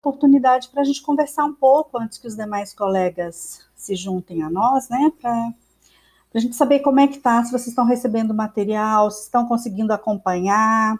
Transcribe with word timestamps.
oportunidade 0.00 0.68
para 0.68 0.82
a 0.82 0.84
gente 0.84 1.02
conversar 1.02 1.44
um 1.44 1.54
pouco 1.54 1.98
antes 1.98 2.18
que 2.18 2.26
os 2.26 2.36
demais 2.36 2.72
colegas 2.72 3.66
se 3.74 3.94
juntem 3.96 4.42
a 4.42 4.50
nós, 4.50 4.88
né? 4.88 5.12
Para 5.20 5.52
a 6.34 6.38
gente 6.38 6.54
saber 6.56 6.80
como 6.80 7.00
é 7.00 7.08
que 7.08 7.16
está, 7.16 7.42
se 7.44 7.50
vocês 7.50 7.68
estão 7.68 7.84
recebendo 7.84 8.34
material, 8.34 9.10
se 9.10 9.24
estão 9.24 9.46
conseguindo 9.46 9.92
acompanhar, 9.92 10.96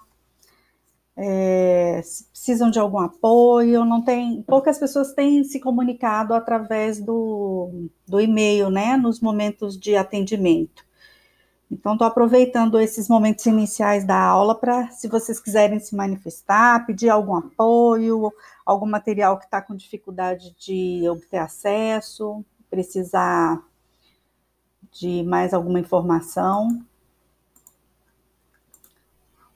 é, 1.17 2.01
se 2.03 2.25
precisam 2.27 2.71
de 2.71 2.79
algum 2.79 2.99
apoio, 2.99 3.85
não 3.85 4.03
tem. 4.03 4.43
Poucas 4.43 4.79
pessoas 4.79 5.13
têm 5.13 5.43
se 5.45 5.59
comunicado 5.61 6.33
através 6.33 7.01
do, 7.01 7.89
do 8.07 8.21
e-mail, 8.21 8.71
né? 8.71 8.97
Nos 8.97 9.21
momentos 9.21 9.79
de 9.79 9.97
atendimento. 9.97 10.88
Então, 11.71 11.93
estou 11.93 12.07
aproveitando 12.07 12.81
esses 12.81 13.09
momentos 13.09 13.45
iniciais 13.45 14.03
da 14.05 14.19
aula 14.19 14.55
para, 14.55 14.91
se 14.91 15.07
vocês 15.07 15.39
quiserem 15.39 15.79
se 15.79 15.95
manifestar, 15.95 16.87
pedir 16.87 17.11
algum 17.11 17.37
apoio, 17.37 18.33
algum 18.65 18.87
material 18.87 19.39
que 19.39 19.45
está 19.45 19.61
com 19.61 19.77
dificuldade 19.77 20.55
de 20.59 21.07
obter 21.11 21.37
acesso, 21.37 22.43
precisar 22.71 23.63
de 24.91 25.23
mais 25.25 25.53
alguma 25.53 25.79
informação, 25.79 26.83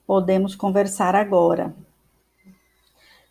podemos 0.05 0.53
conversar 0.53 1.15
agora. 1.15 1.75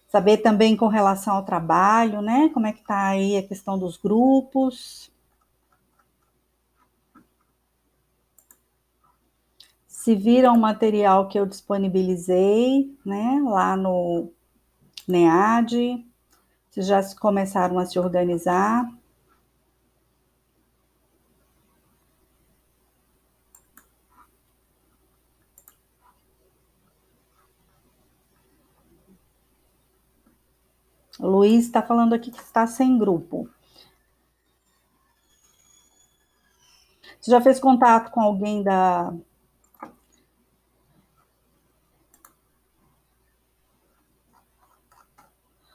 Saber 0.09 0.39
também 0.39 0.77
com 0.77 0.89
relação 0.89 1.37
ao 1.37 1.45
trabalho, 1.45 2.21
né? 2.21 2.51
Como 2.53 2.67
é 2.67 2.73
que 2.73 2.81
está 2.81 3.07
aí 3.07 3.37
a 3.37 3.47
questão 3.47 3.79
dos 3.79 3.97
grupos. 3.97 5.12
Se 10.03 10.17
viram 10.17 10.55
o 10.57 10.61
material 10.61 11.29
que 11.29 11.39
eu 11.39 11.47
disponibilizei, 11.47 12.93
né, 13.07 13.41
lá 13.45 13.77
no 13.77 14.33
NEAD, 15.07 16.05
se 16.71 16.83
já 16.83 17.01
começaram 17.21 17.79
a 17.79 17.87
se 17.87 18.01
organizar. 18.01 18.93
Luiz 31.21 31.67
está 31.67 31.81
falando 31.81 32.13
aqui 32.13 32.33
que 32.33 32.41
está 32.41 32.67
sem 32.67 32.99
grupo. 32.99 33.49
Você 37.21 37.31
já 37.31 37.41
fez 37.41 37.61
contato 37.61 38.11
com 38.11 38.21
alguém 38.21 38.65
da 38.65 39.15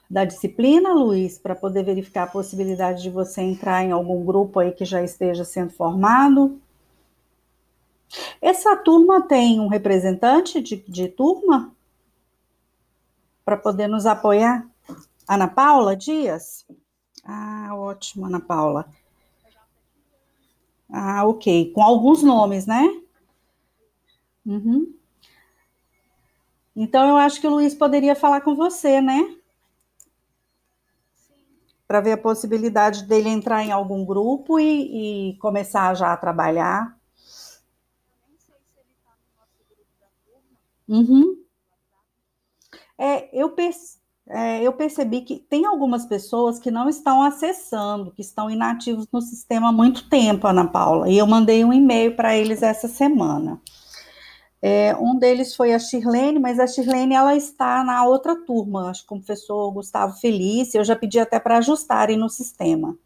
da 0.10 0.24
disciplina, 0.24 0.94
Luiz, 0.94 1.38
para 1.38 1.56
poder 1.56 1.84
verificar 1.84 2.24
a 2.24 2.32
possibilidade 2.32 3.04
de 3.04 3.10
você 3.10 3.42
entrar 3.42 3.84
em 3.84 3.92
algum 3.92 4.26
grupo 4.26 4.60
aí 4.60 4.72
que 4.72 4.86
já 4.86 5.04
esteja 5.04 5.44
sendo 5.44 5.72
formado? 5.72 6.60
Essa 8.42 8.76
turma 8.76 9.22
tem 9.22 9.60
um 9.60 9.68
representante 9.68 10.62
de, 10.62 10.78
de 10.88 11.10
turma 11.10 11.74
para 13.44 13.58
poder 13.58 13.88
nos 13.88 14.06
apoiar? 14.06 14.66
Ana 15.28 15.48
Paula 15.48 15.96
Dias? 15.96 16.66
Ah, 17.24 17.72
ótimo, 17.74 18.26
Ana 18.26 18.40
Paula. 18.40 18.86
Ah, 20.90 21.26
ok. 21.26 21.72
Com 21.74 21.84
alguns 21.84 22.24
nomes, 22.24 22.66
né? 22.66 23.02
Uhum. 24.46 24.94
Então, 26.74 27.10
eu 27.10 27.18
acho 27.18 27.42
que 27.42 27.48
o 27.48 27.50
Luiz 27.50 27.74
poderia 27.74 28.16
falar 28.16 28.42
com 28.42 28.56
você, 28.56 29.02
né? 29.02 29.37
Para 31.88 32.02
ver 32.02 32.12
a 32.12 32.18
possibilidade 32.18 33.04
dele 33.04 33.30
entrar 33.30 33.64
em 33.64 33.72
algum 33.72 34.06
grupo 34.06 34.60
e, 34.60 35.32
e 35.32 35.38
começar 35.38 35.96
já 35.96 36.12
a 36.12 36.18
trabalhar. 36.18 36.98
Uhum. 40.88 41.38
É, 42.98 43.30
eu, 43.32 43.54
é, 44.28 44.64
eu 44.64 44.74
percebi 44.74 45.22
que 45.22 45.38
tem 45.38 45.66
algumas 45.66 46.06
pessoas 46.06 46.60
que 46.60 46.72
não 46.72 46.90
estão 46.90 47.22
acessando, 47.22 48.12
que 48.12 48.22
estão 48.22 48.50
inativos 48.50 49.08
no 49.12 49.22
sistema 49.22 49.70
há 49.70 49.72
muito 49.72 50.10
tempo, 50.10 50.48
Ana 50.48 50.68
Paula, 50.68 51.10
e 51.10 51.18
eu 51.18 51.28
mandei 51.28 51.64
um 51.64 51.72
e-mail 51.72 52.16
para 52.16 52.36
eles 52.36 52.64
essa 52.64 52.88
semana. 52.88 53.62
É, 54.62 54.96
um 54.96 55.18
deles 55.18 55.56
foi 55.56 55.74
a 55.74 55.80
Shirlene, 55.80 56.40
mas 56.40 56.60
a 56.60 56.66
Shirlene 56.66 57.14
ela 57.14 57.36
está 57.36 57.84
na 57.84 58.06
outra 58.06 58.36
turma, 58.36 58.90
acho 58.90 59.06
que 59.06 59.14
o 59.14 59.18
professor 59.18 59.72
Gustavo 59.72 60.18
Felício, 60.20 60.80
eu 60.80 60.84
já 60.84 60.96
pedi 60.96 61.20
até 61.20 61.40
para 61.40 61.58
ajustarem 61.58 62.18
no 62.18 62.30
sistema. 62.30 62.98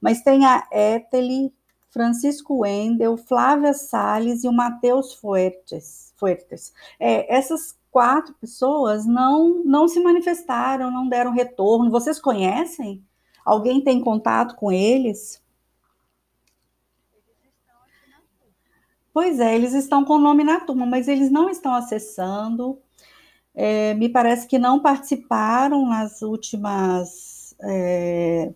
Mas 0.00 0.22
tem 0.22 0.44
a 0.44 0.66
Eteli, 0.70 1.52
Francisco 1.90 2.58
Wendel, 2.58 3.16
Flávia 3.16 3.72
Salles 3.74 4.44
e 4.44 4.48
o 4.48 4.52
Matheus 4.52 5.14
Fuertes. 5.14 6.12
Fuertes. 6.16 6.72
É, 6.98 7.34
essas 7.34 7.76
quatro 7.90 8.34
pessoas 8.34 9.06
não, 9.06 9.62
não 9.64 9.88
se 9.88 10.00
manifestaram, 10.00 10.90
não 10.90 11.08
deram 11.08 11.32
retorno. 11.32 11.90
Vocês 11.90 12.20
conhecem? 12.20 13.02
Alguém 13.44 13.82
tem 13.82 14.00
contato 14.00 14.54
com 14.56 14.70
eles? 14.70 15.40
Pois 19.18 19.40
é, 19.40 19.52
eles 19.52 19.74
estão 19.74 20.04
com 20.04 20.12
o 20.14 20.20
nome 20.20 20.44
na 20.44 20.60
turma, 20.60 20.86
mas 20.86 21.08
eles 21.08 21.28
não 21.28 21.50
estão 21.50 21.74
acessando. 21.74 22.78
É, 23.52 23.92
me 23.94 24.08
parece 24.08 24.46
que 24.46 24.60
não 24.60 24.78
participaram 24.78 25.88
nas 25.88 26.22
últimas 26.22 27.52
é, 27.60 28.54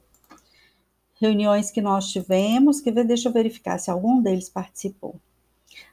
reuniões 1.20 1.68
que 1.68 1.80
nós 1.80 2.12
tivemos. 2.12 2.80
Que 2.80 2.92
deixa 2.92 3.28
eu 3.28 3.32
verificar 3.32 3.76
se 3.76 3.90
algum 3.90 4.22
deles 4.22 4.48
participou 4.48 5.16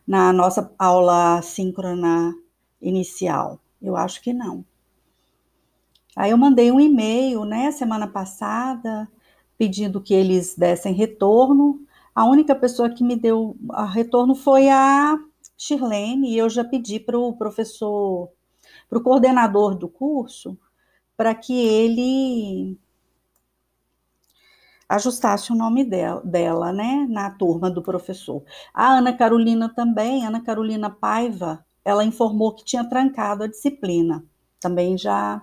na 0.07 0.31
nossa 0.31 0.71
aula 0.77 1.41
síncrona 1.41 2.35
inicial. 2.79 3.59
Eu 3.81 3.95
acho 3.95 4.21
que 4.21 4.33
não. 4.33 4.63
Aí 6.15 6.29
eu 6.29 6.37
mandei 6.37 6.71
um 6.71 6.79
e-mail, 6.79 7.43
né, 7.43 7.71
semana 7.71 8.05
passada, 8.07 9.09
pedindo 9.57 9.99
que 9.99 10.13
eles 10.13 10.55
dessem 10.55 10.93
retorno. 10.93 11.81
A 12.13 12.25
única 12.25 12.55
pessoa 12.55 12.89
que 12.89 13.03
me 13.03 13.15
deu 13.15 13.57
retorno 13.91 14.35
foi 14.35 14.69
a 14.69 15.17
Shirlene, 15.57 16.29
e 16.31 16.37
eu 16.37 16.49
já 16.49 16.63
pedi 16.63 16.99
para 16.99 17.17
o 17.17 17.33
professor, 17.33 18.29
para 18.89 18.97
o 18.97 19.03
coordenador 19.03 19.75
do 19.75 19.87
curso, 19.87 20.57
para 21.15 21.35
que 21.35 21.53
ele 21.53 22.77
ajustasse 24.87 25.51
o 25.51 25.55
nome 25.55 25.83
dela, 25.83 26.21
dela, 26.25 26.71
né, 26.73 27.05
na 27.07 27.29
turma 27.29 27.69
do 27.69 27.81
professor. 27.83 28.43
A 28.73 28.93
Ana 28.93 29.13
Carolina 29.13 29.69
também, 29.69 30.25
Ana 30.25 30.41
Carolina 30.41 30.89
Paiva, 30.89 31.63
ela 31.85 32.03
informou 32.03 32.55
que 32.55 32.65
tinha 32.65 32.83
trancado 32.83 33.43
a 33.43 33.47
disciplina. 33.47 34.23
Também 34.59 34.97
já 34.97 35.41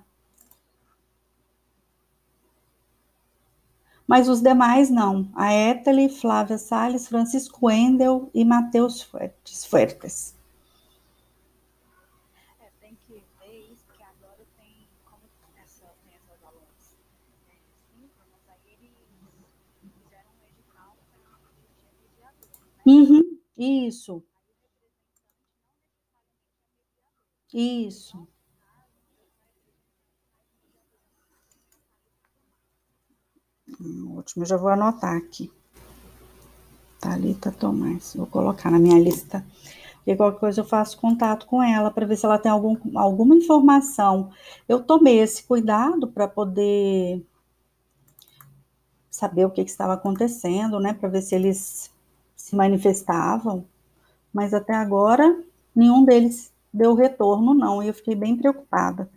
mas 4.07 4.29
os 4.29 4.41
demais 4.41 4.91
não. 4.91 5.29
A 5.35 5.53
Eteli, 5.53 6.09
Flávia 6.09 6.59
Salles, 6.59 7.09
Francisco 7.09 7.67
Wendel 7.67 8.31
e 8.35 8.45
Matheus 8.45 9.03
Fuertes. 9.03 9.65
É, 12.61 12.71
tem 12.81 12.95
que 13.07 13.13
ver 13.39 13.73
isso, 13.73 13.85
porque 13.87 14.03
agora 14.03 14.45
tem, 14.57 14.89
como 15.05 15.23
essa, 15.63 15.87
tem 16.05 16.15
essas 16.15 16.43
aulas 16.45 16.97
é, 17.49 17.57
síncronas, 17.93 18.43
aí 18.49 18.61
eles 18.75 19.93
fizeram 20.03 20.31
um 20.41 20.47
edital 20.47 20.97
para 21.09 21.19
mediador, 21.19 22.33
né? 22.41 22.51
Uhum, 22.87 23.39
isso. 23.59 24.23
Isso. 33.69 34.19
Ótimo, 34.19 34.43
eu 34.45 34.49
já 34.49 34.57
vou 34.57 34.69
anotar 34.69 35.17
aqui. 35.17 35.51
Thalita 37.01 37.53
Tomás, 37.53 38.15
vou 38.17 38.27
colocar 38.27 38.71
na 38.71 38.79
minha 38.79 38.99
lista. 38.99 39.45
E 40.07 40.15
qualquer 40.15 40.39
coisa 40.39 40.61
eu 40.61 40.65
faço 40.65 40.99
contato 41.01 41.47
com 41.47 41.63
ela 41.63 41.91
para 41.91 42.07
ver 42.07 42.17
se 42.17 42.25
ela 42.25 42.39
tem 42.39 42.51
algum, 42.51 42.77
alguma 42.97 43.35
informação. 43.35 44.31
Eu 44.69 44.83
tomei 44.83 45.19
esse 45.19 45.43
cuidado 45.43 46.07
para 46.07 46.29
poder 46.29 47.27
saber 49.11 49.45
o 49.45 49.51
que, 49.51 49.65
que 49.65 49.71
estava 49.71 49.95
acontecendo, 49.95 50.79
né? 50.79 50.95
Para 50.95 51.09
ver 51.09 51.23
se 51.23 51.35
eles 51.35 51.91
se 52.37 52.55
manifestavam. 52.55 53.65
Mas 54.33 54.55
até 54.55 54.75
agora, 54.75 55.43
nenhum 55.75 56.05
deles 56.05 56.53
deu 56.73 56.95
retorno, 56.95 57.53
não. 57.53 57.83
E 57.83 57.89
eu 57.89 57.95
fiquei 57.95 58.15
bem 58.15 58.37
preocupada. 58.37 59.11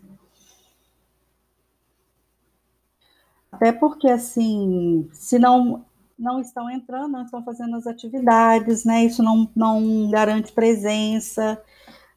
Até 3.59 3.73
porque, 3.73 4.07
assim, 4.07 5.09
se 5.11 5.37
não, 5.37 5.85
não 6.17 6.39
estão 6.39 6.69
entrando, 6.69 7.11
não 7.11 7.23
estão 7.23 7.43
fazendo 7.43 7.75
as 7.75 7.85
atividades, 7.85 8.85
né? 8.85 9.03
Isso 9.03 9.21
não, 9.21 9.49
não 9.53 10.09
garante 10.09 10.53
presença, 10.53 11.61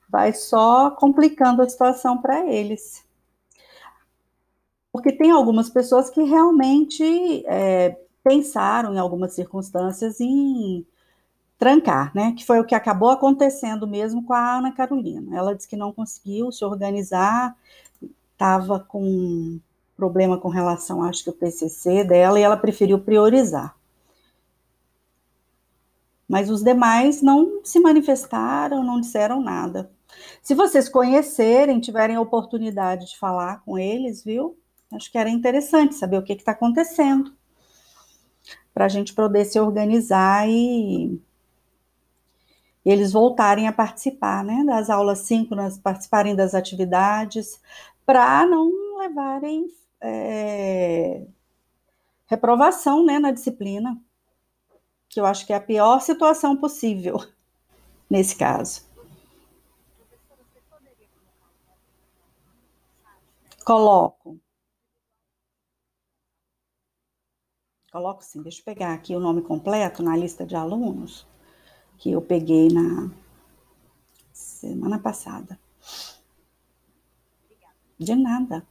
vai 0.09 0.33
só 0.33 0.93
complicando 0.93 1.61
a 1.61 1.69
situação 1.69 2.17
para 2.23 2.47
eles. 2.47 3.05
porque 4.93 5.13
tem 5.13 5.31
algumas 5.31 5.71
pessoas 5.71 6.11
que 6.11 6.23
realmente 6.23 7.45
é, 7.47 7.99
pensaram 8.23 8.95
em 8.95 8.99
algumas 8.99 9.33
circunstâncias 9.35 10.21
em 10.21 10.87
trancar, 11.59 12.13
né? 12.15 12.33
Que 12.37 12.45
foi 12.47 12.61
o 12.61 12.67
que 12.67 12.75
acabou 12.75 13.11
acontecendo 13.11 13.87
mesmo 13.87 14.25
com 14.25 14.33
a 14.35 14.59
Ana 14.59 14.73
Carolina. 14.73 15.37
Ela 15.37 15.55
disse 15.55 15.69
que 15.69 15.77
não 15.77 15.93
conseguiu 15.93 16.53
se 16.53 16.65
organizar, 16.65 17.57
estava 18.33 18.81
com 18.81 19.61
problema 20.03 20.37
com 20.37 20.49
relação, 20.49 21.05
acho 21.05 21.23
que 21.23 21.31
o 21.31 21.33
TCC 21.33 22.03
dela, 22.03 22.37
e 22.37 22.43
ela 22.43 22.57
preferiu 22.57 22.99
priorizar. 22.99 23.77
Mas 26.29 26.51
os 26.51 26.61
demais 26.61 27.23
não 27.23 27.61
se 27.63 27.79
manifestaram, 27.79 28.83
não 28.83 29.01
disseram 29.01 29.41
nada. 29.41 29.93
Se 30.43 30.57
vocês 30.57 30.89
conhecerem, 30.89 31.79
tiverem 31.79 32.19
oportunidade 32.19 33.11
de 33.11 33.17
falar 33.17 33.63
com 33.65 33.79
eles, 33.79 34.25
viu? 34.25 34.59
Acho 34.93 35.09
que 35.09 35.17
era 35.17 35.31
interessante 35.31 35.95
saber 35.95 36.19
o 36.19 36.25
que 36.25 36.33
está 36.33 36.51
acontecendo, 36.51 37.33
para 38.75 38.87
a 38.87 38.89
gente 38.89 39.15
poder 39.15 39.45
se 39.45 39.61
organizar 39.61 40.49
e 40.51 41.17
eles 42.85 43.13
voltarem 43.13 43.69
a 43.69 43.73
participar, 43.73 44.43
né, 44.43 44.65
das 44.65 44.91
aulas 44.91 45.21
síncronas, 45.21 45.79
participarem 45.79 46.35
das 46.35 46.57
atividades, 46.57 47.61
para 48.05 48.45
não 48.45 48.99
levarem 48.99 49.69
é, 50.03 51.27
reprovação, 52.27 53.05
né, 53.05 53.19
na 53.19 53.31
disciplina, 53.31 53.99
que 55.09 55.21
eu 55.21 55.27
acho 55.27 55.47
que 55.47 55.53
é 55.53 55.57
a 55.57 55.61
pior 55.61 56.01
situação 56.01 56.57
possível 56.57 57.19
nesse 58.11 58.37
caso. 58.37 58.91
Coloco. 63.65 64.41
Coloco 67.93 68.25
sim, 68.25 68.43
deixa 68.43 68.61
eu 68.61 68.65
pegar 68.65 68.95
aqui 68.95 69.15
o 69.15 69.21
nome 69.21 69.43
completo 69.43 70.03
na 70.03 70.17
lista 70.17 70.47
de 70.47 70.57
alunos 70.57 71.27
que 71.99 72.11
eu 72.11 72.23
peguei 72.23 72.69
na 72.69 73.11
semana 74.33 74.99
passada. 74.99 75.61
De 77.99 78.15
nada. 78.17 78.67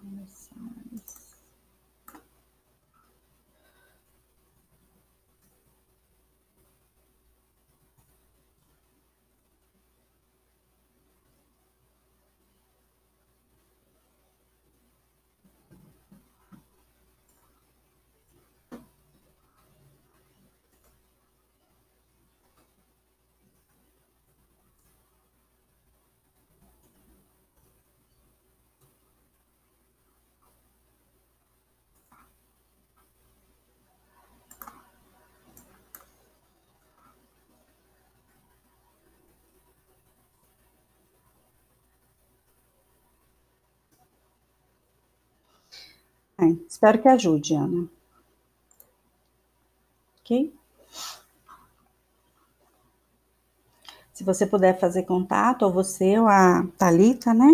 Coruscant. 0.00 0.89
É, 46.40 46.56
espero 46.66 47.02
que 47.02 47.08
ajude, 47.08 47.54
Ana. 47.54 47.86
Ok? 50.20 50.54
Se 54.14 54.24
você 54.24 54.46
puder 54.46 54.78
fazer 54.78 55.02
contato, 55.02 55.62
ou 55.62 55.72
você 55.72 56.18
ou 56.18 56.26
a 56.26 56.66
Talita, 56.78 57.34
né? 57.34 57.48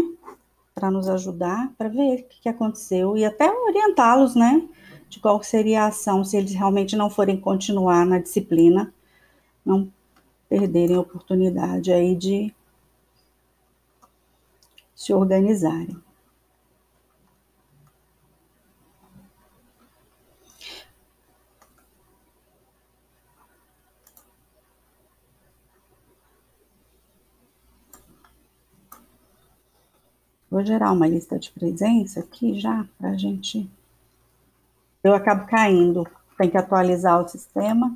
Para 0.73 0.91
nos 0.91 1.09
ajudar, 1.09 1.73
para 1.77 1.89
ver 1.89 2.21
o 2.21 2.25
que, 2.29 2.43
que 2.43 2.49
aconteceu 2.49 3.17
e 3.17 3.25
até 3.25 3.51
orientá-los, 3.51 4.37
né? 4.37 4.69
De 5.09 5.19
qual 5.19 5.43
seria 5.43 5.85
a 5.85 5.87
ação, 5.89 6.25
se 6.25 6.37
eles 6.37 6.55
realmente 6.55 6.95
não 6.95 7.11
forem 7.11 7.41
continuar 7.41 8.07
na 8.07 8.19
disciplina, 8.19 8.93
não 9.65 9.93
perderem 10.49 10.97
a 10.97 11.01
oportunidade 11.01 11.93
aí 11.93 12.15
de 12.15 12.55
se 14.95 15.13
organizarem. 15.13 16.06
Vou 30.57 30.65
gerar 30.65 30.91
uma 30.91 31.07
lista 31.07 31.39
de 31.39 31.51
presença 31.51 32.21
aqui 32.21 32.59
já, 32.59 32.87
para 32.97 33.11
a 33.11 33.15
gente. 33.15 33.69
Eu 35.05 35.13
acabo 35.13 35.47
caindo, 35.47 36.09
tem 36.39 36.49
que 36.49 36.57
atualizar 36.57 37.23
o 37.23 37.29
sistema. 37.29 37.95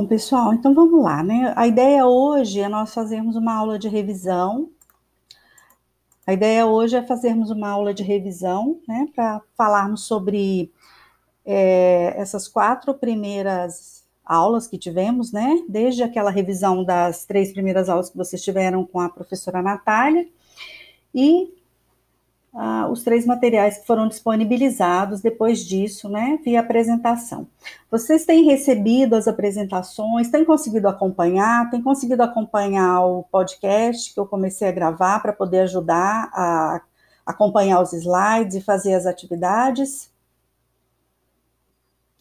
Bom, 0.00 0.06
pessoal, 0.06 0.54
então 0.54 0.72
vamos 0.72 1.04
lá, 1.04 1.22
né? 1.22 1.52
A 1.54 1.66
ideia 1.66 2.06
hoje 2.06 2.58
é 2.58 2.70
nós 2.70 2.94
fazermos 2.94 3.36
uma 3.36 3.54
aula 3.54 3.78
de 3.78 3.86
revisão. 3.86 4.70
A 6.26 6.32
ideia 6.32 6.64
hoje 6.64 6.96
é 6.96 7.02
fazermos 7.06 7.50
uma 7.50 7.68
aula 7.68 7.92
de 7.92 8.02
revisão, 8.02 8.80
né? 8.88 9.08
Para 9.14 9.42
falarmos 9.54 10.04
sobre 10.06 10.72
é, 11.44 12.14
essas 12.16 12.48
quatro 12.48 12.94
primeiras 12.94 14.02
aulas 14.24 14.66
que 14.66 14.78
tivemos, 14.78 15.32
né? 15.32 15.62
Desde 15.68 16.02
aquela 16.02 16.30
revisão 16.30 16.82
das 16.82 17.26
três 17.26 17.52
primeiras 17.52 17.90
aulas 17.90 18.08
que 18.08 18.16
vocês 18.16 18.42
tiveram 18.42 18.86
com 18.86 19.00
a 19.00 19.10
professora 19.10 19.60
Natália. 19.60 20.26
E 21.14 21.52
ah, 22.52 22.88
os 22.90 23.04
três 23.04 23.24
materiais 23.24 23.78
que 23.78 23.86
foram 23.86 24.08
disponibilizados 24.08 25.20
depois 25.20 25.60
disso, 25.60 26.08
né, 26.08 26.38
via 26.44 26.60
apresentação. 26.60 27.46
Vocês 27.90 28.24
têm 28.24 28.44
recebido 28.44 29.14
as 29.14 29.28
apresentações, 29.28 30.30
têm 30.30 30.44
conseguido 30.44 30.88
acompanhar, 30.88 31.70
têm 31.70 31.82
conseguido 31.82 32.22
acompanhar 32.22 33.04
o 33.04 33.22
podcast 33.24 34.12
que 34.12 34.18
eu 34.18 34.26
comecei 34.26 34.68
a 34.68 34.72
gravar 34.72 35.20
para 35.20 35.32
poder 35.32 35.60
ajudar 35.60 36.30
a 36.32 36.82
acompanhar 37.24 37.80
os 37.80 37.92
slides 37.92 38.56
e 38.56 38.60
fazer 38.60 38.94
as 38.94 39.06
atividades? 39.06 40.10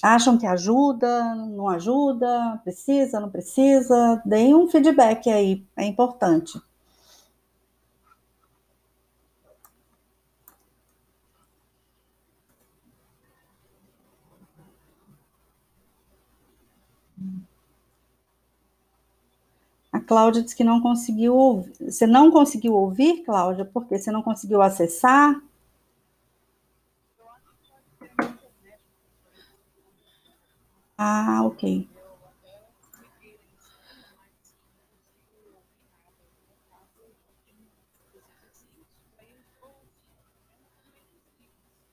Acham 0.01 0.37
que 0.37 0.45
ajuda, 0.45 1.35
não 1.35 1.67
ajuda, 1.67 2.59
precisa, 2.63 3.19
não 3.19 3.29
precisa? 3.29 4.21
Deem 4.23 4.55
um 4.55 4.67
feedback 4.69 5.29
aí, 5.29 5.65
é 5.75 5.83
importante. 5.85 6.59
Cláudia 20.09 20.41
disse 20.41 20.55
que 20.55 20.63
não 20.63 20.81
conseguiu 20.81 21.35
ouvir. 21.35 21.71
Você 21.79 22.07
não 22.07 22.31
conseguiu 22.31 22.73
ouvir, 22.73 23.23
Cláudia? 23.23 23.63
Porque 23.63 23.95
você 23.99 24.11
não 24.11 24.23
conseguiu 24.23 24.59
acessar? 24.59 25.39
Ah, 30.97 31.41
ok. 31.45 31.63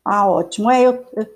Ah, 0.05 0.27
ótimo. 0.29 0.71
É, 0.71 0.83
eu, 0.87 1.05
eu, 1.15 1.27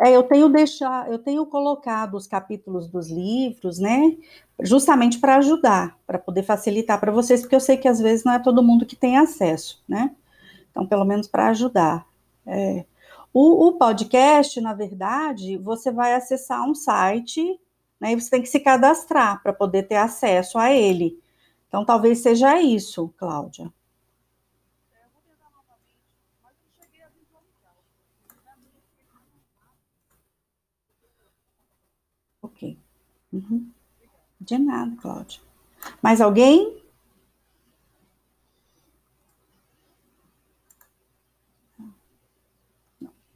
é, 0.00 0.14
eu 0.14 0.22
tenho 0.22 0.48
deixar, 0.48 1.10
eu 1.10 1.18
tenho 1.18 1.44
colocado 1.46 2.14
os 2.14 2.26
capítulos 2.26 2.88
dos 2.88 3.10
livros, 3.10 3.78
né? 3.80 4.16
Justamente 4.60 5.18
para 5.18 5.36
ajudar, 5.36 5.98
para 6.06 6.18
poder 6.18 6.44
facilitar 6.44 7.00
para 7.00 7.10
vocês, 7.10 7.40
porque 7.40 7.56
eu 7.56 7.60
sei 7.60 7.76
que 7.76 7.88
às 7.88 7.98
vezes 8.00 8.24
não 8.24 8.32
é 8.32 8.38
todo 8.38 8.62
mundo 8.62 8.86
que 8.86 8.94
tem 8.94 9.18
acesso, 9.18 9.82
né? 9.88 10.14
Então, 10.70 10.86
pelo 10.86 11.04
menos 11.04 11.26
para 11.26 11.48
ajudar. 11.48 12.06
É. 12.46 12.84
O, 13.32 13.68
o, 13.68 13.72
podcast, 13.78 14.60
na 14.60 14.74
verdade, 14.74 15.58
você 15.58 15.90
vai 15.92 16.14
acessar 16.14 16.64
um 16.68 16.74
site, 16.74 17.60
né? 18.00 18.12
E 18.12 18.20
você 18.20 18.30
tem 18.30 18.42
que 18.42 18.48
se 18.48 18.60
cadastrar 18.60 19.42
para 19.42 19.52
poder 19.52 19.84
ter 19.84 19.96
acesso 19.96 20.58
a 20.58 20.72
ele. 20.72 21.18
Então, 21.68 21.84
talvez 21.84 22.20
seja 22.20 22.60
isso, 22.60 23.12
Cláudia. 23.18 23.72
Ok. 32.42 32.76
Uhum. 33.32 33.70
De 34.40 34.58
nada, 34.58 34.96
Cláudia. 35.00 35.40
Mais 36.02 36.20
alguém? 36.20 36.82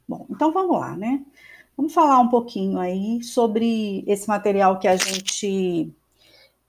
Bom, 0.07 0.25
então 0.29 0.51
vamos 0.51 0.77
lá, 0.77 0.95
né? 0.95 1.23
Vamos 1.75 1.93
falar 1.93 2.19
um 2.19 2.29
pouquinho 2.29 2.79
aí 2.79 3.23
sobre 3.23 4.03
esse 4.07 4.27
material 4.27 4.77
que 4.79 4.87
a 4.87 4.95
gente 4.95 5.91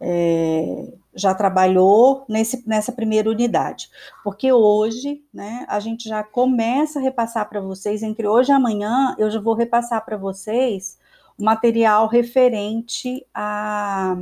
é, 0.01 0.93
já 1.15 1.35
trabalhou 1.35 2.25
nesse, 2.29 2.67
nessa 2.67 2.93
primeira 2.93 3.29
unidade. 3.31 3.91
Porque 4.23 4.53
hoje, 4.53 5.23
né, 5.33 5.65
a 5.69 5.79
gente 5.81 6.09
já 6.09 6.23
começa 6.23 6.99
a 6.99 7.03
repassar 7.03 7.49
para 7.49 7.61
vocês, 7.61 8.03
entre 8.03 8.27
hoje 8.27 8.51
e 8.51 8.55
amanhã, 8.55 9.15
eu 9.19 9.31
já 9.31 9.41
vou 9.41 9.55
repassar 9.55 10.05
para 10.05 10.17
vocês 10.17 10.99
o 11.39 11.45
material 11.45 12.07
referente 12.07 13.27
à, 13.35 14.17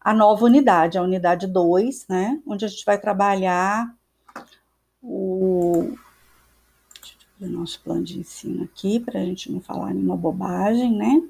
à 0.00 0.14
nova 0.14 0.44
unidade, 0.44 0.98
a 0.98 1.02
unidade 1.02 1.46
2, 1.46 2.08
né, 2.08 2.40
onde 2.46 2.64
a 2.64 2.68
gente 2.68 2.84
vai 2.84 2.98
trabalhar 2.98 3.94
o, 5.02 5.96
o 7.40 7.46
nosso 7.46 7.80
plano 7.82 8.02
de 8.02 8.18
ensino 8.18 8.64
aqui, 8.64 8.98
para 8.98 9.20
a 9.20 9.24
gente 9.24 9.50
não 9.52 9.60
falar 9.60 9.92
nenhuma 9.92 10.16
bobagem, 10.16 10.96
né? 10.96 11.22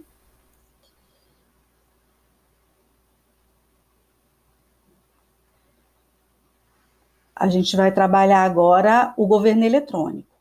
A 7.37 7.49
gente 7.49 7.77
vai 7.77 7.93
trabalhar 7.93 8.45
agora 8.45 9.13
o 9.17 9.27
governo 9.27 9.65
eletrônico 9.65 10.34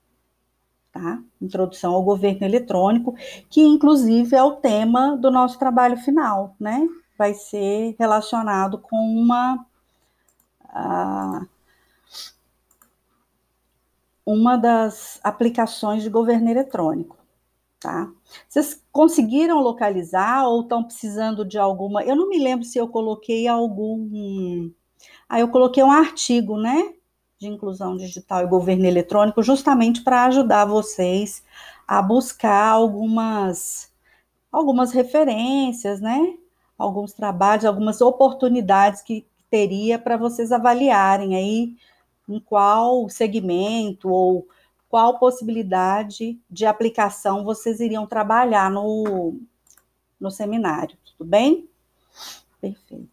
tá? 0.94 1.20
Introdução 1.42 1.94
ao 1.94 2.04
governo 2.04 2.46
eletrônico, 2.46 3.16
que 3.50 3.62
inclusive 3.62 4.36
é 4.36 4.44
o 4.44 4.58
tema 4.58 5.18
do 5.18 5.32
nosso 5.32 5.58
trabalho 5.58 5.98
final, 5.98 6.56
né? 6.60 6.88
Vai 7.18 7.34
ser 7.34 7.96
relacionado 8.00 8.78
com 8.78 8.96
uma 8.98 9.66
uma 14.26 14.58
das 14.58 15.20
aplicações 15.24 16.02
de 16.02 16.10
governo 16.10 16.50
eletrônico, 16.50 17.18
tá? 17.80 18.10
Vocês 18.50 18.82
conseguiram 18.92 19.60
localizar 19.60 20.48
ou 20.48 20.62
estão 20.62 20.84
precisando 20.84 21.46
de 21.46 21.58
alguma? 21.58 22.04
Eu 22.04 22.16
não 22.16 22.30
me 22.30 22.40
lembro 22.40 22.66
se 22.66 22.78
eu 22.80 22.88
coloquei 22.88 23.48
algum. 23.48 24.72
Ah, 25.30 25.40
eu 25.40 25.50
coloquei 25.50 25.84
um 25.84 25.92
artigo, 25.92 26.58
né? 26.58 26.94
De 27.44 27.50
inclusão 27.50 27.98
digital 27.98 28.44
e 28.44 28.48
governo 28.48 28.86
eletrônico, 28.86 29.44
justamente 29.44 30.02
para 30.02 30.26
ajudar 30.26 30.66
vocês 30.66 31.44
a 31.88 32.02
buscar 32.02 32.70
algumas 32.70 33.92
algumas 34.52 34.92
referências, 34.92 36.00
né? 36.00 36.38
Alguns 36.78 37.14
trabalhos, 37.14 37.66
algumas 37.66 38.02
oportunidades 38.02 39.02
que 39.02 39.26
teria 39.50 40.00
para 40.00 40.16
vocês 40.16 40.52
avaliarem 40.52 41.36
aí 41.36 41.76
em 42.30 42.40
qual 42.40 43.10
segmento 43.10 44.10
ou 44.10 44.48
qual 44.88 45.20
possibilidade 45.20 46.40
de 46.50 46.66
aplicação 46.66 47.44
vocês 47.44 47.80
iriam 47.80 48.06
trabalhar 48.06 48.72
no, 48.72 49.40
no 50.20 50.32
seminário, 50.32 50.98
tudo 51.04 51.28
bem? 51.28 51.68
Perfeito. 52.62 53.13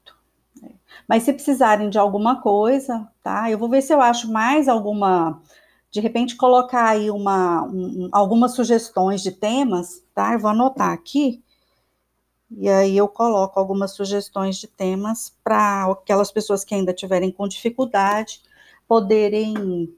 Mas 1.11 1.25
se 1.25 1.33
precisarem 1.33 1.91
de 1.91 1.99
alguma 1.99 2.41
coisa, 2.41 3.11
tá? 3.21 3.51
Eu 3.51 3.59
vou 3.59 3.69
ver 3.69 3.83
se 3.83 3.93
eu 3.93 4.01
acho 4.01 4.31
mais 4.31 4.69
alguma, 4.69 5.43
de 5.91 5.99
repente 5.99 6.37
colocar 6.37 6.89
aí 6.89 7.11
uma, 7.11 7.65
um, 7.65 8.09
algumas 8.13 8.55
sugestões 8.55 9.21
de 9.21 9.33
temas, 9.33 10.05
tá? 10.15 10.35
Eu 10.35 10.39
vou 10.39 10.53
anotar 10.53 10.93
aqui. 10.93 11.43
E 12.49 12.69
aí 12.69 12.97
eu 12.97 13.09
coloco 13.09 13.59
algumas 13.59 13.91
sugestões 13.91 14.57
de 14.57 14.69
temas 14.69 15.37
para 15.43 15.91
aquelas 15.91 16.31
pessoas 16.31 16.63
que 16.63 16.77
ainda 16.77 16.95
tiverem 16.95 17.33
com 17.33 17.49
dificuldade 17.49 18.41
poderem 18.87 19.93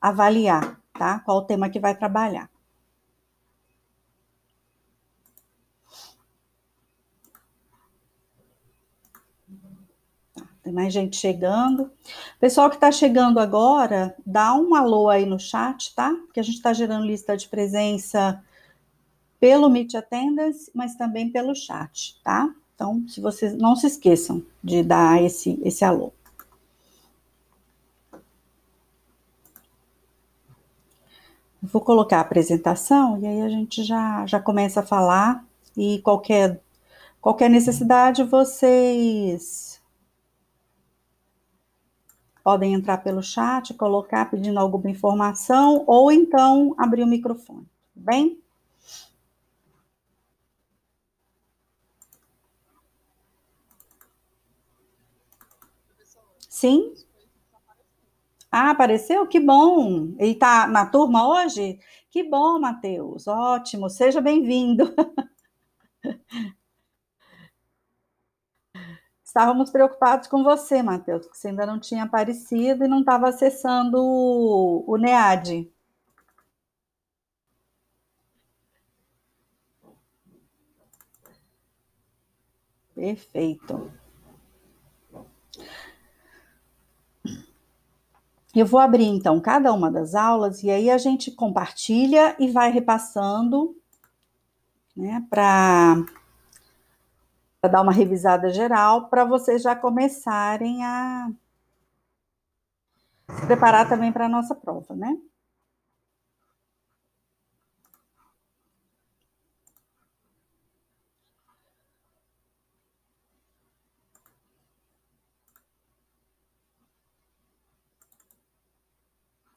avaliar, 0.00 0.80
tá? 0.94 1.20
Qual 1.20 1.36
o 1.36 1.44
tema 1.44 1.68
que 1.68 1.78
vai 1.78 1.94
trabalhar. 1.94 2.49
Tem 10.70 10.74
mais 10.76 10.94
gente 10.94 11.16
chegando. 11.16 11.90
Pessoal 12.38 12.70
que 12.70 12.76
está 12.76 12.92
chegando 12.92 13.40
agora, 13.40 14.14
dá 14.24 14.54
um 14.54 14.72
alô 14.72 15.08
aí 15.08 15.26
no 15.26 15.36
chat, 15.36 15.92
tá? 15.96 16.14
Porque 16.26 16.38
a 16.38 16.44
gente 16.44 16.58
está 16.58 16.72
gerando 16.72 17.04
lista 17.04 17.36
de 17.36 17.48
presença 17.48 18.40
pelo 19.40 19.68
Meet 19.68 19.96
Attendance, 19.96 20.70
mas 20.72 20.94
também 20.94 21.28
pelo 21.28 21.56
chat, 21.56 22.20
tá? 22.22 22.48
Então, 22.72 23.04
se 23.08 23.20
vocês 23.20 23.52
não 23.58 23.74
se 23.74 23.88
esqueçam 23.88 24.44
de 24.62 24.84
dar 24.84 25.20
esse, 25.20 25.60
esse 25.64 25.84
alô. 25.84 26.12
Vou 31.60 31.82
colocar 31.82 32.18
a 32.18 32.20
apresentação 32.20 33.18
e 33.18 33.26
aí 33.26 33.40
a 33.42 33.48
gente 33.48 33.82
já, 33.82 34.24
já 34.24 34.38
começa 34.38 34.78
a 34.78 34.86
falar 34.86 35.44
e 35.76 35.98
qualquer, 35.98 36.60
qualquer 37.20 37.50
necessidade 37.50 38.22
vocês 38.22 39.69
podem 42.50 42.74
entrar 42.74 42.98
pelo 42.98 43.22
chat, 43.22 43.72
colocar 43.74 44.28
pedindo 44.28 44.58
alguma 44.58 44.90
informação, 44.90 45.84
ou 45.86 46.10
então 46.10 46.74
abrir 46.76 47.04
o 47.04 47.06
microfone, 47.06 47.64
bem? 47.94 48.40
Sim? 56.48 56.92
Ah, 58.50 58.70
apareceu? 58.70 59.26
Que 59.28 59.38
bom! 59.38 60.12
Ele 60.18 60.32
está 60.32 60.66
na 60.66 60.84
turma 60.86 61.28
hoje? 61.28 61.78
Que 62.10 62.24
bom, 62.24 62.58
Matheus. 62.58 63.28
Ótimo, 63.28 63.88
seja 63.88 64.20
bem-vindo. 64.20 64.92
Estávamos 69.30 69.70
preocupados 69.70 70.26
com 70.26 70.42
você, 70.42 70.82
Matheus, 70.82 71.24
porque 71.24 71.38
você 71.38 71.48
ainda 71.50 71.64
não 71.64 71.78
tinha 71.78 72.02
aparecido 72.02 72.84
e 72.84 72.88
não 72.88 72.98
estava 72.98 73.28
acessando 73.28 73.96
o, 73.96 74.82
o 74.88 74.96
NEAD. 74.96 75.70
Perfeito. 82.92 83.92
Eu 88.52 88.66
vou 88.66 88.80
abrir 88.80 89.04
então 89.04 89.40
cada 89.40 89.72
uma 89.72 89.92
das 89.92 90.16
aulas 90.16 90.64
e 90.64 90.70
aí 90.72 90.90
a 90.90 90.98
gente 90.98 91.30
compartilha 91.30 92.34
e 92.36 92.50
vai 92.50 92.72
repassando, 92.72 93.76
né, 94.96 95.24
para 95.30 96.04
para 97.60 97.70
dar 97.72 97.82
uma 97.82 97.92
revisada 97.92 98.50
geral, 98.50 99.08
para 99.08 99.24
vocês 99.24 99.62
já 99.62 99.76
começarem 99.76 100.82
a 100.84 101.30
se 103.38 103.46
preparar 103.46 103.88
também 103.88 104.10
para 104.10 104.26
a 104.26 104.28
nossa 104.28 104.54
prova, 104.54 104.94
né? 104.94 105.16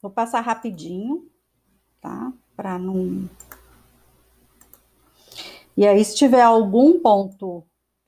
Vou 0.00 0.10
passar 0.10 0.42
rapidinho, 0.42 1.26
tá? 1.98 2.30
Para 2.54 2.78
não. 2.78 3.28
E 5.74 5.86
aí, 5.86 6.04
se 6.04 6.14
tiver 6.14 6.42
algum 6.42 7.00
ponto 7.00 7.64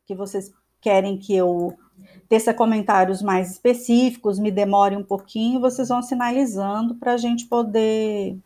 que 0.06 0.14
vocês 0.14 0.52
querem 0.80 1.18
que 1.18 1.34
eu 1.36 1.76
teça 2.28 2.54
comentários 2.54 3.22
mais 3.22 3.50
específicos, 3.50 4.38
me 4.38 4.50
demore 4.50 4.96
um 4.96 5.02
pouquinho, 5.02 5.60
vocês 5.60 5.88
vão 5.88 6.02
sinalizando 6.02 6.94
para 6.94 7.12
a 7.12 7.16
gente 7.16 7.46
poder 7.46 8.36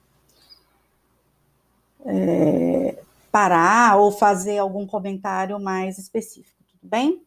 é, 2.06 3.02
parar 3.30 3.98
ou 3.98 4.10
fazer 4.10 4.58
algum 4.58 4.86
comentário 4.86 5.58
mais 5.60 5.98
específico, 5.98 6.62
tudo 6.68 6.88
bem? 6.90 7.22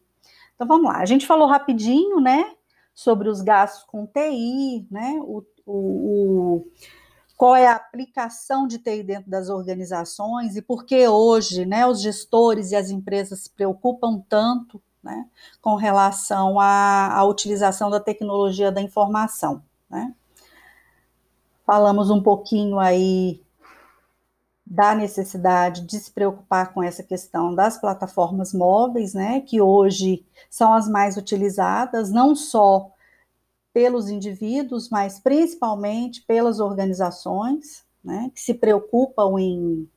Então 0.54 0.66
vamos 0.66 0.86
lá, 0.86 0.98
a 0.98 1.06
gente 1.06 1.26
falou 1.26 1.48
rapidinho, 1.48 2.20
né, 2.20 2.52
sobre 2.94 3.28
os 3.28 3.40
gastos 3.40 3.84
com 3.84 4.06
TI, 4.06 4.86
né, 4.90 5.18
o, 5.22 5.44
o, 5.66 5.74
o 5.74 6.66
qual 7.36 7.56
é 7.56 7.66
a 7.66 7.74
aplicação 7.74 8.66
de 8.66 8.78
TI 8.78 9.02
dentro 9.02 9.30
das 9.30 9.48
organizações 9.48 10.56
e 10.56 10.62
por 10.62 10.84
que 10.84 11.06
hoje, 11.08 11.66
né, 11.66 11.86
os 11.86 12.00
gestores 12.00 12.70
e 12.70 12.76
as 12.76 12.90
empresas 12.90 13.40
se 13.40 13.50
preocupam 13.50 14.22
tanto, 14.28 14.80
né, 15.02 15.26
com 15.60 15.74
relação 15.74 16.58
à, 16.58 17.12
à 17.12 17.24
utilização 17.24 17.90
da 17.90 18.00
tecnologia 18.00 18.70
da 18.70 18.80
informação, 18.80 19.62
né. 19.90 20.14
Falamos 21.66 22.10
um 22.10 22.22
pouquinho 22.22 22.78
aí 22.78 23.42
da 24.66 24.94
necessidade 24.94 25.82
de 25.82 25.98
se 25.98 26.10
preocupar 26.10 26.72
com 26.72 26.82
essa 26.82 27.02
questão 27.02 27.54
das 27.54 27.78
plataformas 27.78 28.52
móveis, 28.52 29.12
né, 29.12 29.40
que 29.40 29.60
hoje 29.60 30.24
são 30.48 30.72
as 30.72 30.88
mais 30.88 31.16
utilizadas, 31.16 32.10
não 32.10 32.34
só 32.34 32.90
pelos 33.74 34.08
indivíduos, 34.08 34.88
mas 34.88 35.18
principalmente 35.18 36.22
pelas 36.22 36.60
organizações, 36.60 37.84
né, 38.04 38.30
que 38.32 38.40
se 38.40 38.54
preocupam 38.54 39.36
em 39.40 39.90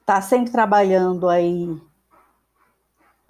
estar 0.00 0.16
tá 0.16 0.22
sempre 0.22 0.50
trabalhando 0.50 1.28
aí 1.28 1.80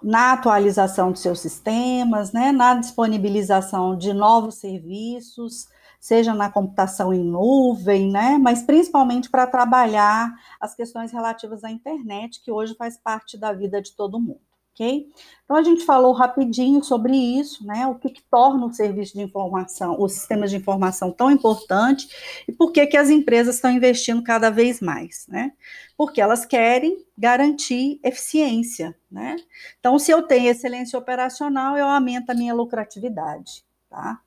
na 0.01 0.33
atualização 0.33 1.11
de 1.11 1.19
seus 1.19 1.39
sistemas, 1.39 2.33
né, 2.33 2.51
na 2.51 2.73
disponibilização 2.73 3.95
de 3.95 4.13
novos 4.13 4.55
serviços, 4.55 5.67
seja 5.99 6.33
na 6.33 6.49
computação 6.49 7.13
em 7.13 7.23
nuvem, 7.23 8.11
né, 8.11 8.39
mas 8.39 8.63
principalmente 8.63 9.29
para 9.29 9.45
trabalhar 9.45 10.33
as 10.59 10.73
questões 10.73 11.11
relativas 11.11 11.63
à 11.63 11.69
internet, 11.69 12.41
que 12.41 12.51
hoje 12.51 12.73
faz 12.73 12.97
parte 12.97 13.37
da 13.37 13.53
vida 13.53 13.79
de 13.79 13.95
todo 13.95 14.19
mundo. 14.19 14.46
Ok? 14.77 15.09
Então 15.43 15.57
a 15.57 15.63
gente 15.63 15.83
falou 15.83 16.13
rapidinho 16.13 16.83
sobre 16.83 17.15
isso, 17.15 17.65
né? 17.65 17.87
O 17.87 17.95
que, 17.95 18.09
que, 18.09 18.21
torna 18.29 18.65
o 18.65 18.73
serviço 18.73 19.13
de 19.13 19.23
informação, 19.23 19.95
os 19.99 20.13
sistemas 20.13 20.51
de 20.51 20.57
informação 20.57 21.11
tão 21.11 21.31
importante 21.31 22.07
e 22.47 22.51
por 22.51 22.71
que, 22.71 22.85
que 22.85 22.97
as 22.97 23.09
empresas 23.09 23.55
estão 23.55 23.71
investindo 23.71 24.23
cada 24.23 24.49
vez 24.49 24.79
mais, 24.79 25.25
né? 25.27 25.51
Porque 25.97 26.21
elas 26.21 26.45
querem 26.45 27.03
garantir 27.17 27.99
eficiência, 28.03 28.95
né? 29.11 29.35
Então, 29.79 29.97
se 29.97 30.11
eu 30.11 30.21
tenho 30.21 30.49
excelência 30.49 30.99
operacional, 30.99 31.75
eu 31.75 31.87
aumento 31.87 32.29
a 32.29 32.35
minha 32.35 32.53
lucratividade, 32.53 33.63
tá? 33.89 34.21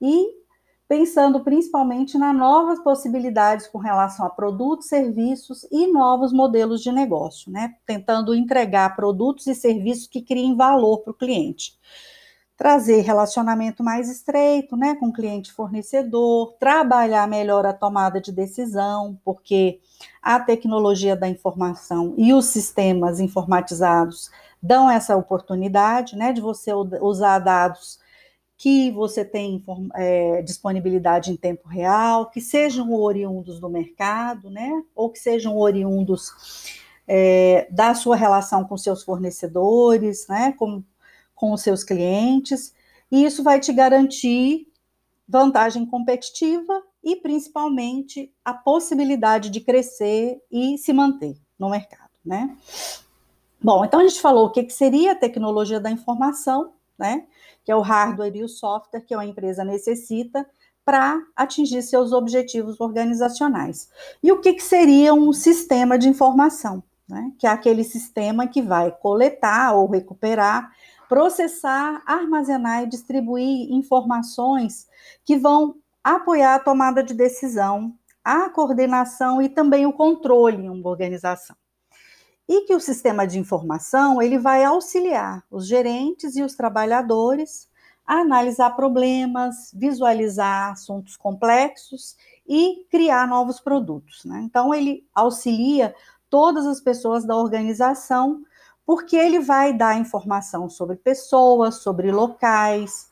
E 0.00 0.39
pensando 0.90 1.38
principalmente 1.44 2.18
nas 2.18 2.36
novas 2.36 2.80
possibilidades 2.80 3.68
com 3.68 3.78
relação 3.78 4.26
a 4.26 4.28
produtos, 4.28 4.88
serviços 4.88 5.64
e 5.70 5.86
novos 5.86 6.32
modelos 6.32 6.82
de 6.82 6.90
negócio, 6.90 7.48
né? 7.52 7.74
Tentando 7.86 8.34
entregar 8.34 8.96
produtos 8.96 9.46
e 9.46 9.54
serviços 9.54 10.08
que 10.08 10.20
criem 10.20 10.56
valor 10.56 10.98
para 10.98 11.12
o 11.12 11.14
cliente. 11.14 11.78
Trazer 12.56 13.02
relacionamento 13.02 13.84
mais 13.84 14.10
estreito, 14.10 14.76
né, 14.76 14.96
com 14.96 15.12
cliente 15.12 15.52
fornecedor, 15.52 16.54
trabalhar 16.58 17.28
melhor 17.28 17.64
a 17.64 17.72
tomada 17.72 18.20
de 18.20 18.32
decisão, 18.32 19.16
porque 19.24 19.78
a 20.20 20.40
tecnologia 20.40 21.14
da 21.14 21.28
informação 21.28 22.14
e 22.18 22.34
os 22.34 22.46
sistemas 22.46 23.20
informatizados 23.20 24.28
dão 24.60 24.90
essa 24.90 25.16
oportunidade, 25.16 26.16
né, 26.16 26.32
de 26.32 26.40
você 26.40 26.72
usar 26.74 27.38
dados 27.38 27.99
que 28.60 28.90
você 28.90 29.24
tem 29.24 29.64
é, 29.94 30.42
disponibilidade 30.42 31.32
em 31.32 31.36
tempo 31.36 31.66
real, 31.66 32.28
que 32.28 32.42
sejam 32.42 32.92
oriundos 32.92 33.58
do 33.58 33.70
mercado, 33.70 34.50
né? 34.50 34.84
Ou 34.94 35.08
que 35.08 35.18
sejam 35.18 35.56
oriundos 35.56 36.78
é, 37.08 37.66
da 37.70 37.94
sua 37.94 38.16
relação 38.16 38.62
com 38.62 38.76
seus 38.76 39.02
fornecedores, 39.02 40.28
né? 40.28 40.52
Com, 40.58 40.84
com 41.34 41.54
os 41.54 41.62
seus 41.62 41.82
clientes. 41.82 42.74
E 43.10 43.24
isso 43.24 43.42
vai 43.42 43.60
te 43.60 43.72
garantir 43.72 44.68
vantagem 45.26 45.86
competitiva 45.86 46.82
e 47.02 47.16
principalmente 47.16 48.30
a 48.44 48.52
possibilidade 48.52 49.48
de 49.48 49.62
crescer 49.62 50.38
e 50.52 50.76
se 50.76 50.92
manter 50.92 51.34
no 51.58 51.70
mercado, 51.70 52.10
né? 52.22 52.54
Bom, 53.62 53.86
então 53.86 54.00
a 54.00 54.06
gente 54.06 54.20
falou 54.20 54.48
o 54.48 54.50
que, 54.50 54.64
que 54.64 54.72
seria 54.74 55.12
a 55.12 55.16
tecnologia 55.16 55.80
da 55.80 55.90
informação, 55.90 56.74
né? 56.98 57.26
Que 57.64 57.72
é 57.72 57.76
o 57.76 57.80
hardware 57.80 58.36
e 58.36 58.44
o 58.44 58.48
software 58.48 59.02
que 59.02 59.14
uma 59.14 59.24
empresa 59.24 59.64
necessita 59.64 60.46
para 60.84 61.20
atingir 61.36 61.82
seus 61.82 62.12
objetivos 62.12 62.80
organizacionais. 62.80 63.88
E 64.22 64.32
o 64.32 64.40
que, 64.40 64.54
que 64.54 64.62
seria 64.62 65.14
um 65.14 65.32
sistema 65.32 65.98
de 65.98 66.08
informação? 66.08 66.82
Né? 67.08 67.32
Que 67.38 67.46
é 67.46 67.50
aquele 67.50 67.84
sistema 67.84 68.46
que 68.46 68.62
vai 68.62 68.90
coletar 68.90 69.74
ou 69.74 69.88
recuperar, 69.88 70.72
processar, 71.08 72.02
armazenar 72.06 72.84
e 72.84 72.88
distribuir 72.88 73.70
informações 73.72 74.88
que 75.24 75.36
vão 75.36 75.76
apoiar 76.02 76.54
a 76.54 76.60
tomada 76.60 77.02
de 77.02 77.14
decisão, 77.14 77.94
a 78.24 78.48
coordenação 78.48 79.42
e 79.42 79.48
também 79.48 79.86
o 79.86 79.92
controle 79.92 80.64
em 80.64 80.70
uma 80.70 80.88
organização 80.88 81.56
e 82.50 82.62
que 82.62 82.74
o 82.74 82.80
sistema 82.80 83.28
de 83.28 83.38
informação 83.38 84.20
ele 84.20 84.36
vai 84.36 84.64
auxiliar 84.64 85.44
os 85.48 85.68
gerentes 85.68 86.34
e 86.34 86.42
os 86.42 86.56
trabalhadores 86.56 87.68
a 88.04 88.22
analisar 88.22 88.70
problemas, 88.70 89.70
visualizar 89.72 90.72
assuntos 90.72 91.16
complexos 91.16 92.16
e 92.44 92.84
criar 92.90 93.28
novos 93.28 93.60
produtos. 93.60 94.24
Né? 94.24 94.42
Então, 94.42 94.74
ele 94.74 95.06
auxilia 95.14 95.94
todas 96.28 96.66
as 96.66 96.80
pessoas 96.80 97.24
da 97.24 97.36
organização, 97.36 98.42
porque 98.84 99.14
ele 99.14 99.38
vai 99.38 99.72
dar 99.72 99.96
informação 99.96 100.68
sobre 100.68 100.96
pessoas, 100.96 101.76
sobre 101.76 102.10
locais, 102.10 103.08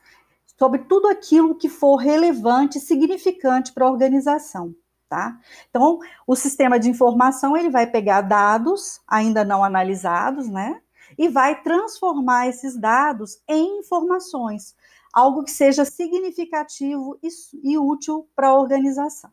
sobre 0.58 0.80
tudo 0.80 1.06
aquilo 1.06 1.54
que 1.54 1.68
for 1.68 1.94
relevante 1.94 2.80
significante 2.80 3.72
para 3.72 3.86
a 3.86 3.90
organização 3.90 4.74
tá? 5.08 5.38
Então, 5.70 5.98
o 6.26 6.36
sistema 6.36 6.78
de 6.78 6.88
informação, 6.90 7.56
ele 7.56 7.70
vai 7.70 7.86
pegar 7.86 8.20
dados 8.20 9.00
ainda 9.06 9.44
não 9.44 9.64
analisados, 9.64 10.48
né? 10.48 10.80
E 11.16 11.28
vai 11.28 11.62
transformar 11.62 12.48
esses 12.48 12.76
dados 12.76 13.42
em 13.48 13.78
informações, 13.78 14.76
algo 15.12 15.42
que 15.42 15.50
seja 15.50 15.84
significativo 15.84 17.18
e, 17.22 17.28
e 17.62 17.78
útil 17.78 18.28
para 18.36 18.48
a 18.48 18.54
organização, 18.54 19.30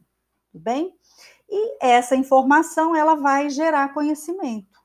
tudo 0.51 0.63
bem? 0.63 0.95
E 1.49 1.77
essa 1.85 2.15
informação, 2.15 2.95
ela 2.95 3.15
vai 3.15 3.49
gerar 3.49 3.93
conhecimento 3.93 4.79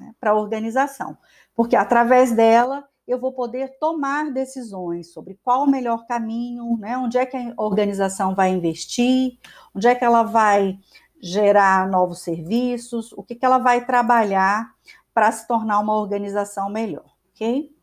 né, 0.00 0.14
para 0.20 0.30
a 0.30 0.34
organização, 0.34 1.18
porque 1.54 1.76
através 1.76 2.32
dela 2.32 2.88
eu 3.08 3.18
vou 3.18 3.32
poder 3.32 3.78
tomar 3.78 4.30
decisões 4.30 5.12
sobre 5.12 5.38
qual 5.42 5.64
o 5.64 5.70
melhor 5.70 6.06
caminho, 6.06 6.76
né, 6.76 6.96
onde 6.98 7.16
é 7.16 7.24
que 7.24 7.36
a 7.36 7.54
organização 7.56 8.34
vai 8.34 8.50
investir, 8.50 9.38
onde 9.74 9.88
é 9.88 9.94
que 9.94 10.04
ela 10.04 10.22
vai 10.22 10.78
gerar 11.18 11.88
novos 11.88 12.20
serviços, 12.20 13.12
o 13.12 13.22
que, 13.22 13.34
que 13.34 13.44
ela 13.44 13.58
vai 13.58 13.84
trabalhar 13.84 14.70
para 15.14 15.32
se 15.32 15.48
tornar 15.48 15.80
uma 15.80 15.96
organização 15.96 16.68
melhor, 16.68 17.10
ok? 17.34 17.74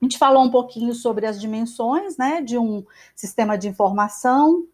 A 0.00 0.04
gente 0.04 0.16
falou 0.16 0.42
um 0.42 0.50
pouquinho 0.50 0.94
sobre 0.94 1.26
as 1.26 1.38
dimensões, 1.38 2.16
né, 2.16 2.40
de 2.40 2.56
um 2.56 2.84
sistema 3.14 3.58
de 3.58 3.68
informação, 3.68 4.66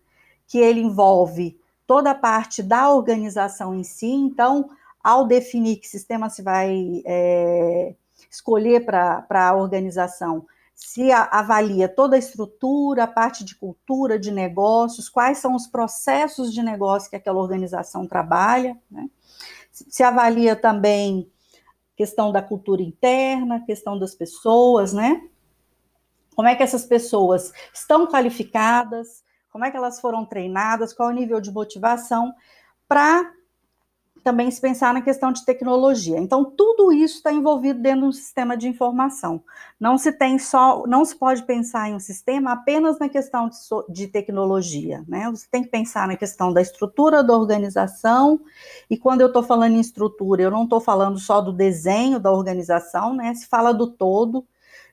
que 0.46 0.58
ele 0.58 0.80
envolve 0.80 1.58
toda 1.86 2.12
a 2.12 2.14
parte 2.14 2.62
da 2.62 2.90
organização 2.90 3.74
em 3.74 3.82
si, 3.82 4.06
então, 4.06 4.70
ao 5.02 5.26
definir 5.26 5.76
que 5.76 5.88
sistema 5.88 6.30
se 6.30 6.42
vai 6.42 7.02
é, 7.04 7.94
escolher 8.34 8.84
para 8.84 9.26
a 9.30 9.54
organização, 9.54 10.46
se 10.74 11.12
a, 11.12 11.24
avalia 11.24 11.88
toda 11.88 12.16
a 12.16 12.18
estrutura, 12.18 13.04
a 13.04 13.08
parte 13.08 13.44
de 13.44 13.54
cultura, 13.54 14.18
de 14.18 14.30
negócios, 14.30 15.08
quais 15.08 15.38
são 15.38 15.54
os 15.54 15.66
processos 15.66 16.52
de 16.52 16.62
negócio 16.62 17.08
que 17.08 17.16
aquela 17.16 17.40
organização 17.40 18.06
trabalha, 18.06 18.76
né? 18.90 19.08
se 19.70 20.02
avalia 20.02 20.54
também 20.54 21.30
questão 21.96 22.32
da 22.32 22.42
cultura 22.42 22.82
interna, 22.82 23.64
questão 23.64 23.98
das 23.98 24.14
pessoas, 24.14 24.92
né? 24.92 25.28
Como 26.34 26.48
é 26.48 26.56
que 26.56 26.62
essas 26.62 26.84
pessoas 26.84 27.52
estão 27.72 28.06
qualificadas, 28.06 29.22
como 29.50 29.64
é 29.64 29.70
que 29.70 29.76
elas 29.76 30.00
foram 30.00 30.24
treinadas, 30.24 30.92
qual 30.92 31.10
é 31.10 31.12
o 31.12 31.14
nível 31.14 31.40
de 31.40 31.52
motivação 31.52 32.34
para 32.88 33.32
também 34.24 34.50
se 34.50 34.58
pensar 34.58 34.94
na 34.94 35.02
questão 35.02 35.30
de 35.30 35.44
tecnologia. 35.44 36.18
Então, 36.18 36.44
tudo 36.44 36.90
isso 36.90 37.16
está 37.18 37.30
envolvido 37.30 37.80
dentro 37.80 38.00
de 38.00 38.06
um 38.06 38.12
sistema 38.12 38.56
de 38.56 38.66
informação. 38.66 39.44
Não 39.78 39.98
se 39.98 40.10
tem 40.10 40.38
só, 40.38 40.86
não 40.86 41.04
se 41.04 41.14
pode 41.14 41.42
pensar 41.42 41.90
em 41.90 41.94
um 41.94 42.00
sistema 42.00 42.52
apenas 42.52 42.98
na 42.98 43.06
questão 43.06 43.50
de, 43.50 43.56
de 43.92 44.08
tecnologia, 44.08 45.04
né? 45.06 45.30
Você 45.30 45.46
tem 45.50 45.62
que 45.62 45.68
pensar 45.68 46.08
na 46.08 46.16
questão 46.16 46.50
da 46.54 46.62
estrutura 46.62 47.22
da 47.22 47.36
organização, 47.36 48.40
e 48.88 48.96
quando 48.96 49.20
eu 49.20 49.26
estou 49.26 49.42
falando 49.42 49.74
em 49.74 49.80
estrutura, 49.80 50.42
eu 50.42 50.50
não 50.50 50.64
estou 50.64 50.80
falando 50.80 51.18
só 51.18 51.42
do 51.42 51.52
desenho 51.52 52.18
da 52.18 52.32
organização, 52.32 53.14
né? 53.14 53.34
Se 53.34 53.46
fala 53.46 53.74
do 53.74 53.86
todo, 53.86 54.46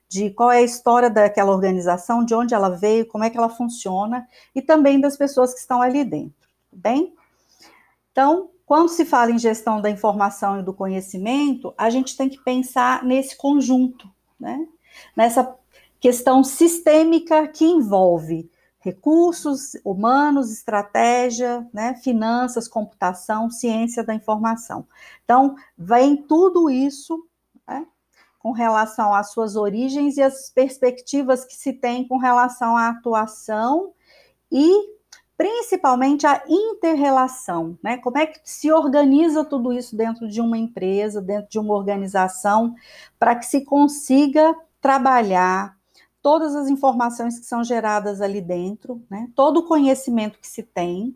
de 0.09 0.29
qual 0.31 0.51
é 0.51 0.57
a 0.57 0.61
história 0.61 1.09
daquela 1.09 1.53
organização, 1.53 2.25
de 2.25 2.35
onde 2.35 2.53
ela 2.53 2.69
veio, 2.69 3.07
como 3.07 3.23
é 3.23 3.29
que 3.29 3.37
ela 3.37 3.47
funciona, 3.47 4.27
e 4.53 4.61
também 4.61 4.99
das 4.99 5.15
pessoas 5.15 5.53
que 5.53 5.61
estão 5.61 5.81
ali 5.81 6.03
dentro, 6.03 6.49
bem? 6.69 7.13
Então, 8.11 8.49
quando 8.71 8.87
se 8.87 9.03
fala 9.03 9.31
em 9.31 9.37
gestão 9.37 9.81
da 9.81 9.89
informação 9.89 10.57
e 10.57 10.63
do 10.63 10.73
conhecimento, 10.73 11.73
a 11.77 11.89
gente 11.89 12.15
tem 12.15 12.29
que 12.29 12.41
pensar 12.41 13.03
nesse 13.03 13.35
conjunto, 13.35 14.09
né? 14.39 14.65
Nessa 15.13 15.53
questão 15.99 16.41
sistêmica 16.41 17.49
que 17.49 17.65
envolve 17.65 18.49
recursos 18.79 19.73
humanos, 19.83 20.53
estratégia, 20.53 21.67
né, 21.73 21.95
finanças, 21.95 22.65
computação, 22.65 23.49
ciência 23.49 24.05
da 24.05 24.13
informação. 24.13 24.87
Então, 25.25 25.53
vem 25.77 26.15
tudo 26.15 26.69
isso 26.69 27.27
né, 27.67 27.85
com 28.39 28.53
relação 28.53 29.13
às 29.13 29.33
suas 29.33 29.57
origens 29.57 30.15
e 30.15 30.21
as 30.21 30.49
perspectivas 30.49 31.43
que 31.43 31.55
se 31.55 31.73
tem 31.73 32.07
com 32.07 32.15
relação 32.15 32.77
à 32.77 32.87
atuação 32.87 33.91
e 34.49 35.00
principalmente 35.41 36.27
a 36.27 36.43
interrelação, 36.47 37.75
né? 37.81 37.97
Como 37.97 38.15
é 38.15 38.27
que 38.27 38.39
se 38.43 38.71
organiza 38.71 39.43
tudo 39.43 39.73
isso 39.73 39.95
dentro 39.95 40.27
de 40.27 40.39
uma 40.39 40.55
empresa, 40.55 41.19
dentro 41.19 41.49
de 41.49 41.57
uma 41.57 41.73
organização, 41.73 42.75
para 43.17 43.33
que 43.33 43.47
se 43.47 43.65
consiga 43.65 44.55
trabalhar 44.79 45.75
todas 46.21 46.55
as 46.55 46.67
informações 46.67 47.39
que 47.39 47.45
são 47.47 47.63
geradas 47.63 48.21
ali 48.21 48.39
dentro, 48.39 49.01
né? 49.09 49.29
Todo 49.35 49.61
o 49.61 49.67
conhecimento 49.67 50.37
que 50.37 50.47
se 50.47 50.61
tem, 50.61 51.15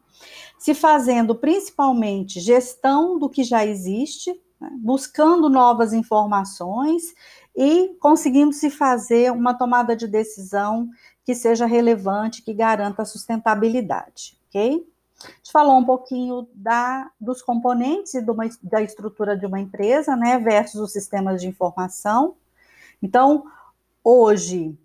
se 0.57 0.73
fazendo 0.73 1.35
principalmente 1.35 2.39
gestão 2.39 3.19
do 3.19 3.29
que 3.29 3.43
já 3.43 3.63
existe, 3.63 4.31
né? 4.59 4.71
buscando 4.79 5.51
novas 5.51 5.93
informações 5.93 7.13
e 7.55 7.95
conseguindo 7.99 8.53
se 8.53 8.71
fazer 8.71 9.31
uma 9.31 9.53
tomada 9.53 9.95
de 9.95 10.07
decisão 10.07 10.89
que 11.25 11.33
seja 11.33 11.65
relevante, 11.65 12.41
que 12.41 12.53
garanta 12.53 13.01
a 13.01 13.05
sustentabilidade, 13.05 14.37
ok? 14.47 14.87
A 15.23 15.27
gente 15.27 15.51
falou 15.51 15.77
um 15.77 15.85
pouquinho 15.85 16.47
da, 16.53 17.09
dos 17.19 17.41
componentes 17.41 18.13
e 18.13 18.19
uma, 18.19 18.47
da 18.61 18.81
estrutura 18.81 19.35
de 19.35 19.45
uma 19.45 19.59
empresa, 19.59 20.15
né, 20.15 20.37
versus 20.37 20.79
os 20.79 20.91
sistemas 20.91 21.41
de 21.41 21.47
informação. 21.47 22.35
Então, 23.01 23.45
hoje, 24.03 24.77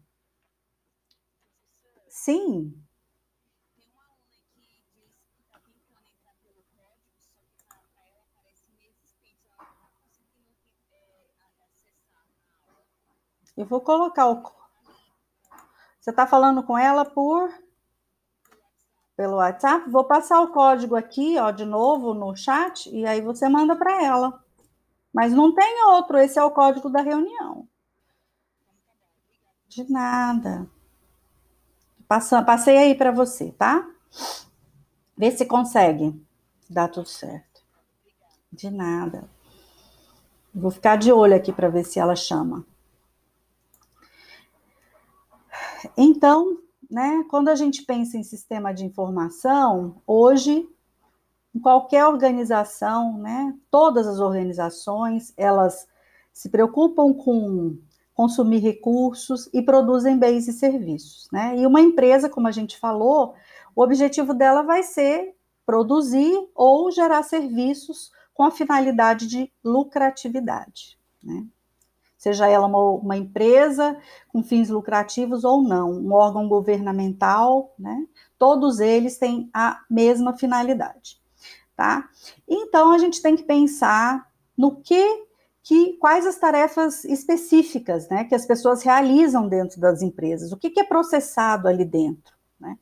sim, 2.09 2.74
Eu 13.61 13.66
vou 13.66 13.83
colocar 13.83 14.26
o 14.26 14.40
você 16.11 16.12
está 16.12 16.27
falando 16.27 16.62
com 16.64 16.77
ela 16.77 17.05
por 17.05 17.49
pelo 19.16 19.37
WhatsApp? 19.37 19.88
Vou 19.88 20.05
passar 20.05 20.40
o 20.40 20.49
código 20.49 20.96
aqui, 20.96 21.38
ó, 21.38 21.53
de 21.53 21.64
novo 21.64 22.12
no 22.14 22.35
chat 22.35 22.90
e 22.90 23.07
aí 23.07 23.20
você 23.20 23.49
manda 23.49 23.77
para 23.77 24.03
ela. 24.05 24.42
Mas 25.12 25.33
não 25.33 25.55
tem 25.55 25.85
outro, 25.87 26.18
esse 26.18 26.38
é 26.38 26.42
o 26.42 26.51
código 26.51 26.90
da 26.90 27.01
reunião. 27.01 27.68
De 29.68 29.88
nada. 29.90 30.68
Passa, 32.09 32.42
passei 32.42 32.77
aí 32.77 32.94
para 32.96 33.12
você, 33.12 33.53
tá? 33.53 33.88
Vê 35.16 35.31
se 35.31 35.46
consegue 35.46 36.20
dar 36.68 36.88
tudo 36.88 37.09
certo. 37.09 37.62
De 38.51 38.68
nada. 38.68 39.29
Vou 40.53 40.73
ficar 40.73 40.96
de 40.96 41.12
olho 41.12 41.37
aqui 41.37 41.53
para 41.53 41.68
ver 41.68 41.85
se 41.85 42.01
ela 42.01 42.16
chama. 42.16 42.66
Então, 45.97 46.59
né, 46.90 47.25
quando 47.29 47.49
a 47.49 47.55
gente 47.55 47.83
pensa 47.83 48.16
em 48.16 48.23
sistema 48.23 48.73
de 48.73 48.85
informação, 48.85 50.03
hoje, 50.07 50.69
qualquer 51.62 52.07
organização, 52.07 53.19
né, 53.19 53.55
todas 53.71 54.07
as 54.07 54.19
organizações, 54.19 55.33
elas 55.37 55.87
se 56.33 56.49
preocupam 56.49 57.12
com 57.12 57.79
consumir 58.14 58.59
recursos 58.59 59.49
e 59.53 59.62
produzem 59.62 60.19
bens 60.19 60.47
e 60.47 60.53
serviços, 60.53 61.27
né? 61.33 61.57
E 61.57 61.66
uma 61.66 61.81
empresa, 61.81 62.29
como 62.29 62.47
a 62.49 62.51
gente 62.51 62.79
falou, 62.79 63.35
o 63.75 63.83
objetivo 63.83 64.35
dela 64.35 64.62
vai 64.62 64.83
ser 64.83 65.35
produzir 65.64 66.31
ou 66.55 66.90
gerar 66.90 67.23
serviços 67.23 68.12
com 68.35 68.43
a 68.43 68.51
finalidade 68.51 69.27
de 69.27 69.51
lucratividade, 69.64 70.99
né? 71.23 71.47
Seja 72.20 72.46
ela 72.46 72.66
uma, 72.66 72.78
uma 72.78 73.16
empresa 73.16 73.96
com 74.28 74.42
fins 74.42 74.68
lucrativos 74.68 75.42
ou 75.42 75.62
não, 75.62 75.90
um 75.90 76.12
órgão 76.12 76.46
governamental, 76.46 77.74
né? 77.78 78.06
Todos 78.38 78.78
eles 78.78 79.16
têm 79.16 79.48
a 79.54 79.80
mesma 79.88 80.37
finalidade, 80.37 81.18
tá? 81.74 82.06
Então 82.46 82.92
a 82.92 82.98
gente 82.98 83.22
tem 83.22 83.37
que 83.37 83.42
pensar 83.42 84.30
no 84.56 84.83
que 84.83 85.28
que 85.62 85.94
quais 85.94 86.26
as 86.26 86.37
tarefas 86.37 87.04
específicas, 87.04 88.09
né, 88.09 88.24
que 88.24 88.35
as 88.35 88.46
pessoas 88.46 88.83
realizam 88.83 89.46
dentro 89.46 89.78
das 89.78 90.00
empresas, 90.00 90.52
o 90.52 90.56
que, 90.56 90.70
que 90.70 90.80
é 90.80 90.85
processado 90.85 91.68
ali 91.68 91.85
dentro, 91.85 92.35
né? 92.59 92.78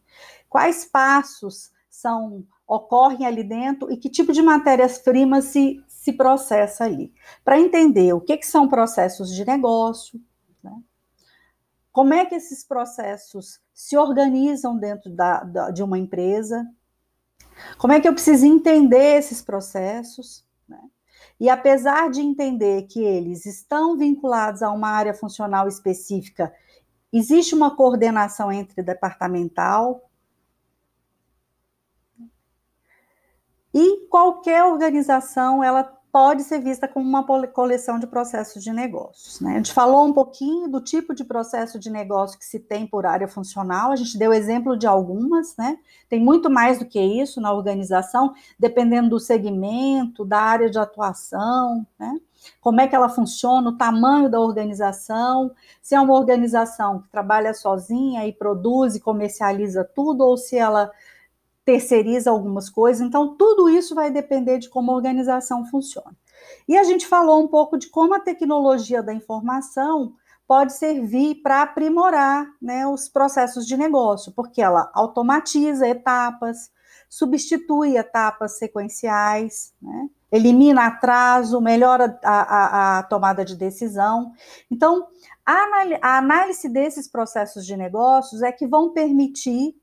Quais 0.49 0.85
passos 0.85 1.71
são 1.89 2.45
ocorrem 2.67 3.25
ali 3.25 3.45
dentro 3.45 3.91
e 3.91 3.97
que 3.97 4.11
tipo 4.11 4.33
de 4.33 4.43
matérias-primas 4.43 5.47
se 5.47 5.83
se 6.09 6.13
processa 6.15 6.85
ali. 6.85 7.13
Para 7.45 7.61
entender 7.61 8.13
o 8.15 8.21
que, 8.21 8.37
que 8.37 8.47
são 8.47 8.69
processos 8.69 9.35
de 9.35 9.45
negócio, 9.45 10.21
né? 10.63 10.73
como 11.93 12.15
é 12.15 12.25
que 12.25 12.35
esses 12.35 12.65
processos 12.65 13.61
se 13.75 13.97
organizam 13.97 14.79
dentro 14.79 15.11
da, 15.11 15.45
da, 15.45 15.71
de 15.71 15.83
uma 15.83 15.99
empresa, 15.99 16.67
como 17.77 17.93
é 17.93 18.01
que 18.01 18.09
eu 18.09 18.15
preciso 18.15 18.47
entender 18.47 19.19
esses 19.19 19.43
processos, 19.43 20.47
né? 20.67 20.81
E 21.39 21.51
apesar 21.51 22.11
de 22.11 22.21
entender 22.21 22.85
que 22.85 23.01
eles 23.01 23.45
estão 23.47 23.97
vinculados 23.97 24.63
a 24.63 24.71
uma 24.71 24.89
área 24.89 25.13
funcional 25.13 25.69
específica, 25.69 26.53
existe 27.13 27.55
uma 27.55 27.77
coordenação 27.77 28.51
entre 28.51 28.83
departamental, 28.83 30.09
E 33.73 34.07
qualquer 34.09 34.65
organização, 34.65 35.63
ela 35.63 35.85
pode 36.13 36.43
ser 36.43 36.61
vista 36.61 36.89
como 36.89 37.07
uma 37.07 37.25
coleção 37.49 37.99
de 37.99 38.07
processos 38.07 38.63
de 38.63 38.73
negócios. 38.73 39.41
Né? 39.41 39.53
A 39.53 39.57
gente 39.57 39.73
falou 39.73 40.07
um 40.07 40.13
pouquinho 40.13 40.69
do 40.69 40.81
tipo 40.81 41.15
de 41.15 41.25
processo 41.25 41.79
de 41.79 41.91
negócio 41.91 42.39
que 42.39 42.45
se 42.45 42.59
tem 42.59 42.87
por 42.87 43.07
área 43.07 43.29
funcional, 43.29 43.93
a 43.93 43.97
gente 43.97 44.19
deu 44.19 44.33
exemplo 44.33 44.77
de 44.77 44.87
algumas, 44.87 45.57
né? 45.57 45.77
Tem 46.09 46.21
muito 46.21 46.51
mais 46.51 46.79
do 46.79 46.87
que 46.87 47.01
isso 47.01 47.41
na 47.41 47.53
organização, 47.53 48.33
dependendo 48.59 49.11
do 49.11 49.21
segmento, 49.21 50.25
da 50.25 50.41
área 50.41 50.71
de 50.71 50.79
atuação, 50.79 51.87
né? 51.99 52.19
Como 52.61 52.81
é 52.81 52.89
que 52.89 52.95
ela 52.95 53.09
funciona, 53.09 53.69
o 53.69 53.77
tamanho 53.77 54.31
da 54.31 54.41
organização, 54.41 55.51
se 55.83 55.95
é 55.95 56.01
uma 56.01 56.15
organização 56.15 57.01
que 57.01 57.09
trabalha 57.09 57.53
sozinha 57.53 58.27
e 58.27 58.33
produz 58.33 58.95
e 58.95 59.01
comercializa 59.01 59.85
tudo, 59.85 60.25
ou 60.25 60.37
se 60.37 60.57
ela 60.57 60.91
terceiriza 61.69 62.31
algumas 62.31 62.71
coisas. 62.71 63.07
Então, 63.07 63.37
tudo 63.37 63.69
isso 63.69 63.95
vai 63.95 64.11
depender 64.11 64.57
de 64.57 64.71
como 64.71 64.91
a 64.91 64.95
organização 64.95 65.67
funciona. 65.67 66.17
E 66.67 66.79
a 66.79 66.83
gente 66.83 67.07
falou 67.07 67.45
um 67.45 67.47
pouco 67.47 67.77
de 67.77 67.91
como 67.91 68.15
a 68.15 68.21
tecnologia 68.21 69.03
da 69.03 69.13
informação 69.13 70.15
pode 70.47 70.73
servir 70.73 71.43
para 71.43 71.61
aprimorar 71.61 72.47
né, 72.61 72.87
os 72.87 73.07
processos 73.07 73.67
de 73.67 73.77
negócio, 73.77 74.33
porque 74.33 74.63
ela 74.63 74.91
automatiza 74.95 75.87
etapas, 75.87 76.71
substitui 77.07 77.99
etapas 77.99 78.57
sequenciais, 78.57 79.75
né, 79.83 80.09
elimina 80.33 80.87
atraso, 80.87 81.61
melhora 81.61 82.19
a, 82.25 82.41
a, 82.41 82.99
a, 82.99 83.03
tomada 83.03 83.45
de 83.45 83.55
decisão. 83.55 84.33
Então, 84.71 85.07
a 85.45 86.17
análise 86.17 86.67
desses 86.67 87.07
processos 87.07 87.67
de 87.67 87.77
negócios 87.77 88.41
é 88.41 88.51
que 88.51 88.67
vão 88.67 88.91
permitir 88.91 89.75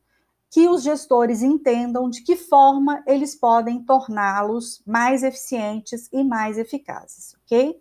que 0.55 0.69
os 0.69 0.83
gestores 0.83 1.43
entendam 1.43 2.09
de 2.09 2.23
que 2.23 2.37
forma 2.37 3.03
eles 3.05 3.35
podem 3.35 3.83
torná-los 3.83 4.81
mais 4.87 5.21
eficientes 5.21 6.07
e 6.13 6.23
mais 6.23 6.57
eficazes, 6.57 7.35
ok? 7.43 7.77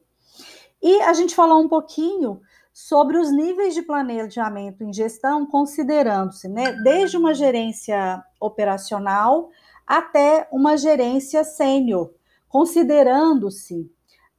E 0.83 1.01
a 1.03 1.13
gente 1.13 1.37
falou 1.37 1.63
um 1.63 1.69
pouquinho 1.69 2.41
sobre 2.73 3.17
os 3.17 3.31
níveis 3.31 3.75
de 3.75 3.83
planejamento 3.83 4.83
em 4.83 4.93
gestão, 4.93 5.47
considerando-se, 5.47 6.49
né, 6.49 6.73
desde 6.83 7.17
uma 7.17 7.33
gerência 7.33 8.21
operacional 8.41 9.51
até 9.87 10.49
uma 10.51 10.77
gerência 10.77 11.45
sênior, 11.45 12.13
considerando-se 12.49 13.89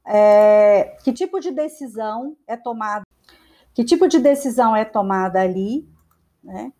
é, 0.06 0.94
que 1.02 1.10
tipo 1.10 1.40
de 1.40 1.52
decisão 1.52 2.36
é 2.46 2.54
tomada, 2.54 3.06
que 3.72 3.82
tipo 3.82 4.06
de 4.06 4.18
decisão 4.18 4.76
é 4.76 4.84
tomada 4.84 5.40
ali, 5.40 5.88
né? 6.44 6.70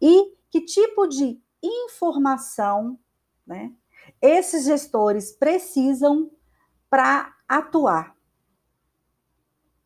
E 0.00 0.38
que 0.50 0.60
tipo 0.60 1.06
de 1.06 1.40
informação, 1.62 2.98
né? 3.46 3.72
Esses 4.20 4.64
gestores 4.64 5.32
precisam 5.32 6.30
para 6.88 7.34
atuar 7.48 8.16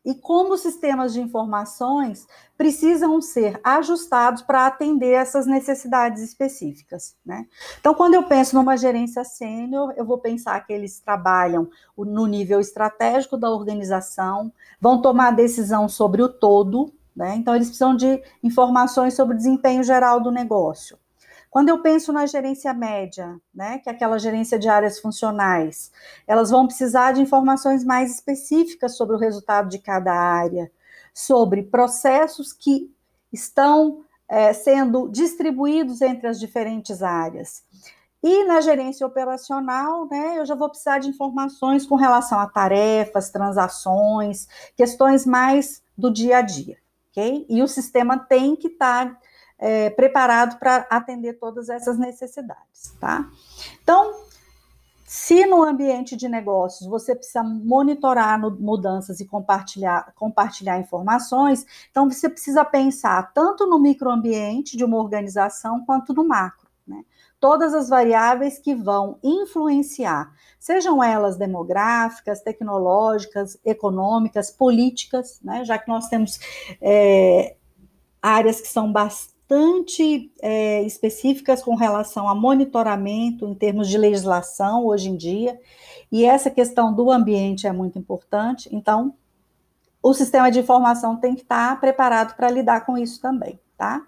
e 0.05 0.13
como 0.13 0.53
os 0.53 0.61
sistemas 0.61 1.13
de 1.13 1.19
informações 1.19 2.27
precisam 2.55 3.19
ser 3.19 3.59
ajustados 3.63 4.43
para 4.43 4.67
atender 4.67 5.13
essas 5.13 5.47
necessidades 5.47 6.21
específicas. 6.21 7.17
Né? 7.25 7.47
Então, 7.79 7.95
quando 7.95 8.13
eu 8.13 8.23
penso 8.23 8.55
numa 8.55 8.77
gerência 8.77 9.23
sênior, 9.23 9.93
eu 9.97 10.05
vou 10.05 10.19
pensar 10.19 10.59
que 10.65 10.71
eles 10.71 10.99
trabalham 10.99 11.67
no 11.97 12.27
nível 12.27 12.59
estratégico 12.59 13.35
da 13.35 13.49
organização, 13.49 14.53
vão 14.79 15.01
tomar 15.01 15.31
decisão 15.31 15.89
sobre 15.89 16.21
o 16.21 16.29
todo, 16.29 16.93
né? 17.15 17.35
então, 17.35 17.55
eles 17.55 17.67
precisam 17.67 17.95
de 17.95 18.21
informações 18.43 19.15
sobre 19.15 19.35
o 19.35 19.37
desempenho 19.37 19.83
geral 19.83 20.19
do 20.19 20.31
negócio. 20.31 20.97
Quando 21.55 21.69
eu 21.69 21.81
penso 21.81 22.11
na 22.11 22.25
gerência 22.25 22.73
média, 22.73 23.39
né, 23.53 23.77
que 23.77 23.87
é 23.87 23.91
aquela 23.93 24.19
gerência 24.19 24.59
de 24.59 24.67
áreas 24.67 24.99
funcionais, 24.99 25.89
elas 26.27 26.49
vão 26.49 26.67
precisar 26.67 27.13
de 27.13 27.21
informações 27.21 27.81
mais 27.85 28.15
específicas 28.15 28.97
sobre 28.97 29.15
o 29.15 29.19
resultado 29.19 29.69
de 29.69 29.79
cada 29.79 30.11
área, 30.11 30.69
sobre 31.13 31.63
processos 31.63 32.51
que 32.51 32.93
estão 33.31 34.03
é, 34.27 34.51
sendo 34.51 35.07
distribuídos 35.07 36.01
entre 36.01 36.27
as 36.27 36.39
diferentes 36.41 37.01
áreas. 37.01 37.63
E 38.21 38.43
na 38.43 38.59
gerência 38.59 39.07
operacional, 39.07 40.07
né, 40.09 40.39
eu 40.39 40.45
já 40.45 40.55
vou 40.55 40.67
precisar 40.67 40.99
de 40.99 41.07
informações 41.07 41.85
com 41.85 41.95
relação 41.95 42.37
a 42.37 42.49
tarefas, 42.49 43.29
transações, 43.29 44.47
questões 44.75 45.25
mais 45.25 45.81
do 45.97 46.11
dia 46.11 46.39
a 46.39 46.41
dia, 46.41 46.77
ok? 47.15 47.45
E 47.49 47.63
o 47.63 47.67
sistema 47.67 48.19
tem 48.19 48.55
que 48.55 48.67
estar 48.67 49.09
tá 49.09 49.21
é, 49.57 49.89
preparado 49.89 50.59
para 50.59 50.85
atender 50.89 51.39
todas 51.39 51.69
essas 51.69 51.97
necessidades, 51.97 52.93
tá? 52.99 53.29
Então, 53.81 54.13
se 55.05 55.45
no 55.45 55.63
ambiente 55.63 56.15
de 56.15 56.27
negócios 56.27 56.89
você 56.89 57.15
precisa 57.15 57.41
monitorar 57.41 58.39
mudanças 58.39 59.19
e 59.19 59.25
compartilhar, 59.25 60.11
compartilhar 60.15 60.79
informações, 60.79 61.65
então 61.89 62.09
você 62.09 62.27
precisa 62.27 62.65
pensar 62.65 63.31
tanto 63.33 63.65
no 63.65 63.79
microambiente 63.79 64.75
de 64.75 64.83
uma 64.83 64.97
organização 64.97 65.85
quanto 65.85 66.13
no 66.13 66.27
macro? 66.27 66.64
Todas 67.45 67.75
as 67.75 67.89
variáveis 67.89 68.57
que 68.57 68.73
vão 68.73 69.19
influenciar, 69.23 70.33
sejam 70.59 71.03
elas 71.03 71.37
demográficas, 71.37 72.41
tecnológicas, 72.41 73.55
econômicas, 73.63 74.49
políticas, 74.49 75.39
né? 75.43 75.63
Já 75.63 75.77
que 75.77 75.87
nós 75.87 76.07
temos 76.07 76.39
é, 76.81 77.55
áreas 78.19 78.59
que 78.59 78.67
são 78.67 78.91
bastante 78.91 80.33
é, 80.41 80.81
específicas 80.81 81.61
com 81.61 81.75
relação 81.75 82.27
a 82.27 82.33
monitoramento 82.33 83.47
em 83.47 83.53
termos 83.53 83.89
de 83.89 83.99
legislação 83.99 84.83
hoje 84.83 85.09
em 85.09 85.15
dia, 85.15 85.55
e 86.11 86.25
essa 86.25 86.49
questão 86.49 86.91
do 86.91 87.11
ambiente 87.11 87.67
é 87.67 87.71
muito 87.71 87.99
importante, 87.99 88.67
então 88.71 89.13
o 90.01 90.15
sistema 90.15 90.49
de 90.49 90.61
informação 90.61 91.15
tem 91.17 91.35
que 91.35 91.43
estar 91.43 91.79
preparado 91.79 92.35
para 92.35 92.49
lidar 92.49 92.87
com 92.87 92.97
isso 92.97 93.21
também, 93.21 93.59
tá? 93.77 94.01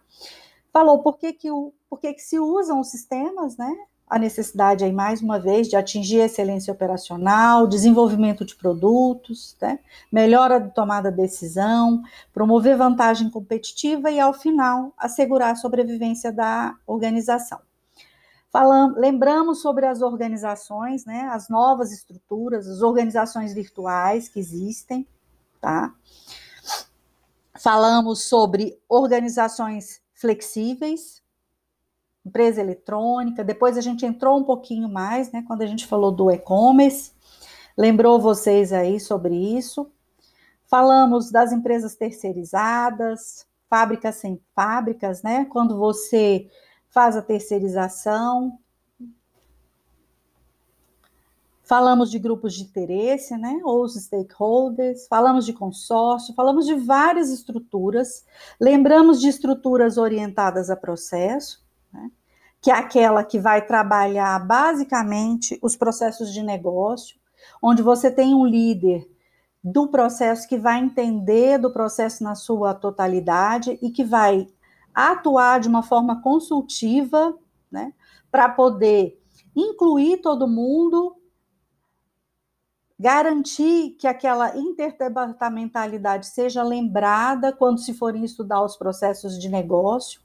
Falou 0.74 1.04
por 1.04 1.20
que, 1.20 1.34
que, 1.34 1.52
o, 1.52 1.72
por 1.90 2.00
que, 2.00 2.18
se 2.20 2.40
usam 2.40 2.80
os 2.80 2.90
sistemas, 2.90 3.58
né? 3.58 3.74
a 4.10 4.18
necessidade 4.18 4.86
aí 4.86 4.92
mais 4.94 5.22
uma 5.22 5.38
vez 5.38 5.68
de 5.68 5.76
atingir 5.76 6.20
excelência 6.20 6.72
operacional, 6.72 7.68
desenvolvimento 7.68 8.46
de 8.46 8.56
produtos, 8.56 9.56
né? 9.62 9.80
melhora 10.10 10.60
de 10.60 10.74
tomada 10.74 11.12
de 11.12 11.18
decisão, 11.18 12.02
promover 12.34 12.78
vantagem 12.78 13.30
competitiva 13.30 14.10
e 14.10 14.20
ao 14.20 14.34
final 14.34 14.94
assegurar 14.98 15.52
a 15.52 15.56
sobrevivência 15.56 16.32
da 16.32 16.74
organização. 16.88 17.60
Falamos, 18.50 18.98
lembramos 18.98 19.62
sobre 19.62 19.86
as 19.86 20.02
organizações, 20.02 21.06
né, 21.06 21.28
as 21.32 21.50
novas 21.50 21.92
estruturas, 21.92 22.66
as 22.66 22.82
organizações 22.82 23.54
virtuais 23.54 24.30
que 24.30 24.40
existem, 24.40 25.06
tá? 25.60 25.94
Falamos 27.60 28.24
sobre 28.24 28.80
organizações 28.88 30.02
flexíveis, 30.14 31.22
empresa 32.28 32.62
eletrônica, 32.62 33.44
depois 33.44 33.78
a 33.78 33.82
gente 33.82 34.06
entrou 34.06 34.38
um 34.38 34.44
pouquinho 34.44 34.88
mais, 34.88 35.32
né, 35.32 35.44
quando 35.48 35.62
a 35.62 35.66
gente 35.66 35.88
falou 35.88 36.12
do 36.12 36.30
e-commerce, 36.30 37.12
lembrou 37.78 38.20
vocês 38.20 38.72
aí 38.72 39.00
sobre 39.00 39.36
isso. 39.36 39.90
Falamos 40.66 41.32
das 41.32 41.52
empresas 41.52 41.96
terceirizadas, 41.96 43.48
fábricas 43.70 44.16
sem 44.16 44.42
fábricas, 44.54 45.24
né, 45.24 45.46
quando 45.46 45.78
você 45.78 46.50
faz 46.90 47.16
a 47.16 47.22
terceirização. 47.22 48.60
Falamos 51.64 52.10
de 52.10 52.18
grupos 52.18 52.54
de 52.54 52.64
interesse, 52.64 53.36
né, 53.36 53.60
ou 53.64 53.84
os 53.84 53.96
stakeholders, 53.96 55.06
falamos 55.08 55.46
de 55.46 55.52
consórcio, 55.52 56.34
falamos 56.34 56.66
de 56.66 56.74
várias 56.74 57.30
estruturas, 57.30 58.26
lembramos 58.60 59.20
de 59.20 59.28
estruturas 59.28 59.98
orientadas 59.98 60.70
a 60.70 60.78
processo, 60.78 61.67
né? 61.92 62.12
que 62.62 62.72
é 62.72 62.74
aquela 62.74 63.24
que 63.24 63.40
vai 63.40 63.66
trabalhar 63.66 64.40
basicamente 64.46 65.58
os 65.62 65.76
processos 65.76 66.34
de 66.34 66.42
negócio, 66.42 67.18
onde 67.62 67.82
você 67.82 68.12
tem 68.12 68.34
um 68.34 68.46
líder 68.46 69.08
do 69.64 69.88
processo 69.88 70.48
que 70.48 70.58
vai 70.58 70.80
entender 70.80 71.58
do 71.58 71.72
processo 71.72 72.24
na 72.24 72.36
sua 72.36 72.74
totalidade 72.74 73.78
e 73.82 73.90
que 73.90 74.04
vai 74.04 74.48
atuar 74.94 75.60
de 75.60 75.68
uma 75.68 75.84
forma 75.84 76.22
consultiva, 76.22 77.38
né, 77.72 77.94
para 78.32 78.50
poder 78.50 79.22
incluir 79.56 80.18
todo 80.18 80.48
mundo, 80.48 81.16
garantir 83.00 83.92
que 84.00 84.08
aquela 84.08 84.58
interdepartamentalidade 84.58 86.28
seja 86.28 86.64
lembrada 86.64 87.54
quando 87.54 87.80
se 87.80 87.94
forem 87.94 88.24
estudar 88.24 88.64
os 88.64 88.76
processos 88.76 89.38
de 89.38 89.50
negócio 89.50 90.22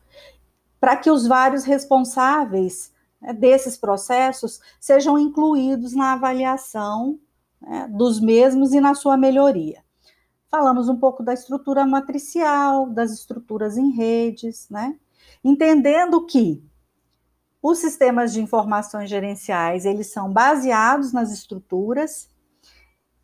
para 0.82 0.96
que 0.96 1.08
os 1.08 1.28
vários 1.28 1.62
responsáveis 1.62 2.92
né, 3.20 3.32
desses 3.32 3.76
processos 3.76 4.60
sejam 4.80 5.16
incluídos 5.16 5.92
na 5.92 6.14
avaliação 6.14 7.20
né, 7.60 7.86
dos 7.88 8.18
mesmos 8.18 8.72
e 8.72 8.80
na 8.80 8.92
sua 8.92 9.16
melhoria. 9.16 9.84
Falamos 10.50 10.88
um 10.88 10.96
pouco 10.96 11.22
da 11.22 11.32
estrutura 11.32 11.86
matricial, 11.86 12.90
das 12.90 13.12
estruturas 13.12 13.76
em 13.78 13.92
redes, 13.92 14.68
né? 14.68 14.98
Entendendo 15.44 16.26
que 16.26 16.60
os 17.62 17.78
sistemas 17.78 18.32
de 18.32 18.42
informações 18.42 19.08
gerenciais, 19.08 19.84
eles 19.84 20.08
são 20.08 20.32
baseados 20.32 21.12
nas 21.12 21.30
estruturas, 21.30 22.28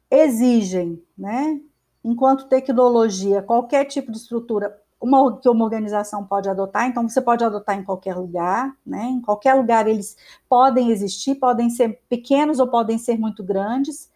exigem, 0.09 1.03
né, 1.19 1.61
enquanto 2.05 2.49
tecnologia, 2.49 3.43
qualquer 3.43 3.85
tipo 3.85 4.13
de 4.13 4.19
estrutura 4.19 4.81
uma, 5.01 5.39
que 5.39 5.49
uma 5.49 5.65
organização 5.65 6.25
pode 6.25 6.49
adotar, 6.49 6.87
então 6.87 7.09
você 7.09 7.21
pode 7.21 7.45
adotar 7.45 7.79
em 7.79 7.85
qualquer 7.85 8.17
lugar, 8.17 8.75
né? 8.85 9.05
Em 9.05 9.21
qualquer 9.21 9.55
lugar 9.55 9.87
eles 9.87 10.17
podem 10.49 10.91
existir, 10.91 11.37
podem 11.37 11.71
ser 11.71 12.01
pequenos 12.09 12.59
ou 12.59 12.69
podem 12.69 12.99
ser 12.99 13.17
muito 13.19 13.45
grandes, 13.45 14.11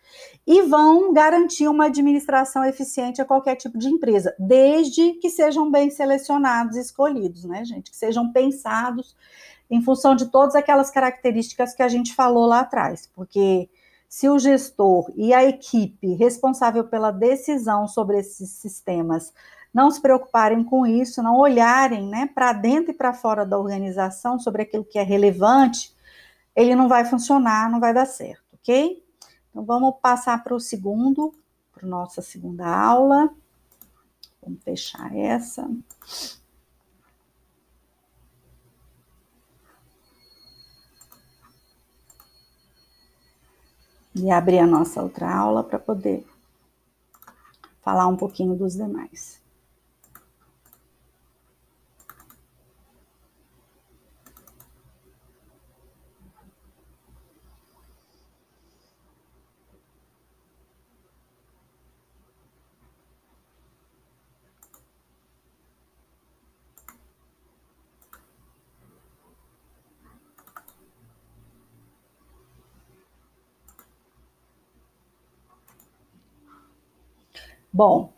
e 0.46 0.62
vão 0.62 1.12
garantir 1.12 1.68
uma 1.68 1.86
administração 1.86 2.64
eficiente 2.64 3.22
a 3.22 3.24
qualquer 3.24 3.56
tipo 3.56 3.78
de 3.78 3.88
empresa, 3.88 4.34
desde 4.38 5.12
que 5.14 5.30
sejam 5.30 5.70
bem 5.70 5.90
selecionados 5.90 6.76
e 6.76 6.80
escolhidos, 6.80 7.44
né, 7.44 7.64
gente? 7.64 7.90
Que 7.90 7.96
sejam 7.96 8.32
pensados 8.32 9.16
em 9.70 9.80
função 9.80 10.14
de 10.14 10.26
todas 10.26 10.54
aquelas 10.54 10.90
características 10.90 11.74
que 11.74 11.82
a 11.82 11.88
gente 11.88 12.14
falou 12.14 12.46
lá 12.46 12.60
atrás, 12.60 13.08
porque 13.14 13.70
se 14.08 14.28
o 14.28 14.38
gestor 14.38 15.10
e 15.16 15.32
a 15.32 15.44
equipe 15.44 16.12
responsável 16.14 16.84
pela 16.84 17.10
decisão 17.10 17.88
sobre 17.88 18.18
esses 18.18 18.50
sistemas 18.50 19.32
não 19.72 19.90
se 19.90 20.00
preocuparem 20.00 20.62
com 20.62 20.86
isso, 20.86 21.22
não 21.22 21.38
olharem 21.38 22.06
né, 22.06 22.28
para 22.34 22.52
dentro 22.52 22.90
e 22.90 22.94
para 22.94 23.14
fora 23.14 23.46
da 23.46 23.58
organização 23.58 24.38
sobre 24.38 24.62
aquilo 24.62 24.84
que 24.84 24.98
é 24.98 25.02
relevante, 25.02 25.94
ele 26.54 26.76
não 26.76 26.88
vai 26.88 27.04
funcionar, 27.04 27.70
não 27.70 27.80
vai 27.80 27.94
dar 27.94 28.06
certo, 28.06 28.44
ok? 28.52 29.02
Então 29.50 29.64
vamos 29.64 29.94
passar 30.00 30.42
para 30.42 30.54
o 30.54 30.60
segundo, 30.60 31.34
para 31.72 31.86
nossa 31.86 32.20
segunda 32.20 32.66
aula. 32.66 33.30
Vamos 34.42 34.62
fechar 34.62 35.14
essa. 35.16 35.68
E 44.14 44.30
abrir 44.30 44.58
a 44.58 44.66
nossa 44.66 45.02
outra 45.02 45.34
aula 45.34 45.64
para 45.64 45.78
poder 45.78 46.26
falar 47.80 48.06
um 48.06 48.16
pouquinho 48.16 48.54
dos 48.54 48.74
demais. 48.74 49.41
Bom, 77.84 78.12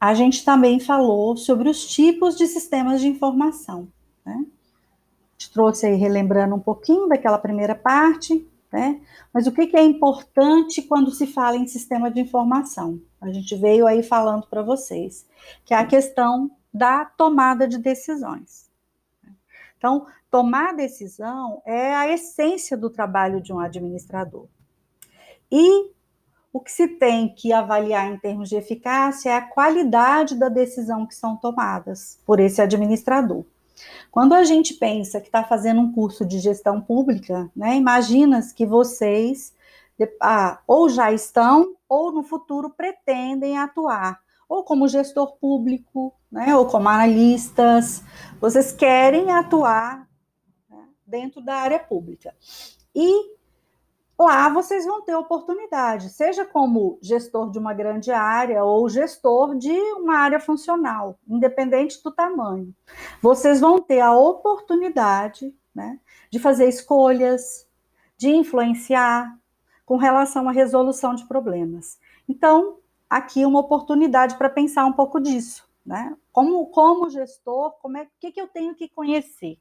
a 0.00 0.14
gente 0.14 0.44
também 0.44 0.78
falou 0.78 1.36
sobre 1.36 1.68
os 1.68 1.88
tipos 1.88 2.36
de 2.36 2.46
sistemas 2.46 3.00
de 3.00 3.08
informação, 3.08 3.88
né? 4.24 4.46
Te 5.36 5.50
trouxe 5.50 5.86
aí 5.86 5.96
relembrando 5.96 6.54
um 6.54 6.60
pouquinho 6.60 7.08
daquela 7.08 7.36
primeira 7.36 7.74
parte, 7.74 8.48
né? 8.70 9.00
Mas 9.34 9.48
o 9.48 9.52
que, 9.52 9.66
que 9.66 9.76
é 9.76 9.82
importante 9.82 10.82
quando 10.82 11.10
se 11.10 11.26
fala 11.26 11.56
em 11.56 11.66
sistema 11.66 12.08
de 12.08 12.20
informação? 12.20 13.00
A 13.20 13.32
gente 13.32 13.56
veio 13.56 13.88
aí 13.88 14.04
falando 14.04 14.46
para 14.46 14.62
vocês, 14.62 15.26
que 15.64 15.74
é 15.74 15.76
a 15.76 15.84
questão 15.84 16.48
da 16.72 17.04
tomada 17.04 17.66
de 17.66 17.76
decisões. 17.76 18.70
Então, 19.76 20.06
tomar 20.30 20.76
decisão 20.76 21.60
é 21.66 21.92
a 21.92 22.08
essência 22.08 22.76
do 22.76 22.88
trabalho 22.88 23.40
de 23.40 23.52
um 23.52 23.58
administrador. 23.58 24.46
E 25.50 25.95
o 26.56 26.60
que 26.60 26.72
se 26.72 26.88
tem 26.88 27.28
que 27.28 27.52
avaliar 27.52 28.10
em 28.10 28.16
termos 28.16 28.48
de 28.48 28.56
eficácia 28.56 29.28
é 29.28 29.34
a 29.34 29.42
qualidade 29.42 30.34
da 30.34 30.48
decisão 30.48 31.04
que 31.06 31.14
são 31.14 31.36
tomadas 31.36 32.18
por 32.24 32.40
esse 32.40 32.62
administrador. 32.62 33.44
Quando 34.10 34.32
a 34.32 34.42
gente 34.42 34.72
pensa 34.72 35.20
que 35.20 35.26
está 35.26 35.44
fazendo 35.44 35.82
um 35.82 35.92
curso 35.92 36.24
de 36.24 36.38
gestão 36.38 36.80
pública, 36.80 37.50
né, 37.54 37.76
imagina 37.76 38.40
que 38.56 38.64
vocês 38.64 39.52
ah, 40.18 40.58
ou 40.66 40.88
já 40.88 41.12
estão 41.12 41.74
ou 41.86 42.10
no 42.10 42.22
futuro 42.22 42.70
pretendem 42.70 43.58
atuar, 43.58 44.18
ou 44.48 44.64
como 44.64 44.88
gestor 44.88 45.36
público, 45.36 46.14
né, 46.32 46.56
ou 46.56 46.64
como 46.64 46.88
analistas, 46.88 48.02
vocês 48.40 48.72
querem 48.72 49.30
atuar 49.30 50.08
né, 50.70 50.88
dentro 51.06 51.42
da 51.42 51.56
área 51.56 51.78
pública. 51.78 52.34
E 52.94 53.35
lá 54.18 54.48
vocês 54.48 54.86
vão 54.86 55.02
ter 55.02 55.14
oportunidade, 55.14 56.10
seja 56.10 56.44
como 56.44 56.98
gestor 57.02 57.50
de 57.50 57.58
uma 57.58 57.74
grande 57.74 58.10
área 58.10 58.64
ou 58.64 58.88
gestor 58.88 59.56
de 59.56 59.72
uma 59.92 60.16
área 60.16 60.40
funcional, 60.40 61.18
independente 61.28 62.02
do 62.02 62.10
tamanho. 62.10 62.74
Vocês 63.20 63.60
vão 63.60 63.80
ter 63.80 64.00
a 64.00 64.16
oportunidade 64.16 65.54
né, 65.74 66.00
de 66.30 66.38
fazer 66.38 66.68
escolhas, 66.68 67.68
de 68.16 68.30
influenciar 68.30 69.38
com 69.84 69.96
relação 69.96 70.48
à 70.48 70.52
resolução 70.52 71.14
de 71.14 71.26
problemas. 71.26 71.98
Então, 72.28 72.78
aqui 73.08 73.44
uma 73.44 73.60
oportunidade 73.60 74.36
para 74.36 74.48
pensar 74.48 74.86
um 74.86 74.92
pouco 74.92 75.20
disso. 75.20 75.66
Né? 75.84 76.16
Como, 76.32 76.66
como 76.66 77.08
gestor, 77.08 77.72
como 77.80 77.96
é, 77.96 78.02
o 78.02 78.08
que, 78.18 78.32
que 78.32 78.40
eu 78.40 78.48
tenho 78.48 78.74
que 78.74 78.88
conhecer? 78.88 79.58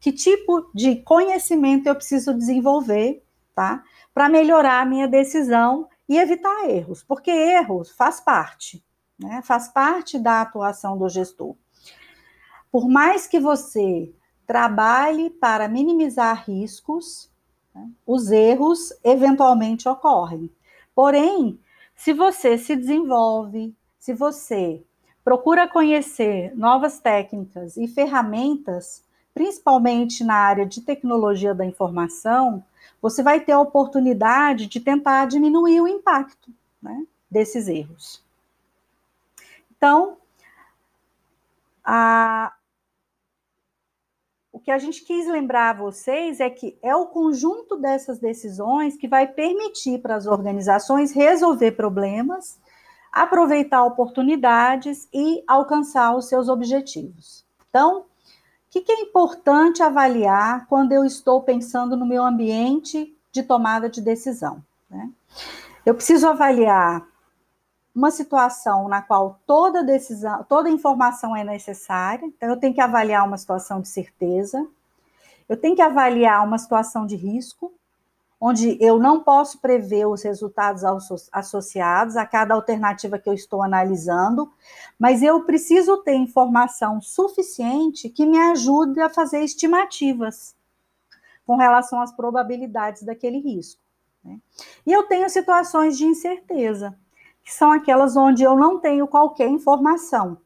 Que 0.00 0.10
tipo 0.10 0.70
de 0.74 0.96
conhecimento 1.02 1.86
eu 1.86 1.94
preciso 1.94 2.32
desenvolver 2.32 3.22
tá? 3.56 3.82
Para 4.12 4.28
melhorar 4.28 4.82
a 4.82 4.86
minha 4.86 5.08
decisão 5.08 5.88
e 6.06 6.18
evitar 6.18 6.68
erros, 6.68 7.02
porque 7.02 7.30
erros 7.30 7.90
faz 7.90 8.20
parte, 8.20 8.84
né? 9.18 9.40
Faz 9.42 9.68
parte 9.68 10.18
da 10.18 10.42
atuação 10.42 10.96
do 10.98 11.08
gestor. 11.08 11.56
Por 12.70 12.86
mais 12.86 13.26
que 13.26 13.40
você 13.40 14.12
trabalhe 14.46 15.30
para 15.30 15.68
minimizar 15.68 16.44
riscos, 16.46 17.30
né? 17.74 17.88
os 18.06 18.30
erros 18.30 18.92
eventualmente 19.02 19.88
ocorrem. 19.88 20.50
Porém, 20.94 21.58
se 21.96 22.12
você 22.12 22.58
se 22.58 22.76
desenvolve, 22.76 23.74
se 23.98 24.12
você 24.12 24.82
procura 25.24 25.66
conhecer 25.66 26.54
novas 26.54 27.00
técnicas 27.00 27.76
e 27.78 27.88
ferramentas, 27.88 29.02
principalmente 29.34 30.22
na 30.22 30.34
área 30.34 30.66
de 30.66 30.82
tecnologia 30.82 31.54
da 31.54 31.64
informação, 31.64 32.62
você 33.00 33.22
vai 33.22 33.40
ter 33.40 33.52
a 33.52 33.60
oportunidade 33.60 34.66
de 34.66 34.80
tentar 34.80 35.26
diminuir 35.26 35.80
o 35.80 35.88
impacto 35.88 36.50
né, 36.82 37.06
desses 37.30 37.68
erros. 37.68 38.24
Então, 39.76 40.16
a, 41.84 42.52
o 44.50 44.58
que 44.58 44.70
a 44.70 44.78
gente 44.78 45.04
quis 45.04 45.26
lembrar 45.28 45.70
a 45.70 45.78
vocês 45.78 46.40
é 46.40 46.48
que 46.48 46.78
é 46.82 46.96
o 46.96 47.06
conjunto 47.06 47.76
dessas 47.76 48.18
decisões 48.18 48.96
que 48.96 49.06
vai 49.06 49.26
permitir 49.26 50.00
para 50.00 50.16
as 50.16 50.26
organizações 50.26 51.12
resolver 51.12 51.72
problemas, 51.72 52.58
aproveitar 53.12 53.84
oportunidades 53.84 55.08
e 55.12 55.44
alcançar 55.46 56.16
os 56.16 56.28
seus 56.28 56.48
objetivos. 56.48 57.44
Então, 57.68 58.06
que, 58.76 58.80
que 58.82 58.92
é 58.92 59.00
importante 59.00 59.82
avaliar 59.82 60.66
quando 60.66 60.92
eu 60.92 61.04
estou 61.04 61.42
pensando 61.42 61.96
no 61.96 62.06
meu 62.06 62.24
ambiente 62.24 63.16
de 63.32 63.42
tomada 63.42 63.88
de 63.88 64.00
decisão? 64.00 64.62
Né? 64.90 65.10
Eu 65.84 65.94
preciso 65.94 66.26
avaliar 66.28 67.06
uma 67.94 68.10
situação 68.10 68.88
na 68.88 69.00
qual 69.00 69.40
toda 69.46 69.82
decisão, 69.82 70.44
toda 70.44 70.68
informação 70.68 71.34
é 71.34 71.42
necessária, 71.42 72.26
então 72.26 72.50
eu 72.50 72.58
tenho 72.58 72.74
que 72.74 72.80
avaliar 72.80 73.26
uma 73.26 73.38
situação 73.38 73.80
de 73.80 73.88
certeza, 73.88 74.66
eu 75.48 75.56
tenho 75.56 75.74
que 75.74 75.82
avaliar 75.82 76.44
uma 76.44 76.58
situação 76.58 77.06
de 77.06 77.16
risco, 77.16 77.72
onde 78.40 78.76
eu 78.80 78.98
não 78.98 79.22
posso 79.22 79.60
prever 79.60 80.06
os 80.06 80.22
resultados 80.22 80.82
associados 81.32 82.16
a 82.16 82.26
cada 82.26 82.54
alternativa 82.54 83.18
que 83.18 83.28
eu 83.28 83.34
estou 83.34 83.62
analisando, 83.62 84.52
mas 84.98 85.22
eu 85.22 85.44
preciso 85.44 85.98
ter 85.98 86.14
informação 86.14 87.00
suficiente 87.00 88.10
que 88.10 88.26
me 88.26 88.38
ajude 88.38 89.00
a 89.00 89.08
fazer 89.08 89.40
estimativas 89.40 90.54
com 91.46 91.56
relação 91.56 92.00
às 92.00 92.12
probabilidades 92.12 93.02
daquele 93.04 93.38
risco. 93.38 93.80
Né? 94.22 94.38
E 94.84 94.92
eu 94.92 95.04
tenho 95.04 95.28
situações 95.30 95.96
de 95.96 96.04
incerteza, 96.04 96.98
que 97.42 97.52
são 97.52 97.70
aquelas 97.70 98.16
onde 98.16 98.42
eu 98.42 98.56
não 98.56 98.80
tenho 98.80 99.06
qualquer 99.06 99.48
informação, 99.48 100.36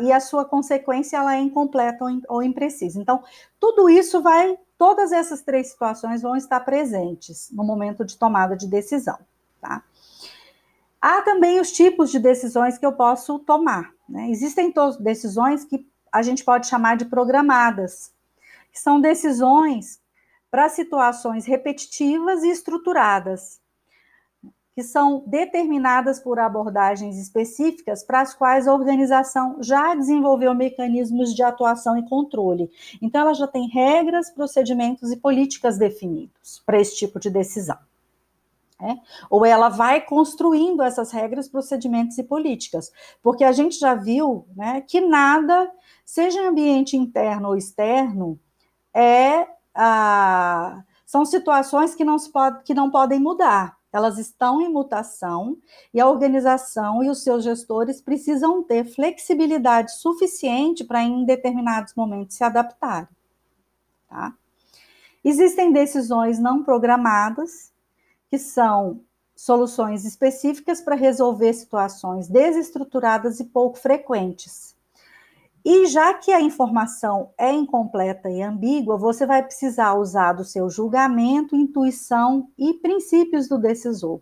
e 0.00 0.12
a 0.12 0.20
sua 0.20 0.44
consequência 0.44 1.16
ela 1.16 1.34
é 1.36 1.40
incompleta 1.40 2.04
ou 2.28 2.42
imprecisa. 2.42 3.00
Então, 3.00 3.22
tudo 3.58 3.88
isso 3.88 4.22
vai 4.22 4.56
Todas 4.76 5.12
essas 5.12 5.40
três 5.42 5.68
situações 5.68 6.22
vão 6.22 6.36
estar 6.36 6.60
presentes 6.60 7.48
no 7.52 7.64
momento 7.64 8.04
de 8.04 8.18
tomada 8.18 8.56
de 8.56 8.66
decisão, 8.66 9.18
tá? 9.60 9.82
Há 11.00 11.22
também 11.22 11.60
os 11.60 11.70
tipos 11.70 12.10
de 12.10 12.18
decisões 12.18 12.78
que 12.78 12.84
eu 12.84 12.92
posso 12.92 13.38
tomar. 13.38 13.92
Né? 14.08 14.30
Existem 14.30 14.72
decisões 15.00 15.64
que 15.64 15.86
a 16.10 16.22
gente 16.22 16.42
pode 16.42 16.66
chamar 16.66 16.96
de 16.96 17.04
programadas, 17.04 18.12
que 18.72 18.80
são 18.80 19.00
decisões 19.00 20.00
para 20.50 20.68
situações 20.68 21.44
repetitivas 21.44 22.42
e 22.42 22.50
estruturadas 22.50 23.60
que 24.74 24.82
são 24.82 25.22
determinadas 25.24 26.18
por 26.18 26.38
abordagens 26.40 27.16
específicas 27.16 28.02
para 28.02 28.20
as 28.20 28.34
quais 28.34 28.66
a 28.66 28.74
organização 28.74 29.56
já 29.60 29.94
desenvolveu 29.94 30.52
mecanismos 30.52 31.32
de 31.32 31.44
atuação 31.44 31.96
e 31.96 32.08
controle. 32.08 32.68
Então, 33.00 33.20
ela 33.20 33.34
já 33.34 33.46
tem 33.46 33.68
regras, 33.68 34.30
procedimentos 34.30 35.12
e 35.12 35.16
políticas 35.16 35.78
definidos 35.78 36.60
para 36.66 36.80
esse 36.80 36.96
tipo 36.96 37.20
de 37.20 37.30
decisão. 37.30 37.78
É? 38.82 38.96
Ou 39.30 39.46
ela 39.46 39.68
vai 39.68 40.00
construindo 40.00 40.82
essas 40.82 41.12
regras, 41.12 41.48
procedimentos 41.48 42.18
e 42.18 42.24
políticas, 42.24 42.90
porque 43.22 43.44
a 43.44 43.52
gente 43.52 43.78
já 43.78 43.94
viu 43.94 44.44
né, 44.56 44.80
que 44.80 45.00
nada, 45.00 45.70
seja 46.04 46.42
em 46.42 46.48
ambiente 46.48 46.96
interno 46.96 47.50
ou 47.50 47.56
externo, 47.56 48.38
é, 48.92 49.46
ah, 49.72 50.82
são 51.06 51.24
situações 51.24 51.94
que 51.94 52.04
não, 52.04 52.16
pode, 52.32 52.64
que 52.64 52.74
não 52.74 52.90
podem 52.90 53.20
mudar 53.20 53.73
elas 53.94 54.18
estão 54.18 54.60
em 54.60 54.68
mutação 54.68 55.56
e 55.92 56.00
a 56.00 56.08
organização 56.08 57.00
e 57.04 57.08
os 57.08 57.22
seus 57.22 57.44
gestores 57.44 58.02
precisam 58.02 58.60
ter 58.60 58.84
flexibilidade 58.84 59.92
suficiente 59.92 60.82
para, 60.82 61.00
em 61.00 61.24
determinados 61.24 61.94
momentos, 61.94 62.36
se 62.36 62.42
adaptarem. 62.42 63.08
Tá? 64.08 64.34
Existem 65.24 65.72
decisões 65.72 66.40
não 66.40 66.64
programadas, 66.64 67.72
que 68.28 68.36
são 68.36 69.00
soluções 69.36 70.04
específicas 70.04 70.80
para 70.80 70.96
resolver 70.96 71.52
situações 71.52 72.26
desestruturadas 72.26 73.38
e 73.38 73.44
pouco 73.44 73.78
frequentes. 73.78 74.73
E 75.64 75.86
já 75.86 76.12
que 76.12 76.30
a 76.30 76.42
informação 76.42 77.32
é 77.38 77.50
incompleta 77.50 78.28
e 78.28 78.42
ambígua, 78.42 78.98
você 78.98 79.24
vai 79.24 79.42
precisar 79.42 79.94
usar 79.94 80.34
do 80.34 80.44
seu 80.44 80.68
julgamento, 80.68 81.56
intuição 81.56 82.50
e 82.58 82.74
princípios 82.74 83.48
do 83.48 83.58
decisor 83.58 84.20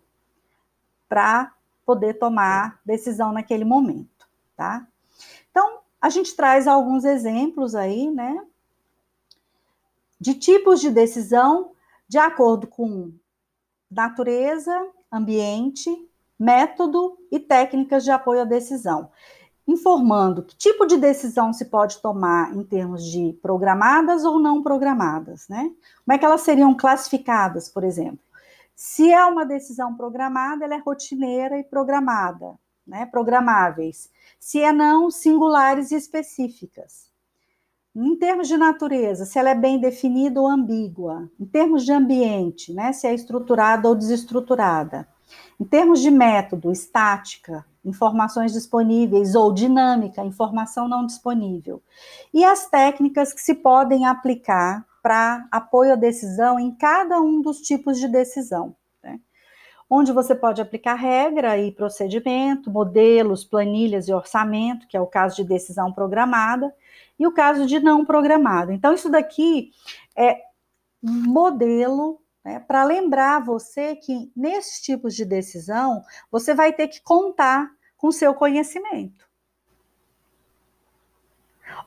para 1.09 1.53
poder 1.85 2.13
tomar 2.13 2.79
decisão 2.85 3.33
naquele 3.33 3.65
momento, 3.65 4.25
tá? 4.55 4.87
Então, 5.51 5.79
a 5.99 6.09
gente 6.09 6.33
traz 6.33 6.65
alguns 6.65 7.03
exemplos 7.03 7.75
aí, 7.75 8.09
né, 8.09 8.41
de 10.17 10.35
tipos 10.35 10.79
de 10.79 10.89
decisão 10.89 11.73
de 12.07 12.17
acordo 12.17 12.67
com 12.67 13.11
natureza, 13.91 14.73
ambiente, 15.11 15.89
método 16.39 17.17
e 17.29 17.37
técnicas 17.37 18.05
de 18.05 18.11
apoio 18.11 18.41
à 18.41 18.45
decisão 18.45 19.11
informando 19.67 20.43
que 20.43 20.55
tipo 20.55 20.85
de 20.85 20.97
decisão 20.97 21.53
se 21.53 21.65
pode 21.65 21.99
tomar 21.99 22.53
em 22.55 22.63
termos 22.63 23.03
de 23.05 23.37
programadas 23.41 24.25
ou 24.25 24.39
não 24.39 24.61
programadas, 24.61 25.47
né? 25.47 25.71
Como 26.03 26.15
é 26.15 26.17
que 26.17 26.25
elas 26.25 26.41
seriam 26.41 26.75
classificadas, 26.75 27.69
por 27.69 27.83
exemplo? 27.83 28.19
Se 28.75 29.11
é 29.11 29.25
uma 29.25 29.45
decisão 29.45 29.95
programada, 29.95 30.65
ela 30.65 30.75
é 30.75 30.79
rotineira 30.79 31.57
e 31.57 31.63
programada, 31.63 32.55
né? 32.85 33.05
Programáveis. 33.05 34.09
Se 34.39 34.59
é 34.59 34.73
não, 34.73 35.09
singulares 35.09 35.91
e 35.91 35.95
específicas. 35.95 37.11
Em 37.95 38.15
termos 38.17 38.47
de 38.47 38.57
natureza, 38.57 39.23
se 39.23 39.37
ela 39.37 39.51
é 39.51 39.55
bem 39.55 39.79
definida 39.79 40.41
ou 40.41 40.47
ambígua. 40.47 41.29
Em 41.39 41.45
termos 41.45 41.85
de 41.85 41.93
ambiente, 41.93 42.73
né? 42.73 42.91
Se 42.91 43.07
é 43.07 43.13
estruturada 43.13 43.87
ou 43.87 43.95
desestruturada. 43.95 45.07
Em 45.59 45.65
termos 45.65 46.01
de 46.01 46.09
método, 46.09 46.71
estática, 46.71 47.65
informações 47.85 48.53
disponíveis, 48.53 49.35
ou 49.35 49.53
dinâmica, 49.53 50.23
informação 50.23 50.87
não 50.87 51.05
disponível. 51.05 51.81
E 52.33 52.43
as 52.43 52.67
técnicas 52.69 53.33
que 53.33 53.41
se 53.41 53.55
podem 53.55 54.05
aplicar 54.05 54.85
para 55.01 55.45
apoio 55.51 55.93
à 55.93 55.95
decisão 55.95 56.57
em 56.57 56.71
cada 56.71 57.19
um 57.19 57.41
dos 57.41 57.59
tipos 57.59 57.99
de 57.99 58.07
decisão. 58.07 58.73
Né? 59.03 59.19
Onde 59.89 60.13
você 60.13 60.33
pode 60.33 60.61
aplicar 60.61 60.95
regra 60.95 61.57
e 61.57 61.71
procedimento, 61.71 62.71
modelos, 62.71 63.43
planilhas 63.43 64.07
e 64.07 64.13
orçamento, 64.13 64.87
que 64.87 64.95
é 64.95 65.01
o 65.01 65.07
caso 65.07 65.35
de 65.35 65.43
decisão 65.43 65.91
programada, 65.91 66.73
e 67.19 67.27
o 67.27 67.33
caso 67.33 67.65
de 67.65 67.79
não 67.79 68.05
programada. 68.05 68.73
Então, 68.73 68.93
isso 68.93 69.09
daqui 69.09 69.71
é 70.15 70.41
modelo 71.01 72.22
né, 72.43 72.59
para 72.59 72.83
lembrar 72.83 73.43
você 73.43 73.95
que 73.95 74.31
nesses 74.35 74.81
tipos 74.81 75.15
de 75.15 75.25
decisão 75.25 76.03
você 76.31 76.53
vai 76.53 76.73
ter 76.73 76.87
que 76.87 77.01
contar 77.01 77.69
com 77.97 78.11
seu 78.11 78.33
conhecimento. 78.33 79.31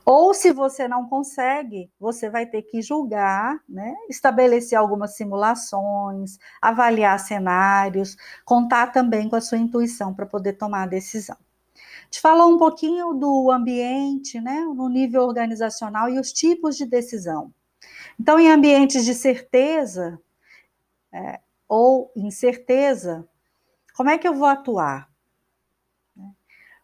Ou 0.03 0.33
se 0.33 0.51
você 0.51 0.87
não 0.87 1.07
consegue, 1.07 1.91
você 1.99 2.29
vai 2.29 2.45
ter 2.45 2.63
que 2.63 2.81
julgar, 2.81 3.59
né, 3.67 3.95
estabelecer 4.09 4.77
algumas 4.77 5.15
simulações, 5.15 6.37
avaliar 6.61 7.19
cenários, 7.19 8.15
contar 8.45 8.87
também 8.91 9.29
com 9.29 9.35
a 9.35 9.41
sua 9.41 9.57
intuição 9.57 10.13
para 10.13 10.25
poder 10.25 10.53
tomar 10.53 10.83
a 10.83 10.87
decisão. 10.87 11.37
Te 12.09 12.21
falou 12.21 12.53
um 12.53 12.57
pouquinho 12.57 13.13
do 13.13 13.51
ambiente, 13.51 14.39
né, 14.39 14.61
no 14.61 14.89
nível 14.89 15.23
organizacional 15.23 16.09
e 16.09 16.19
os 16.19 16.31
tipos 16.31 16.77
de 16.77 16.85
decisão. 16.85 17.53
Então, 18.19 18.39
em 18.39 18.49
ambientes 18.49 19.05
de 19.05 19.13
certeza, 19.13 20.19
é, 21.17 21.39
ou 21.67 22.11
incerteza, 22.15 23.27
como 23.95 24.09
é 24.09 24.17
que 24.17 24.27
eu 24.27 24.35
vou 24.35 24.47
atuar? 24.47 25.09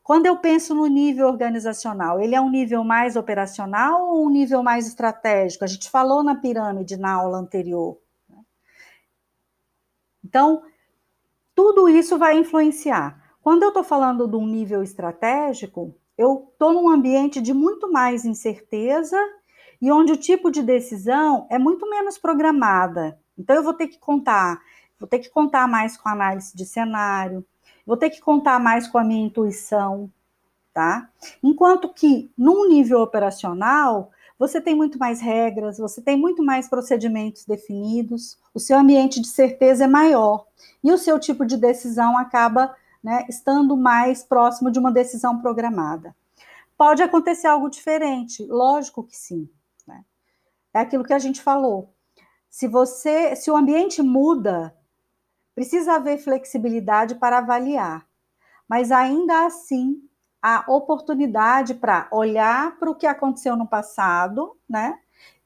Quando 0.02 0.26
eu 0.26 0.36
penso 0.38 0.74
no 0.76 0.88
nível 0.88 1.28
organizacional, 1.28 2.20
ele 2.20 2.36
é 2.36 2.42
um 2.42 2.50
nível 2.50 2.84
mais 2.84 3.16
operacional 3.16 4.10
ou 4.10 4.26
um 4.26 4.30
nível 4.30 4.62
mais 4.62 4.86
estratégico? 4.88 5.64
A 5.64 5.68
gente 5.68 5.90
falou 5.90 6.24
na 6.24 6.36
pirâmide 6.36 6.98
na 6.98 7.14
aula 7.14 7.38
anterior. 7.38 7.98
Né? 8.28 8.38
Então, 10.26 10.64
tudo 11.56 11.88
isso 11.88 12.18
vai 12.18 12.38
influenciar. 12.38 13.38
Quando 13.42 13.64
eu 13.64 13.70
estou 13.70 13.84
falando 13.84 14.28
de 14.28 14.36
um 14.36 14.46
nível 14.46 14.84
estratégico, 14.84 15.96
eu 16.18 16.50
estou 16.52 16.74
num 16.74 16.90
ambiente 16.90 17.40
de 17.40 17.54
muito 17.54 17.90
mais 17.90 18.26
incerteza 18.26 19.18
e 19.82 19.92
onde 19.92 20.12
o 20.12 20.18
tipo 20.18 20.52
de 20.52 20.62
decisão 20.62 21.48
é 21.50 21.58
muito 21.58 21.90
menos 21.90 22.18
programada. 22.18 23.18
Então 23.38 23.56
eu 23.56 23.64
vou 23.64 23.74
ter 23.74 23.88
que 23.88 23.98
contar, 23.98 24.62
vou 25.00 25.08
ter 25.08 25.20
que 25.20 25.30
contar 25.30 25.68
mais 25.68 25.98
com 25.98 26.10
análise 26.10 26.56
de 26.56 26.66
cenário, 26.66 27.46
vou 27.86 27.98
ter 27.98 28.10
que 28.10 28.22
contar 28.22 28.60
mais 28.60 28.88
com 28.88 28.98
a 28.98 29.04
minha 29.04 29.26
intuição, 29.26 30.12
tá? 30.74 31.10
Enquanto 31.42 31.94
que 31.94 32.32
num 32.38 32.68
nível 32.68 33.00
operacional, 33.00 34.12
você 34.38 34.60
tem 34.60 34.76
muito 34.76 34.98
mais 34.98 35.22
regras, 35.22 35.78
você 35.78 36.02
tem 36.02 36.18
muito 36.18 36.44
mais 36.44 36.68
procedimentos 36.68 37.46
definidos, 37.46 38.38
o 38.54 38.60
seu 38.60 38.78
ambiente 38.78 39.22
de 39.22 39.28
certeza 39.28 39.86
é 39.86 39.88
maior 39.88 40.46
e 40.84 40.92
o 40.92 40.98
seu 40.98 41.20
tipo 41.20 41.46
de 41.46 41.56
decisão 41.56 42.18
acaba 42.18 42.76
né, 43.04 43.26
estando 43.30 43.78
mais 43.78 44.24
próximo 44.24 44.72
de 44.72 44.80
uma 44.80 44.92
decisão 44.92 45.40
programada. 45.40 46.16
Pode 46.78 47.04
acontecer 47.04 47.48
algo 47.48 47.70
diferente, 47.70 48.46
lógico 48.46 49.04
que 49.04 49.16
sim. 49.16 49.48
Né? 49.86 50.04
É 50.74 50.80
aquilo 50.80 51.04
que 51.04 51.14
a 51.14 51.20
gente 51.20 51.42
falou. 51.42 51.94
Se 52.54 52.68
você, 52.68 53.36
se 53.36 53.50
o 53.50 53.56
ambiente 53.56 54.00
muda, 54.04 54.78
precisa 55.56 55.96
haver 55.96 56.20
flexibilidade 56.20 57.16
para 57.16 57.40
avaliar, 57.40 58.08
mas 58.70 58.92
ainda 58.92 59.48
assim 59.48 60.00
a 60.40 60.64
oportunidade 60.68 61.74
para 61.74 62.08
olhar 62.12 62.78
para 62.78 62.92
o 62.92 62.96
que 62.96 63.08
aconteceu 63.08 63.58
no 63.58 63.68
passado, 63.68 64.56
né? 64.70 65.00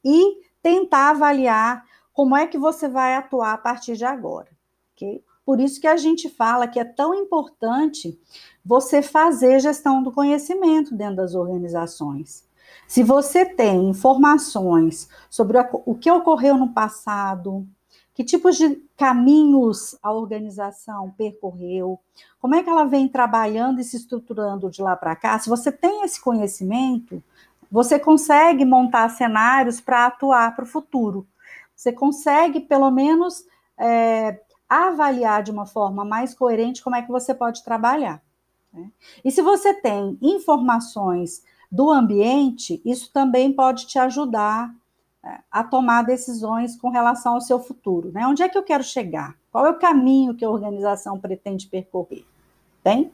E 0.04 0.42
tentar 0.62 1.08
avaliar 1.08 1.82
como 2.12 2.36
é 2.36 2.46
que 2.46 2.58
você 2.58 2.86
vai 2.86 3.14
atuar 3.14 3.54
a 3.54 3.58
partir 3.58 3.96
de 3.96 4.04
agora? 4.04 4.50
Por 5.46 5.60
isso 5.60 5.80
que 5.80 5.86
a 5.86 5.96
gente 5.96 6.28
fala 6.28 6.68
que 6.68 6.78
é 6.78 6.84
tão 6.84 7.14
importante 7.14 8.20
você 8.62 9.00
fazer 9.00 9.60
gestão 9.60 10.02
do 10.02 10.12
conhecimento 10.12 10.94
dentro 10.94 11.16
das 11.16 11.34
organizações. 11.34 12.46
Se 12.88 13.02
você 13.02 13.44
tem 13.44 13.90
informações 13.90 15.10
sobre 15.28 15.58
o 15.84 15.94
que 15.94 16.10
ocorreu 16.10 16.56
no 16.56 16.72
passado, 16.72 17.68
que 18.14 18.24
tipos 18.24 18.56
de 18.56 18.76
caminhos 18.96 19.94
a 20.02 20.10
organização 20.10 21.10
percorreu, 21.10 22.00
como 22.40 22.54
é 22.54 22.62
que 22.62 22.70
ela 22.70 22.86
vem 22.86 23.06
trabalhando 23.06 23.78
e 23.78 23.84
se 23.84 23.98
estruturando 23.98 24.70
de 24.70 24.80
lá 24.80 24.96
para 24.96 25.14
cá, 25.14 25.38
se 25.38 25.50
você 25.50 25.70
tem 25.70 26.02
esse 26.02 26.18
conhecimento, 26.18 27.22
você 27.70 27.98
consegue 27.98 28.64
montar 28.64 29.10
cenários 29.10 29.82
para 29.82 30.06
atuar 30.06 30.56
para 30.56 30.64
o 30.64 30.66
futuro. 30.66 31.26
Você 31.76 31.92
consegue, 31.92 32.58
pelo 32.58 32.90
menos, 32.90 33.44
é, 33.76 34.40
avaliar 34.66 35.42
de 35.42 35.50
uma 35.50 35.66
forma 35.66 36.06
mais 36.06 36.34
coerente 36.34 36.82
como 36.82 36.96
é 36.96 37.02
que 37.02 37.12
você 37.12 37.34
pode 37.34 37.62
trabalhar. 37.62 38.22
Né? 38.72 38.90
E 39.22 39.30
se 39.30 39.42
você 39.42 39.74
tem 39.74 40.16
informações 40.22 41.42
do 41.70 41.90
ambiente, 41.90 42.80
isso 42.84 43.12
também 43.12 43.52
pode 43.52 43.86
te 43.86 43.98
ajudar 43.98 44.74
é, 45.24 45.40
a 45.50 45.62
tomar 45.62 46.02
decisões 46.02 46.76
com 46.76 46.88
relação 46.88 47.34
ao 47.34 47.40
seu 47.40 47.60
futuro. 47.60 48.10
Né? 48.12 48.26
Onde 48.26 48.42
é 48.42 48.48
que 48.48 48.56
eu 48.56 48.62
quero 48.62 48.84
chegar? 48.84 49.36
Qual 49.52 49.66
é 49.66 49.70
o 49.70 49.78
caminho 49.78 50.34
que 50.34 50.44
a 50.44 50.50
organização 50.50 51.18
pretende 51.18 51.66
percorrer? 51.66 52.24
Bem? 52.82 53.12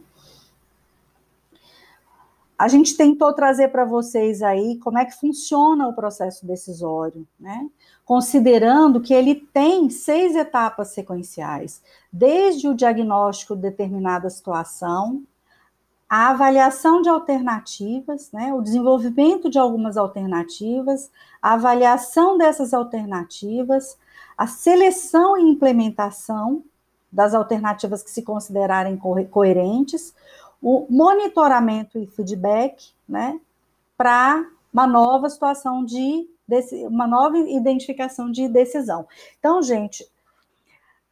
A 2.57 2.69
gente 2.69 2.97
tentou 2.97 3.33
trazer 3.33 3.69
para 3.69 3.85
vocês 3.85 4.41
aí 4.41 4.79
como 4.79 4.99
é 4.99 5.05
que 5.05 5.19
funciona 5.19 5.89
o 5.89 5.93
processo 5.93 6.47
decisório, 6.47 7.27
né? 7.39 7.69
Considerando 8.05 9.01
que 9.01 9.13
ele 9.13 9.35
tem 9.35 9.91
seis 9.91 10.37
etapas 10.37 10.89
sequenciais, 10.89 11.83
desde 12.13 12.69
o 12.69 12.75
diagnóstico 12.75 13.57
de 13.57 13.63
determinada 13.63 14.31
situação, 14.31 15.25
a 16.09 16.31
avaliação 16.31 17.03
de 17.03 17.09
alternativas, 17.09 18.31
né, 18.33 18.53
o 18.53 18.61
desenvolvimento 18.61 19.51
de 19.51 19.59
algumas 19.59 19.97
alternativas, 19.97 21.11
a 21.41 21.55
avaliação 21.55 22.39
dessas 22.39 22.75
alternativas, 22.75 23.99
a 24.37 24.47
seleção 24.47 25.37
e 25.37 25.43
implementação 25.43 26.63
das 27.11 27.35
alternativas 27.35 28.03
que 28.03 28.11
se 28.11 28.23
considerarem 28.23 28.97
co 28.97 29.25
coerentes, 29.27 30.15
o 30.61 30.87
monitoramento 30.91 31.99
e 31.99 32.07
feedback, 32.07 32.93
né, 33.09 33.41
para 33.97 34.45
uma 34.73 34.87
nova 34.87 35.31
situação 35.31 35.85
de 35.85 36.29
uma 36.89 37.07
nova 37.07 37.39
identificação 37.39 38.31
de 38.31 38.49
decisão. 38.49 39.07
Então, 39.39 39.63
gente, 39.63 40.07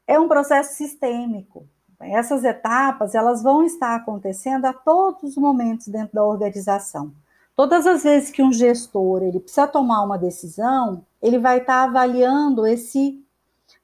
é 0.07 0.19
um 0.19 0.29
processo 0.29 0.75
sistêmico, 0.75 1.67
essas 2.03 2.45
etapas, 2.45 3.15
elas 3.15 3.43
vão 3.43 3.65
estar 3.65 3.95
acontecendo 3.95 4.65
a 4.65 4.73
todos 4.73 5.23
os 5.23 5.37
momentos 5.37 5.89
dentro 5.89 6.15
da 6.15 6.25
organização. 6.25 7.13
Todas 7.55 7.87
as 7.87 8.03
vezes 8.03 8.31
que 8.31 8.43
um 8.43 8.53
gestor 8.53 9.23
ele 9.23 9.41
precisa 9.41 9.69
tomar 9.69 10.03
uma 10.03 10.19
decisão, 10.19 11.05
ele 11.21 11.39
vai 11.39 11.59
estar 11.59 11.85
avaliando 11.85 12.67
esse 12.67 13.23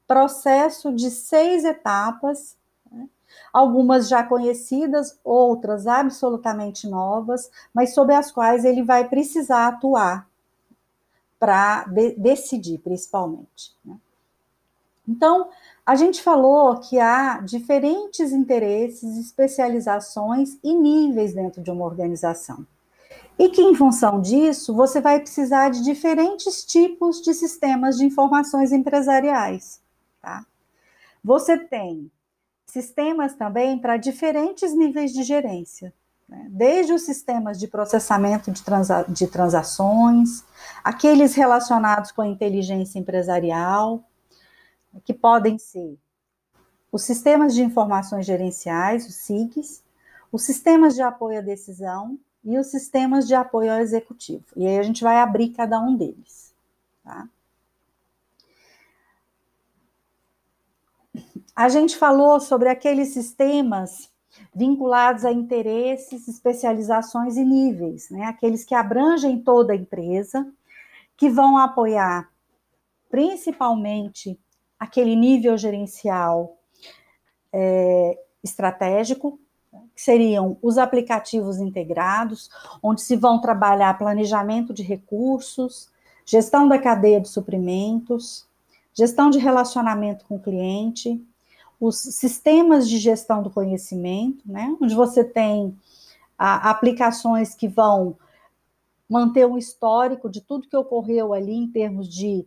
processo 0.06 0.92
de 0.92 1.10
seis 1.10 1.64
etapas, 1.64 2.56
né? 2.90 3.06
algumas 3.52 4.08
já 4.08 4.22
conhecidas, 4.22 5.18
outras 5.22 5.86
absolutamente 5.86 6.88
novas, 6.88 7.50
mas 7.74 7.94
sobre 7.94 8.14
as 8.14 8.32
quais 8.32 8.64
ele 8.64 8.82
vai 8.82 9.06
precisar 9.06 9.68
atuar 9.68 10.26
para 11.38 11.84
de 11.84 12.12
decidir, 12.12 12.78
principalmente. 12.78 13.76
Né? 13.84 13.96
Então, 15.06 15.48
a 15.88 15.94
gente 15.94 16.22
falou 16.22 16.76
que 16.76 17.00
há 17.00 17.40
diferentes 17.40 18.30
interesses, 18.30 19.16
especializações 19.16 20.58
e 20.62 20.74
níveis 20.74 21.32
dentro 21.32 21.62
de 21.62 21.70
uma 21.70 21.86
organização. 21.86 22.66
E 23.38 23.48
que, 23.48 23.62
em 23.62 23.74
função 23.74 24.20
disso, 24.20 24.74
você 24.74 25.00
vai 25.00 25.18
precisar 25.18 25.70
de 25.70 25.82
diferentes 25.82 26.62
tipos 26.62 27.22
de 27.22 27.32
sistemas 27.32 27.96
de 27.96 28.04
informações 28.04 28.70
empresariais. 28.70 29.80
Tá? 30.20 30.44
Você 31.24 31.56
tem 31.56 32.10
sistemas 32.66 33.32
também 33.32 33.78
para 33.78 33.96
diferentes 33.96 34.74
níveis 34.74 35.10
de 35.10 35.22
gerência, 35.22 35.90
né? 36.28 36.48
desde 36.50 36.92
os 36.92 37.00
sistemas 37.00 37.58
de 37.58 37.66
processamento 37.66 38.50
de, 38.50 38.62
transa 38.62 39.06
de 39.08 39.26
transações, 39.26 40.44
aqueles 40.84 41.34
relacionados 41.34 42.12
com 42.12 42.20
a 42.20 42.28
inteligência 42.28 42.98
empresarial, 42.98 44.04
que 45.04 45.14
podem 45.14 45.58
ser 45.58 45.98
os 46.90 47.02
sistemas 47.02 47.54
de 47.54 47.62
informações 47.62 48.24
gerenciais, 48.24 49.06
os 49.06 49.14
SIGs, 49.16 49.82
os 50.32 50.42
sistemas 50.42 50.94
de 50.94 51.02
apoio 51.02 51.38
à 51.38 51.42
decisão 51.42 52.18
e 52.44 52.58
os 52.58 52.68
sistemas 52.68 53.26
de 53.26 53.34
apoio 53.34 53.72
ao 53.72 53.80
executivo. 53.80 54.44
E 54.56 54.66
aí 54.66 54.78
a 54.78 54.82
gente 54.82 55.02
vai 55.02 55.18
abrir 55.18 55.50
cada 55.50 55.80
um 55.80 55.96
deles. 55.96 56.54
Tá? 57.04 57.28
A 61.54 61.68
gente 61.68 61.96
falou 61.96 62.40
sobre 62.40 62.68
aqueles 62.68 63.08
sistemas 63.08 64.10
vinculados 64.54 65.24
a 65.24 65.32
interesses, 65.32 66.28
especializações 66.28 67.36
e 67.36 67.44
níveis, 67.44 68.08
né? 68.10 68.24
aqueles 68.24 68.64
que 68.64 68.74
abrangem 68.74 69.42
toda 69.42 69.72
a 69.72 69.76
empresa, 69.76 70.50
que 71.16 71.28
vão 71.28 71.58
apoiar 71.58 72.30
principalmente 73.10 74.38
aquele 74.78 75.16
nível 75.16 75.56
gerencial 75.56 76.56
é, 77.52 78.18
estratégico, 78.42 79.38
que 79.94 80.00
seriam 80.00 80.56
os 80.62 80.78
aplicativos 80.78 81.58
integrados, 81.58 82.50
onde 82.82 83.02
se 83.02 83.16
vão 83.16 83.40
trabalhar 83.40 83.98
planejamento 83.98 84.72
de 84.72 84.82
recursos, 84.82 85.90
gestão 86.24 86.68
da 86.68 86.78
cadeia 86.78 87.20
de 87.20 87.28
suprimentos, 87.28 88.46
gestão 88.94 89.30
de 89.30 89.38
relacionamento 89.38 90.24
com 90.24 90.36
o 90.36 90.40
cliente, 90.40 91.22
os 91.80 91.96
sistemas 91.96 92.88
de 92.88 92.98
gestão 92.98 93.42
do 93.42 93.50
conhecimento, 93.50 94.42
né, 94.44 94.76
onde 94.80 94.94
você 94.94 95.22
tem 95.22 95.76
a, 96.36 96.70
aplicações 96.70 97.54
que 97.54 97.68
vão 97.68 98.16
manter 99.08 99.46
um 99.46 99.56
histórico 99.56 100.28
de 100.28 100.40
tudo 100.40 100.68
que 100.68 100.76
ocorreu 100.76 101.32
ali 101.32 101.54
em 101.54 101.68
termos 101.68 102.08
de 102.08 102.46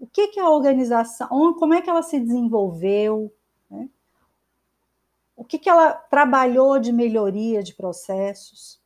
o 0.00 0.06
que, 0.06 0.28
que 0.28 0.40
a 0.40 0.48
organização, 0.48 1.54
como 1.54 1.74
é 1.74 1.82
que 1.82 1.90
ela 1.90 2.02
se 2.02 2.18
desenvolveu, 2.18 3.30
né? 3.70 3.86
o 5.36 5.44
que, 5.44 5.58
que 5.58 5.68
ela 5.68 5.92
trabalhou 5.92 6.78
de 6.78 6.90
melhoria 6.90 7.62
de 7.62 7.74
processos. 7.74 8.80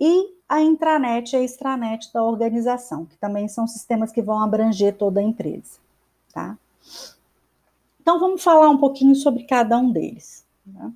E 0.00 0.34
a 0.48 0.62
intranet 0.62 1.32
e 1.32 1.36
a 1.36 1.42
extranet 1.42 2.10
da 2.12 2.24
organização, 2.24 3.04
que 3.04 3.18
também 3.18 3.48
são 3.48 3.66
sistemas 3.66 4.10
que 4.10 4.22
vão 4.22 4.42
abranger 4.42 4.96
toda 4.96 5.20
a 5.20 5.22
empresa. 5.22 5.78
Tá? 6.32 6.56
Então, 8.00 8.18
vamos 8.18 8.42
falar 8.42 8.70
um 8.70 8.78
pouquinho 8.78 9.14
sobre 9.14 9.44
cada 9.44 9.76
um 9.76 9.90
deles. 9.90 10.46
Né? 10.64 10.90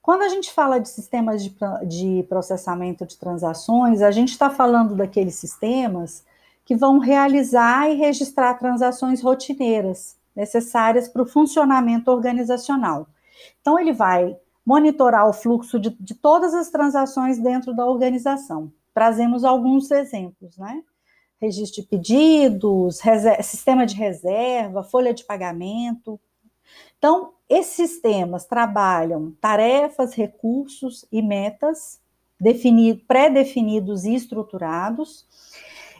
Quando 0.00 0.22
a 0.22 0.28
gente 0.28 0.50
fala 0.50 0.78
de 0.78 0.88
sistemas 0.88 1.44
de, 1.44 1.54
de 1.86 2.22
processamento 2.28 3.04
de 3.04 3.18
transações, 3.18 4.00
a 4.00 4.10
gente 4.10 4.30
está 4.30 4.48
falando 4.48 4.94
daqueles 4.94 5.34
sistemas 5.34 6.24
que 6.68 6.76
vão 6.76 6.98
realizar 6.98 7.90
e 7.90 7.94
registrar 7.94 8.52
transações 8.58 9.22
rotineiras 9.22 10.18
necessárias 10.36 11.08
para 11.08 11.22
o 11.22 11.26
funcionamento 11.26 12.10
organizacional. 12.10 13.08
Então, 13.58 13.78
ele 13.78 13.94
vai 13.94 14.36
monitorar 14.66 15.26
o 15.26 15.32
fluxo 15.32 15.80
de, 15.80 15.88
de 15.98 16.14
todas 16.14 16.52
as 16.52 16.68
transações 16.68 17.38
dentro 17.38 17.74
da 17.74 17.86
organização. 17.86 18.70
Trazemos 18.92 19.44
alguns 19.44 19.90
exemplos, 19.90 20.58
né? 20.58 20.82
Registro 21.40 21.80
de 21.80 21.88
pedidos, 21.88 23.00
sistema 23.42 23.86
de 23.86 23.94
reserva, 23.94 24.84
folha 24.84 25.14
de 25.14 25.24
pagamento. 25.24 26.20
Então, 26.98 27.32
esses 27.48 27.76
sistemas 27.76 28.44
trabalham 28.44 29.32
tarefas, 29.40 30.12
recursos 30.12 31.06
e 31.10 31.22
metas 31.22 31.98
pré-definidos 33.08 34.04
e 34.04 34.14
estruturados 34.14 35.26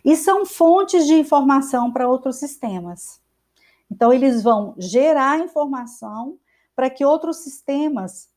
e 0.09 0.17
são 0.17 0.47
fontes 0.47 1.07
de 1.07 1.13
informação 1.13 1.93
para 1.93 2.09
outros 2.09 2.37
sistemas. 2.37 3.21
Então, 3.91 4.11
eles 4.11 4.43
vão 4.43 4.75
gerar 4.79 5.39
informação 5.39 6.39
para 6.75 6.89
que 6.89 7.05
outros 7.05 7.45
sistemas 7.45 8.31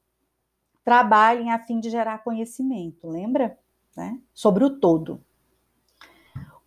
trabalhem 0.83 1.49
a 1.49 1.59
fim 1.59 1.79
de 1.79 1.89
gerar 1.89 2.25
conhecimento, 2.25 3.07
lembra? 3.07 3.57
Né? 3.95 4.19
Sobre 4.33 4.65
o 4.65 4.81
todo. 4.81 5.23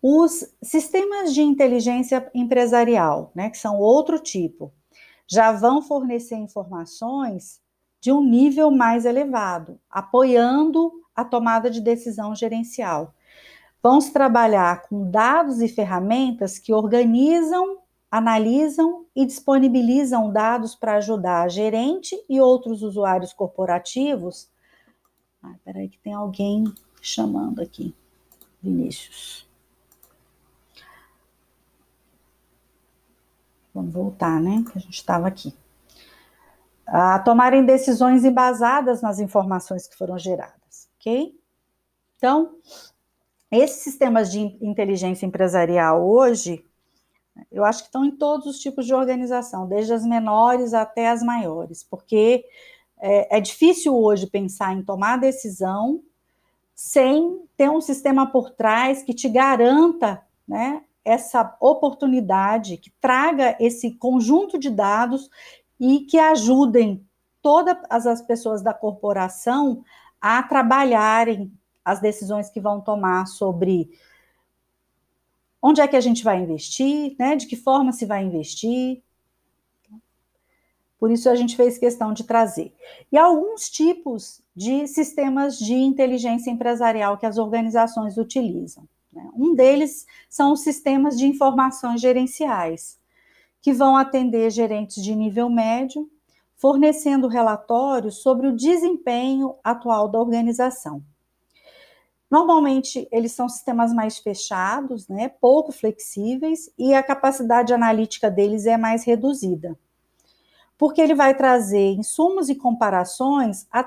Os 0.01 0.51
sistemas 0.59 1.35
de 1.35 1.43
inteligência 1.43 2.27
empresarial, 2.33 3.31
né, 3.35 3.51
que 3.51 3.59
são 3.59 3.77
outro 3.77 4.17
tipo, 4.17 4.73
já 5.27 5.51
vão 5.51 5.83
fornecer 5.83 6.35
informações 6.35 7.61
de 8.01 8.11
um 8.11 8.23
nível 8.23 8.71
mais 8.71 9.05
elevado, 9.05 9.79
apoiando 9.87 10.91
a 11.15 11.23
tomada 11.23 11.69
de 11.69 11.79
decisão 11.79 12.33
gerencial. 12.33 13.14
Vamos 13.85 14.09
trabalhar 14.09 14.81
com 14.89 15.11
dados 15.11 15.61
e 15.61 15.67
ferramentas 15.67 16.57
que 16.57 16.73
organizam, 16.73 17.83
analisam 18.09 19.05
e 19.15 19.27
disponibilizam 19.27 20.33
dados 20.33 20.73
para 20.73 20.95
ajudar 20.95 21.43
a 21.43 21.47
gerente 21.47 22.19
e 22.27 22.41
outros 22.41 22.81
usuários 22.81 23.31
corporativos. 23.31 24.49
Ah, 25.39 25.53
peraí, 25.63 25.87
que 25.87 25.99
tem 25.99 26.15
alguém 26.15 26.63
chamando 26.99 27.61
aqui. 27.61 27.93
Vinícius. 28.59 29.47
Vamos 33.71 33.93
voltar, 33.93 34.41
né? 34.41 34.65
Que 34.67 34.79
a 34.79 34.81
gente 34.81 34.95
estava 34.95 35.27
aqui. 35.27 35.53
A 36.87 37.19
tomarem 37.19 37.63
decisões 37.63 38.25
embasadas 38.25 39.03
nas 39.03 39.19
informações 39.19 39.85
que 39.85 39.95
foram 39.95 40.17
geradas, 40.17 40.89
ok? 40.99 41.39
Então, 42.17 42.55
esses 43.55 43.83
sistemas 43.83 44.31
de 44.31 44.39
inteligência 44.61 45.25
empresarial 45.25 46.07
hoje, 46.07 46.63
eu 47.51 47.63
acho 47.65 47.79
que 47.79 47.87
estão 47.87 48.05
em 48.05 48.11
todos 48.11 48.45
os 48.45 48.59
tipos 48.59 48.85
de 48.85 48.93
organização, 48.93 49.67
desde 49.67 49.93
as 49.93 50.05
menores 50.05 50.73
até 50.73 51.09
as 51.09 51.21
maiores, 51.21 51.83
porque 51.83 52.45
é, 52.99 53.37
é 53.37 53.41
difícil 53.41 53.95
hoje 53.95 54.27
pensar 54.27 54.73
em 54.73 54.83
tomar 54.83 55.17
decisão 55.17 56.01
sem 56.73 57.41
ter 57.55 57.69
um 57.69 57.81
sistema 57.81 58.27
por 58.27 58.51
trás 58.51 59.03
que 59.03 59.13
te 59.13 59.29
garanta 59.29 60.21
né, 60.47 60.83
essa 61.03 61.55
oportunidade, 61.59 62.77
que 62.77 62.91
traga 62.99 63.55
esse 63.59 63.91
conjunto 63.91 64.57
de 64.57 64.69
dados 64.69 65.29
e 65.79 66.01
que 66.01 66.17
ajudem 66.17 67.05
todas 67.41 68.07
as 68.07 68.21
pessoas 68.21 68.61
da 68.61 68.73
corporação 68.73 69.83
a 70.19 70.41
trabalharem 70.41 71.51
as 71.85 72.01
decisões 72.01 72.49
que 72.49 72.59
vão 72.59 72.81
tomar 72.81 73.27
sobre 73.27 73.91
onde 75.61 75.79
é 75.79 75.87
que 75.87 75.95
a 75.95 76.01
gente 76.01 76.23
vai 76.23 76.41
investir, 76.41 77.15
né? 77.17 77.35
De 77.35 77.47
que 77.47 77.55
forma 77.55 77.91
se 77.91 78.05
vai 78.05 78.23
investir. 78.23 79.03
Por 80.97 81.11
isso 81.11 81.29
a 81.29 81.35
gente 81.35 81.55
fez 81.55 81.77
questão 81.77 82.13
de 82.13 82.23
trazer. 82.23 82.73
E 83.11 83.17
alguns 83.17 83.69
tipos 83.69 84.41
de 84.55 84.87
sistemas 84.87 85.57
de 85.57 85.75
inteligência 85.75 86.49
empresarial 86.49 87.17
que 87.17 87.25
as 87.25 87.37
organizações 87.37 88.17
utilizam. 88.17 88.87
Né? 89.11 89.29
Um 89.35 89.53
deles 89.53 90.05
são 90.29 90.53
os 90.53 90.61
sistemas 90.61 91.17
de 91.17 91.25
informações 91.25 92.01
gerenciais, 92.01 92.99
que 93.61 93.73
vão 93.73 93.97
atender 93.97 94.49
gerentes 94.51 95.03
de 95.03 95.15
nível 95.15 95.49
médio, 95.49 96.09
fornecendo 96.55 97.27
relatórios 97.27 98.21
sobre 98.21 98.47
o 98.47 98.55
desempenho 98.55 99.55
atual 99.63 100.07
da 100.07 100.19
organização. 100.19 101.03
Normalmente, 102.29 103.07
eles 103.11 103.33
são 103.33 103.47
sistemas 103.47 103.93
mais 103.93 104.17
fechados, 104.17 105.07
né, 105.07 105.29
pouco 105.29 105.71
flexíveis, 105.71 106.71
e 106.77 106.93
a 106.93 107.03
capacidade 107.03 107.73
analítica 107.73 108.29
deles 108.29 108.65
é 108.65 108.77
mais 108.77 109.03
reduzida. 109.03 109.77
Porque 110.77 110.99
ele 110.99 111.15
vai 111.15 111.33
trazer 111.33 111.93
insumos 111.93 112.49
e 112.49 112.55
comparações 112.55 113.65
a, 113.71 113.79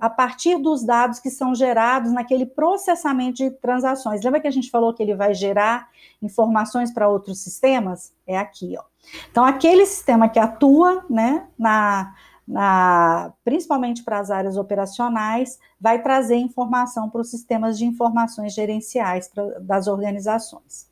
a 0.00 0.10
partir 0.10 0.58
dos 0.58 0.84
dados 0.84 1.18
que 1.18 1.30
são 1.30 1.54
gerados 1.54 2.12
naquele 2.12 2.44
processamento 2.44 3.36
de 3.36 3.50
transações. 3.52 4.22
Lembra 4.22 4.40
que 4.40 4.48
a 4.48 4.50
gente 4.50 4.70
falou 4.70 4.92
que 4.92 5.02
ele 5.02 5.14
vai 5.14 5.32
gerar 5.32 5.88
informações 6.20 6.92
para 6.92 7.08
outros 7.08 7.38
sistemas? 7.38 8.12
É 8.26 8.36
aqui, 8.36 8.74
ó. 8.78 8.84
Então, 9.30 9.44
aquele 9.44 9.86
sistema 9.86 10.28
que 10.28 10.38
atua 10.38 11.06
né, 11.08 11.46
na, 11.58 12.14
na, 12.46 13.32
principalmente 13.44 14.04
para 14.04 14.20
as 14.20 14.30
áreas 14.30 14.56
operacionais, 14.56 15.58
vai 15.80 16.00
trazer 16.00 16.36
informação 16.36 17.10
para 17.10 17.20
os 17.20 17.30
sistemas 17.30 17.76
de 17.76 17.84
informações 17.84 18.54
gerenciais 18.54 19.28
pra, 19.28 19.58
das 19.60 19.88
organizações. 19.88 20.88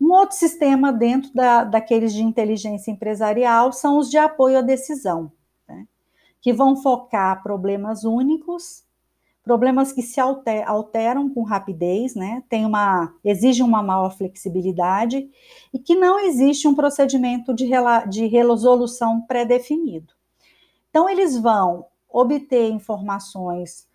Um 0.00 0.12
outro 0.12 0.36
sistema 0.36 0.92
dentro 0.92 1.32
da, 1.34 1.64
daqueles 1.64 2.12
de 2.12 2.22
inteligência 2.22 2.90
empresarial 2.90 3.72
são 3.72 3.98
os 3.98 4.10
de 4.10 4.18
apoio 4.18 4.58
à 4.58 4.60
decisão, 4.60 5.32
né, 5.66 5.86
que 6.40 6.52
vão 6.52 6.76
focar 6.76 7.42
problemas 7.42 8.04
únicos, 8.04 8.84
problemas 9.42 9.90
que 9.90 10.02
se 10.02 10.20
alter, 10.20 10.68
alteram 10.68 11.30
com 11.30 11.42
rapidez, 11.42 12.14
né, 12.14 12.44
tem 12.48 12.66
uma, 12.66 13.12
exigem 13.24 13.64
uma 13.64 13.82
maior 13.82 14.10
flexibilidade 14.16 15.28
e 15.72 15.78
que 15.78 15.96
não 15.96 16.20
existe 16.20 16.68
um 16.68 16.74
procedimento 16.74 17.54
de, 17.54 17.68
de 18.08 18.26
resolução 18.26 19.22
pré-definido. 19.22 20.17
Então, 20.98 21.08
eles 21.08 21.38
vão 21.38 21.86
obter 22.10 22.72
informações 22.72 23.86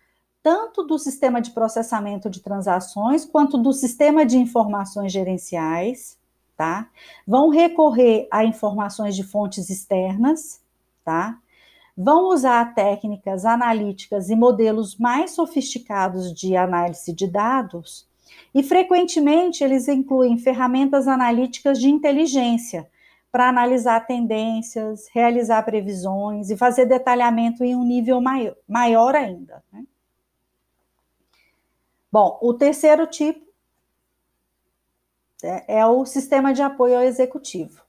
tanto 0.42 0.82
do 0.82 0.98
sistema 0.98 1.38
de 1.38 1.50
processamento 1.50 2.30
de 2.30 2.40
transações 2.40 3.26
quanto 3.26 3.58
do 3.58 3.74
sistema 3.74 4.24
de 4.24 4.38
informações 4.38 5.12
gerenciais, 5.12 6.16
tá? 6.56 6.88
Vão 7.28 7.50
recorrer 7.50 8.26
a 8.30 8.42
informações 8.42 9.14
de 9.14 9.22
fontes 9.22 9.68
externas, 9.68 10.62
tá? 11.04 11.38
Vão 11.94 12.30
usar 12.30 12.74
técnicas 12.74 13.44
analíticas 13.44 14.30
e 14.30 14.34
modelos 14.34 14.96
mais 14.96 15.32
sofisticados 15.32 16.32
de 16.32 16.56
análise 16.56 17.12
de 17.12 17.26
dados, 17.26 18.08
e 18.54 18.62
frequentemente 18.62 19.62
eles 19.62 19.88
incluem 19.88 20.38
ferramentas 20.38 21.06
analíticas 21.06 21.78
de 21.78 21.90
inteligência 21.90 22.88
para 23.34 23.48
analisar 23.48 24.06
tendências, 24.06 25.08
realizar 25.12 25.60
previsões 25.64 26.50
e 26.50 26.56
fazer 26.56 26.86
detalhamento 26.86 27.64
em 27.64 27.74
um 27.74 27.82
nível 27.82 28.20
maior, 28.20 28.54
maior 28.68 29.16
ainda. 29.16 29.60
Né? 29.72 29.84
Bom, 32.12 32.38
o 32.40 32.54
terceiro 32.54 33.08
tipo 33.08 33.44
é, 35.42 35.78
é 35.80 35.84
o 35.84 36.06
sistema 36.06 36.54
de 36.54 36.62
apoio 36.62 36.94
ao 36.94 37.02
executivo, 37.02 37.82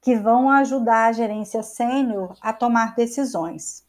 que 0.00 0.14
vão 0.14 0.48
ajudar 0.48 1.06
a 1.06 1.12
gerência 1.12 1.64
sênior 1.64 2.36
a 2.40 2.52
tomar 2.52 2.94
decisões. 2.94 3.84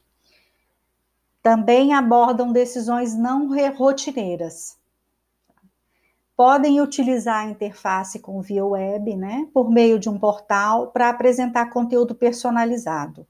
Também 1.43 1.93
abordam 1.93 2.51
decisões 2.51 3.15
não 3.15 3.47
rotineiras. 3.75 4.78
Podem 6.39 6.79
utilizar 6.79 7.39
a 7.39 7.49
interface 7.49 8.17
com 8.17 8.41
via 8.41 8.65
web, 8.65 9.13
né, 9.17 9.45
por 9.53 9.69
meio 9.69 9.99
de 9.99 10.09
um 10.09 10.17
portal, 10.17 10.87
para 10.87 11.09
apresentar 11.09 11.69
conteúdo 11.69 12.15
personalizado. 12.15 13.27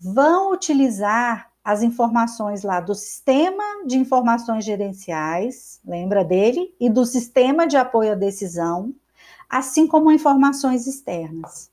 Vão 0.00 0.50
utilizar 0.50 1.52
as 1.62 1.82
informações 1.82 2.62
lá 2.62 2.80
do 2.80 2.94
sistema 2.94 3.62
de 3.84 3.98
informações 3.98 4.64
gerenciais, 4.64 5.78
lembra 5.84 6.24
dele, 6.24 6.74
e 6.80 6.88
do 6.88 7.04
sistema 7.04 7.66
de 7.66 7.76
apoio 7.76 8.12
à 8.12 8.14
decisão, 8.14 8.94
assim 9.46 9.86
como 9.86 10.10
informações 10.10 10.86
externas. 10.86 11.70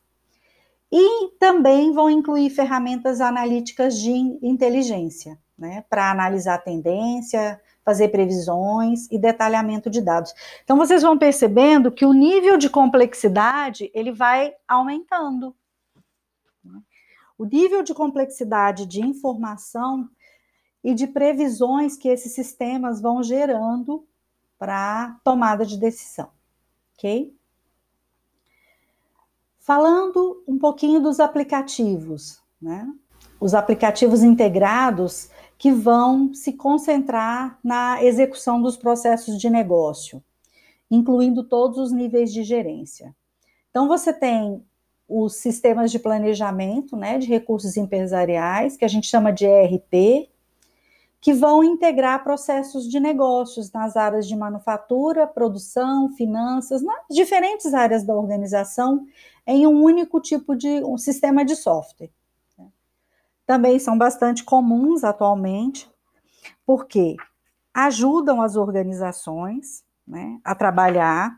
E 0.91 1.29
também 1.39 1.93
vão 1.93 2.09
incluir 2.09 2.49
ferramentas 2.49 3.21
analíticas 3.21 3.97
de 3.97 4.11
inteligência, 4.11 5.39
né, 5.57 5.85
para 5.89 6.11
analisar 6.11 6.57
tendência, 6.57 7.61
fazer 7.83 8.09
previsões 8.09 9.11
e 9.11 9.17
detalhamento 9.17 9.89
de 9.89 10.01
dados. 10.01 10.33
Então 10.63 10.77
vocês 10.77 11.01
vão 11.01 11.17
percebendo 11.17 11.91
que 11.91 12.05
o 12.05 12.13
nível 12.13 12.57
de 12.57 12.69
complexidade 12.69 13.91
ele 13.93 14.11
vai 14.11 14.53
aumentando 14.67 15.55
o 17.37 17.45
nível 17.45 17.83
de 17.83 17.93
complexidade 17.93 18.85
de 18.85 19.01
informação 19.01 20.09
e 20.83 20.93
de 20.93 21.07
previsões 21.07 21.95
que 21.95 22.07
esses 22.07 22.33
sistemas 22.33 23.01
vão 23.01 23.23
gerando 23.23 24.05
para 24.57 25.19
tomada 25.23 25.65
de 25.65 25.77
decisão, 25.77 26.29
ok? 26.93 27.35
Falando 29.59 30.43
um 30.47 30.57
pouquinho 30.57 30.99
dos 30.99 31.19
aplicativos, 31.19 32.41
né? 32.61 32.89
Os 33.39 33.53
aplicativos 33.53 34.23
integrados 34.23 35.29
que 35.63 35.71
vão 35.71 36.33
se 36.33 36.51
concentrar 36.51 37.57
na 37.63 38.03
execução 38.03 38.61
dos 38.61 38.75
processos 38.75 39.39
de 39.39 39.49
negócio, 39.49 40.21
incluindo 40.91 41.41
todos 41.41 41.77
os 41.77 41.89
níveis 41.89 42.33
de 42.33 42.43
gerência. 42.43 43.15
Então, 43.69 43.87
você 43.87 44.11
tem 44.11 44.61
os 45.07 45.37
sistemas 45.37 45.89
de 45.89 45.99
planejamento 45.99 46.97
né, 46.97 47.17
de 47.17 47.27
recursos 47.27 47.77
empresariais, 47.77 48.75
que 48.75 48.83
a 48.83 48.89
gente 48.89 49.07
chama 49.07 49.31
de 49.31 49.45
ERP, 49.45 50.29
que 51.21 51.33
vão 51.33 51.63
integrar 51.63 52.25
processos 52.25 52.85
de 52.85 52.99
negócios 52.99 53.71
nas 53.71 53.95
áreas 53.95 54.27
de 54.27 54.35
manufatura, 54.35 55.25
produção, 55.25 56.11
finanças, 56.11 56.81
nas 56.81 57.05
diferentes 57.09 57.73
áreas 57.73 58.03
da 58.03 58.13
organização, 58.13 59.05
em 59.47 59.65
um 59.65 59.81
único 59.81 60.19
tipo 60.19 60.57
de 60.57 60.83
um 60.83 60.97
sistema 60.97 61.45
de 61.45 61.55
software. 61.55 62.11
Também 63.45 63.79
são 63.79 63.97
bastante 63.97 64.43
comuns 64.43 65.03
atualmente, 65.03 65.89
porque 66.65 67.15
ajudam 67.73 68.41
as 68.41 68.55
organizações 68.55 69.83
né, 70.07 70.39
a 70.43 70.53
trabalhar 70.53 71.37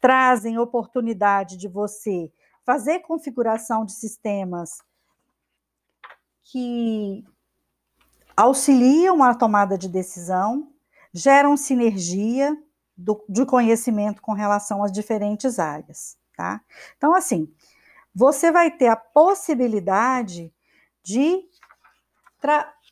trazem 0.00 0.58
oportunidade 0.58 1.56
de 1.56 1.68
você 1.68 2.32
fazer 2.64 3.00
configuração 3.00 3.84
de 3.84 3.92
sistemas 3.92 4.82
que 6.42 7.24
auxiliam 8.36 9.22
a 9.22 9.32
tomada 9.32 9.78
de 9.78 9.88
decisão, 9.88 10.72
geram 11.12 11.56
sinergia 11.56 12.56
do, 12.96 13.24
de 13.28 13.46
conhecimento 13.46 14.20
com 14.20 14.32
relação 14.32 14.82
às 14.82 14.90
diferentes 14.90 15.60
áreas, 15.60 16.18
tá? 16.36 16.60
Então, 16.96 17.14
assim, 17.14 17.48
você 18.14 18.52
vai 18.52 18.70
ter 18.70 18.88
a 18.88 18.96
possibilidade 18.96 20.52
de 21.02 21.44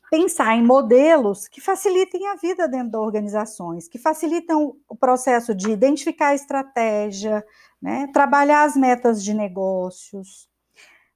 pensar 0.09 0.55
em 0.55 0.65
modelos 0.65 1.47
que 1.47 1.61
facilitem 1.61 2.27
a 2.27 2.35
vida 2.35 2.67
dentro 2.67 2.91
das 2.91 3.01
organizações, 3.01 3.87
que 3.87 3.97
facilitam 3.97 4.75
o 4.87 4.95
processo 4.95 5.55
de 5.55 5.71
identificar 5.71 6.27
a 6.27 6.35
estratégia, 6.35 7.45
né, 7.81 8.07
trabalhar 8.13 8.63
as 8.63 8.75
metas 8.75 9.23
de 9.23 9.33
negócios, 9.33 10.49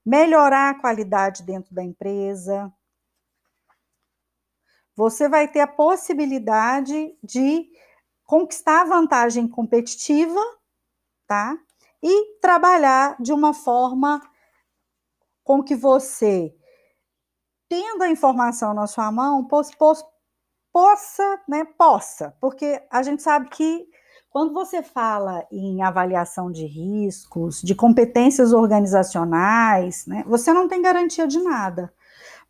melhorar 0.05 0.69
a 0.69 0.79
qualidade 0.79 1.43
dentro 1.43 1.73
da 1.73 1.83
empresa. 1.83 2.71
Você 4.95 5.27
vai 5.27 5.47
ter 5.47 5.59
a 5.59 5.67
possibilidade 5.67 7.13
de 7.21 7.67
conquistar 8.23 8.85
vantagem 8.85 9.47
competitiva, 9.47 10.39
tá? 11.27 11.57
E 12.07 12.37
trabalhar 12.39 13.15
de 13.19 13.33
uma 13.33 13.51
forma 13.51 14.21
com 15.43 15.63
que 15.63 15.75
você 15.75 16.55
tendo 17.67 18.03
a 18.03 18.09
informação 18.09 18.75
na 18.75 18.85
sua 18.85 19.11
mão, 19.11 19.43
pos, 19.43 19.73
pos, 19.73 20.05
possa, 20.71 21.41
né, 21.49 21.65
possa, 21.77 22.37
porque 22.39 22.79
a 22.91 23.01
gente 23.01 23.23
sabe 23.23 23.49
que 23.49 23.87
quando 24.29 24.53
você 24.53 24.83
fala 24.83 25.47
em 25.51 25.81
avaliação 25.81 26.51
de 26.51 26.67
riscos, 26.67 27.59
de 27.63 27.73
competências 27.73 28.53
organizacionais, 28.53 30.05
né, 30.05 30.23
você 30.27 30.53
não 30.53 30.67
tem 30.67 30.83
garantia 30.83 31.25
de 31.25 31.39
nada. 31.39 31.91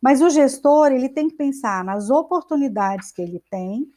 Mas 0.02 0.20
o 0.20 0.28
gestor, 0.28 0.92
ele 0.92 1.08
tem 1.08 1.28
que 1.28 1.36
pensar 1.36 1.82
nas 1.82 2.10
oportunidades 2.10 3.10
que 3.10 3.22
ele 3.22 3.42
tem 3.50 3.90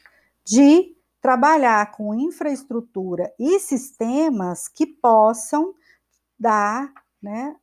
de 0.46 0.96
trabalhar 1.22 1.92
com 1.92 2.14
infraestrutura 2.14 3.34
e 3.38 3.60
sistemas 3.60 4.68
que 4.68 4.86
possam 4.86 5.74
dar 6.40 6.92
né, 7.22 7.56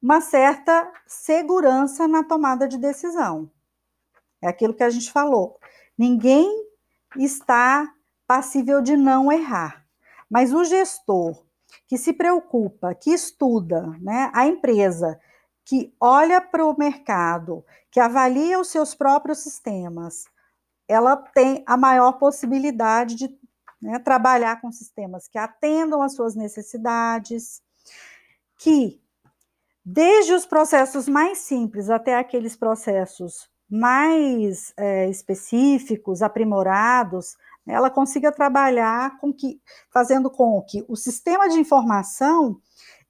uma 0.00 0.20
certa 0.20 0.90
segurança 1.06 2.08
na 2.08 2.24
tomada 2.24 2.66
de 2.66 2.78
decisão. 2.78 3.50
É 4.40 4.48
aquilo 4.48 4.74
que 4.74 4.82
a 4.82 4.90
gente 4.90 5.10
falou. 5.10 5.58
Ninguém 5.96 6.50
está 7.16 7.92
passível 8.26 8.80
de 8.80 8.96
não 8.96 9.30
errar, 9.30 9.86
mas 10.28 10.52
o 10.52 10.64
gestor 10.64 11.42
que 11.86 11.98
se 11.98 12.12
preocupa, 12.12 12.94
que 12.94 13.10
estuda, 13.10 13.96
né, 14.00 14.30
a 14.32 14.46
empresa 14.46 15.20
que 15.64 15.94
olha 16.00 16.40
para 16.40 16.64
o 16.64 16.76
mercado, 16.78 17.64
que 17.90 17.98
avalia 17.98 18.60
os 18.60 18.68
seus 18.68 18.94
próprios 18.94 19.38
sistemas, 19.38 20.26
ela 20.88 21.16
tem 21.16 21.62
a 21.66 21.76
maior 21.76 22.12
possibilidade 22.12 23.14
de 23.14 23.38
né, 23.80 23.98
trabalhar 23.98 24.60
com 24.60 24.72
sistemas 24.72 25.28
que 25.28 25.38
atendam 25.38 26.02
às 26.02 26.14
suas 26.14 26.34
necessidades, 26.34 27.62
que 28.58 29.00
desde 29.84 30.32
os 30.32 30.46
processos 30.46 31.08
mais 31.08 31.38
simples 31.38 31.90
até 31.90 32.16
aqueles 32.16 32.56
processos 32.56 33.48
mais 33.70 34.72
é, 34.76 35.08
específicos, 35.08 36.22
aprimorados, 36.22 37.36
ela 37.66 37.90
consiga 37.90 38.30
trabalhar 38.30 39.18
com 39.18 39.32
que, 39.32 39.60
fazendo 39.90 40.30
com 40.30 40.62
que 40.62 40.84
o 40.88 40.96
sistema 40.96 41.48
de 41.48 41.58
informação 41.58 42.60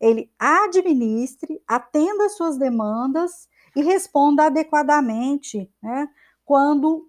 ele 0.00 0.30
administre, 0.38 1.62
atenda 1.66 2.26
às 2.26 2.36
suas 2.36 2.56
demandas 2.56 3.48
e 3.74 3.82
responda 3.82 4.46
adequadamente, 4.46 5.70
né, 5.82 6.08
quando 6.44 7.08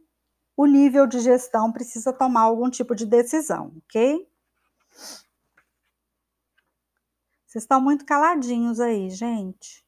o 0.57 0.65
nível 0.65 1.05
de 1.05 1.19
gestão 1.19 1.71
precisa 1.71 2.13
tomar 2.13 2.41
algum 2.41 2.69
tipo 2.69 2.95
de 2.95 3.05
decisão, 3.05 3.73
ok? 3.85 4.27
Vocês 7.45 7.63
estão 7.63 7.81
muito 7.81 8.05
caladinhos 8.05 8.79
aí, 8.79 9.09
gente. 9.09 9.85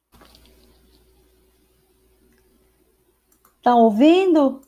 Estão 3.56 3.78
ouvindo? 3.78 4.67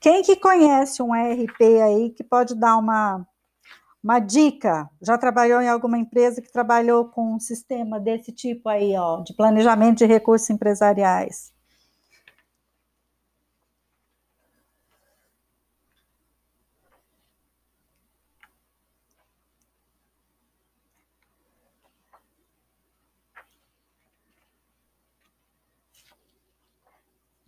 Quem 0.00 0.22
que 0.22 0.36
conhece 0.36 1.02
um 1.02 1.14
ERP 1.14 1.62
aí 1.82 2.10
que 2.10 2.24
pode 2.24 2.54
dar 2.54 2.76
uma, 2.76 3.26
Uma 4.02 4.18
dica: 4.18 4.90
já 5.02 5.18
trabalhou 5.18 5.60
em 5.60 5.68
alguma 5.68 5.98
empresa 5.98 6.42
que 6.42 6.52
trabalhou 6.52 7.06
com 7.10 7.34
um 7.34 7.40
sistema 7.40 8.00
desse 8.00 8.32
tipo 8.32 8.68
aí, 8.68 8.96
ó, 8.96 9.22
de 9.22 9.34
planejamento 9.34 9.98
de 9.98 10.06
recursos 10.06 10.50
empresariais? 10.50 11.52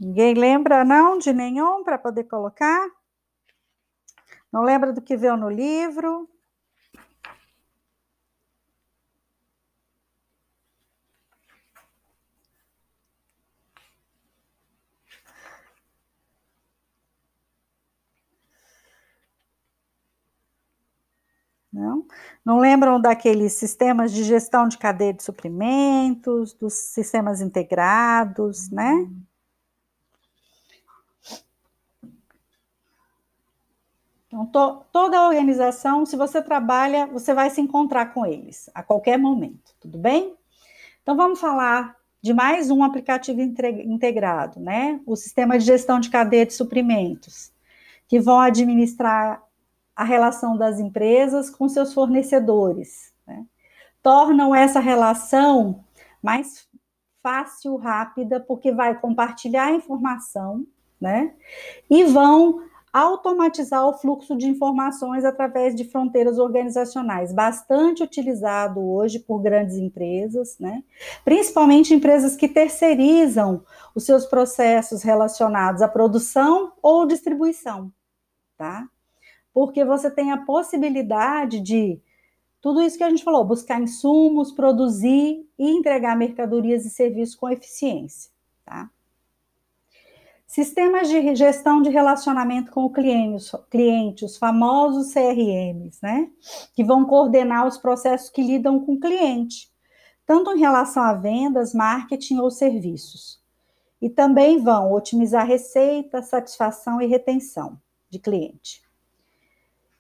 Ninguém 0.03 0.35
lembra, 0.35 0.85
não, 0.85 1.17
de 1.17 1.33
nenhum 1.33 1.85
para 1.85 1.97
poder 1.97 2.25
colocar? 2.25 2.91
Não 4.53 4.63
lembra 4.63 4.93
do 4.93 5.01
que 5.01 5.17
viu 5.17 5.37
no 5.37 5.49
livro? 5.49 6.29
Não? 21.73 22.05
Não 22.45 22.59
lembram 22.59 23.01
daqueles 23.01 23.53
sistemas 23.53 24.13
de 24.13 24.25
gestão 24.25 24.67
de 24.67 24.77
cadeia 24.79 25.15
de 25.15 25.23
suprimentos, 25.23 26.53
dos 26.55 26.75
sistemas 26.75 27.41
integrados, 27.41 28.69
né? 28.69 29.09
Então, 34.33 34.47
to, 34.47 34.83
toda 34.91 35.19
a 35.19 35.27
organização, 35.27 36.07
se 36.07 36.17
você 36.17 36.41
trabalha, 36.41 37.07
você 37.07 37.35
vai 37.35 37.51
se 37.51 37.61
encontrar 37.61 38.15
com 38.15 38.25
eles 38.25 38.71
a 38.75 38.83
qualquer 38.83 39.19
momento, 39.19 39.75
tudo 39.79 39.99
bem? 39.99 40.35
Então, 41.03 41.15
vamos 41.15 41.39
falar 41.39 41.95
de 42.23 42.33
mais 42.33 42.71
um 42.71 42.83
aplicativo 42.83 43.43
integrado, 43.43 44.59
né? 44.59 44.99
O 45.05 45.17
sistema 45.17 45.59
de 45.59 45.67
gestão 45.67 46.01
de 46.01 46.09
cadeia 46.09 46.47
de 46.47 46.55
suprimentos, 46.55 47.53
que 48.09 48.19
vão 48.19 48.41
administrar 48.41 49.43
a 49.95 50.05
relação 50.05 50.57
das 50.57 50.81
empresas 50.81 51.51
com 51.51 51.69
seus 51.69 51.93
fornecedores. 51.93 53.13
Né? 53.27 53.45
Tornam 54.03 54.55
essa 54.55 54.81
relação 54.81 55.85
mais 56.23 56.67
fácil, 57.23 57.77
rápida, 57.77 58.41
porque 58.41 58.73
vai 58.73 58.99
compartilhar 58.99 59.75
informação, 59.75 60.67
né? 60.99 61.35
E 61.91 62.05
vão 62.05 62.63
automatizar 62.93 63.87
o 63.87 63.95
fluxo 63.95 64.37
de 64.37 64.47
informações 64.47 65.25
através 65.25 65.75
de 65.75 65.85
fronteiras 65.85 66.39
organizacionais, 66.39 67.33
bastante 67.33 68.03
utilizado 68.03 68.81
hoje 68.81 69.19
por 69.19 69.41
grandes 69.41 69.77
empresas, 69.77 70.59
né? 70.59 70.85
Principalmente 71.25 71.95
empresas 71.95 72.37
que 72.37 72.49
terceirizam 72.49 73.65
os 73.95 74.05
seus 74.05 74.27
processos 74.27 75.03
relacionados 75.03 75.81
à 75.81 75.89
produção 75.89 76.73
ou 76.83 77.07
distribuição, 77.07 77.91
tá? 78.59 78.87
porque 79.53 79.85
você 79.85 80.11
tem 80.11 80.33
a 80.33 80.45
possibilidade 80.45 81.61
de 81.61 82.01
tudo 82.61 82.81
isso 82.81 82.97
que 82.97 83.05
a 83.05 83.11
gente 83.11 83.25
falou, 83.25 83.45
buscar 83.45 83.81
insumos, 83.81 84.53
produzir 84.53 85.47
e 85.59 85.71
entregar 85.71 86.17
mercadorias 86.17 86.87
e 86.87 86.91
serviços 86.91 87.35
com 87.35 87.51
eficiência, 87.51 88.31
tá? 88.65 88.89
Sistemas 90.53 91.09
de 91.09 91.35
gestão 91.35 91.81
de 91.81 91.89
relacionamento 91.89 92.71
com 92.71 92.85
o 92.85 92.93
cliente, 92.93 94.23
os 94.23 94.37
famosos 94.37 95.11
CRMs, 95.15 95.99
né? 96.03 96.31
Que 96.75 96.85
vão 96.85 97.07
coordenar 97.07 97.67
os 97.67 97.79
processos 97.79 98.29
que 98.29 98.43
lidam 98.43 98.79
com 98.79 98.93
o 98.93 99.01
cliente, 99.01 99.73
tanto 100.27 100.53
em 100.53 100.59
relação 100.59 101.03
a 101.03 101.15
vendas, 101.15 101.73
marketing 101.73 102.37
ou 102.37 102.51
serviços. 102.51 103.41
E 103.99 104.11
também 104.11 104.59
vão 104.59 104.93
otimizar 104.93 105.47
receita, 105.47 106.23
satisfação 106.23 107.01
e 107.01 107.07
retenção 107.07 107.81
de 108.11 108.19
cliente 108.19 108.83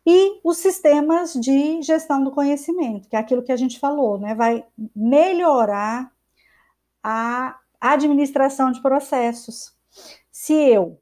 e 0.04 0.40
os 0.44 0.58
sistemas 0.58 1.32
de 1.32 1.80
gestão 1.80 2.22
do 2.22 2.30
conhecimento, 2.30 3.08
que 3.08 3.16
é 3.16 3.18
aquilo 3.18 3.42
que 3.42 3.52
a 3.52 3.56
gente 3.56 3.78
falou, 3.78 4.18
né? 4.18 4.34
Vai 4.34 4.66
melhorar 4.94 6.12
a 7.02 7.58
administração 7.80 8.72
de 8.72 8.82
processos. 8.82 9.80
Se 10.42 10.54
eu 10.54 11.00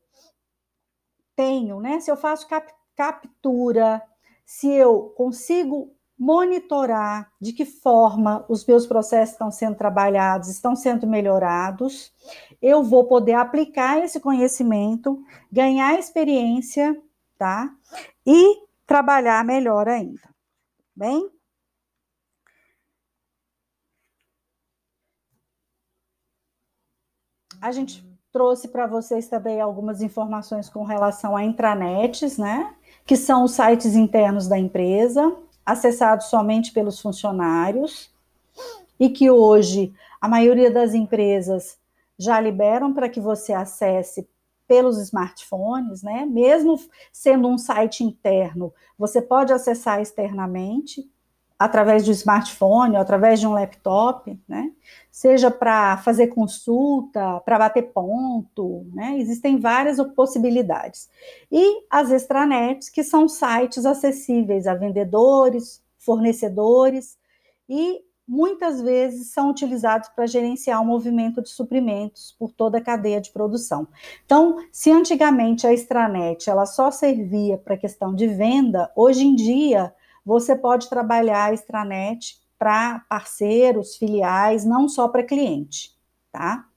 tenho, 1.34 1.80
né? 1.80 1.98
Se 1.98 2.10
eu 2.10 2.16
faço 2.16 2.46
cap 2.46 2.70
captura, 2.94 4.02
se 4.44 4.70
eu 4.70 5.14
consigo 5.16 5.96
monitorar 6.18 7.32
de 7.40 7.54
que 7.54 7.64
forma 7.64 8.44
os 8.50 8.66
meus 8.66 8.86
processos 8.86 9.32
estão 9.32 9.50
sendo 9.50 9.76
trabalhados, 9.78 10.50
estão 10.50 10.76
sendo 10.76 11.06
melhorados, 11.06 12.12
eu 12.60 12.82
vou 12.84 13.06
poder 13.06 13.32
aplicar 13.32 14.04
esse 14.04 14.20
conhecimento, 14.20 15.24
ganhar 15.50 15.98
experiência, 15.98 16.94
tá? 17.38 17.74
E 18.26 18.66
trabalhar 18.86 19.42
melhor 19.42 19.88
ainda. 19.88 20.28
Bem? 20.94 21.30
A 27.62 27.72
gente 27.72 28.09
trouxe 28.32 28.68
para 28.68 28.86
vocês 28.86 29.28
também 29.28 29.60
algumas 29.60 30.00
informações 30.02 30.68
com 30.68 30.84
relação 30.84 31.36
a 31.36 31.44
intranets, 31.44 32.38
né? 32.38 32.74
Que 33.04 33.16
são 33.16 33.44
os 33.44 33.52
sites 33.52 33.94
internos 33.94 34.46
da 34.46 34.58
empresa, 34.58 35.36
acessados 35.64 36.26
somente 36.26 36.72
pelos 36.72 37.00
funcionários, 37.00 38.10
e 38.98 39.08
que 39.08 39.30
hoje 39.30 39.92
a 40.20 40.28
maioria 40.28 40.70
das 40.70 40.94
empresas 40.94 41.78
já 42.18 42.38
liberam 42.38 42.92
para 42.92 43.08
que 43.08 43.20
você 43.20 43.52
acesse 43.52 44.28
pelos 44.68 44.98
smartphones, 44.98 46.02
né? 46.02 46.24
Mesmo 46.26 46.78
sendo 47.12 47.48
um 47.48 47.58
site 47.58 48.04
interno, 48.04 48.72
você 48.96 49.20
pode 49.20 49.52
acessar 49.52 50.00
externamente 50.00 51.10
através 51.60 52.06
do 52.06 52.10
smartphone, 52.10 52.96
através 52.96 53.38
de 53.38 53.46
um 53.46 53.52
laptop, 53.52 54.34
né? 54.48 54.72
Seja 55.10 55.50
para 55.50 55.98
fazer 55.98 56.28
consulta, 56.28 57.38
para 57.44 57.58
bater 57.58 57.92
ponto, 57.92 58.86
né? 58.94 59.18
Existem 59.18 59.60
várias 59.60 59.98
possibilidades. 60.14 61.10
E 61.52 61.84
as 61.90 62.10
extranets, 62.10 62.88
que 62.88 63.04
são 63.04 63.28
sites 63.28 63.84
acessíveis 63.84 64.66
a 64.66 64.74
vendedores, 64.74 65.82
fornecedores 65.98 67.18
e 67.68 68.00
muitas 68.26 68.80
vezes 68.80 69.30
são 69.30 69.50
utilizados 69.50 70.08
para 70.08 70.26
gerenciar 70.26 70.80
o 70.80 70.86
movimento 70.86 71.42
de 71.42 71.50
suprimentos 71.50 72.34
por 72.38 72.52
toda 72.52 72.78
a 72.78 72.82
cadeia 72.82 73.20
de 73.20 73.30
produção. 73.32 73.86
Então, 74.24 74.56
se 74.72 74.90
antigamente 74.90 75.66
a 75.66 75.74
extranet 75.74 76.48
ela 76.48 76.64
só 76.64 76.90
servia 76.90 77.58
para 77.58 77.76
questão 77.76 78.14
de 78.14 78.28
venda, 78.28 78.90
hoje 78.96 79.26
em 79.26 79.34
dia 79.34 79.92
você 80.24 80.54
pode 80.56 80.88
trabalhar 80.88 81.46
a 81.46 81.52
extranet 81.52 82.38
para 82.58 83.00
parceiros, 83.08 83.96
filiais, 83.96 84.64
não 84.64 84.88
só 84.88 85.08
para 85.08 85.22
cliente, 85.22 85.96
tá? 86.30 86.68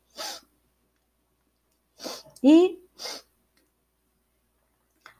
E 2.41 2.79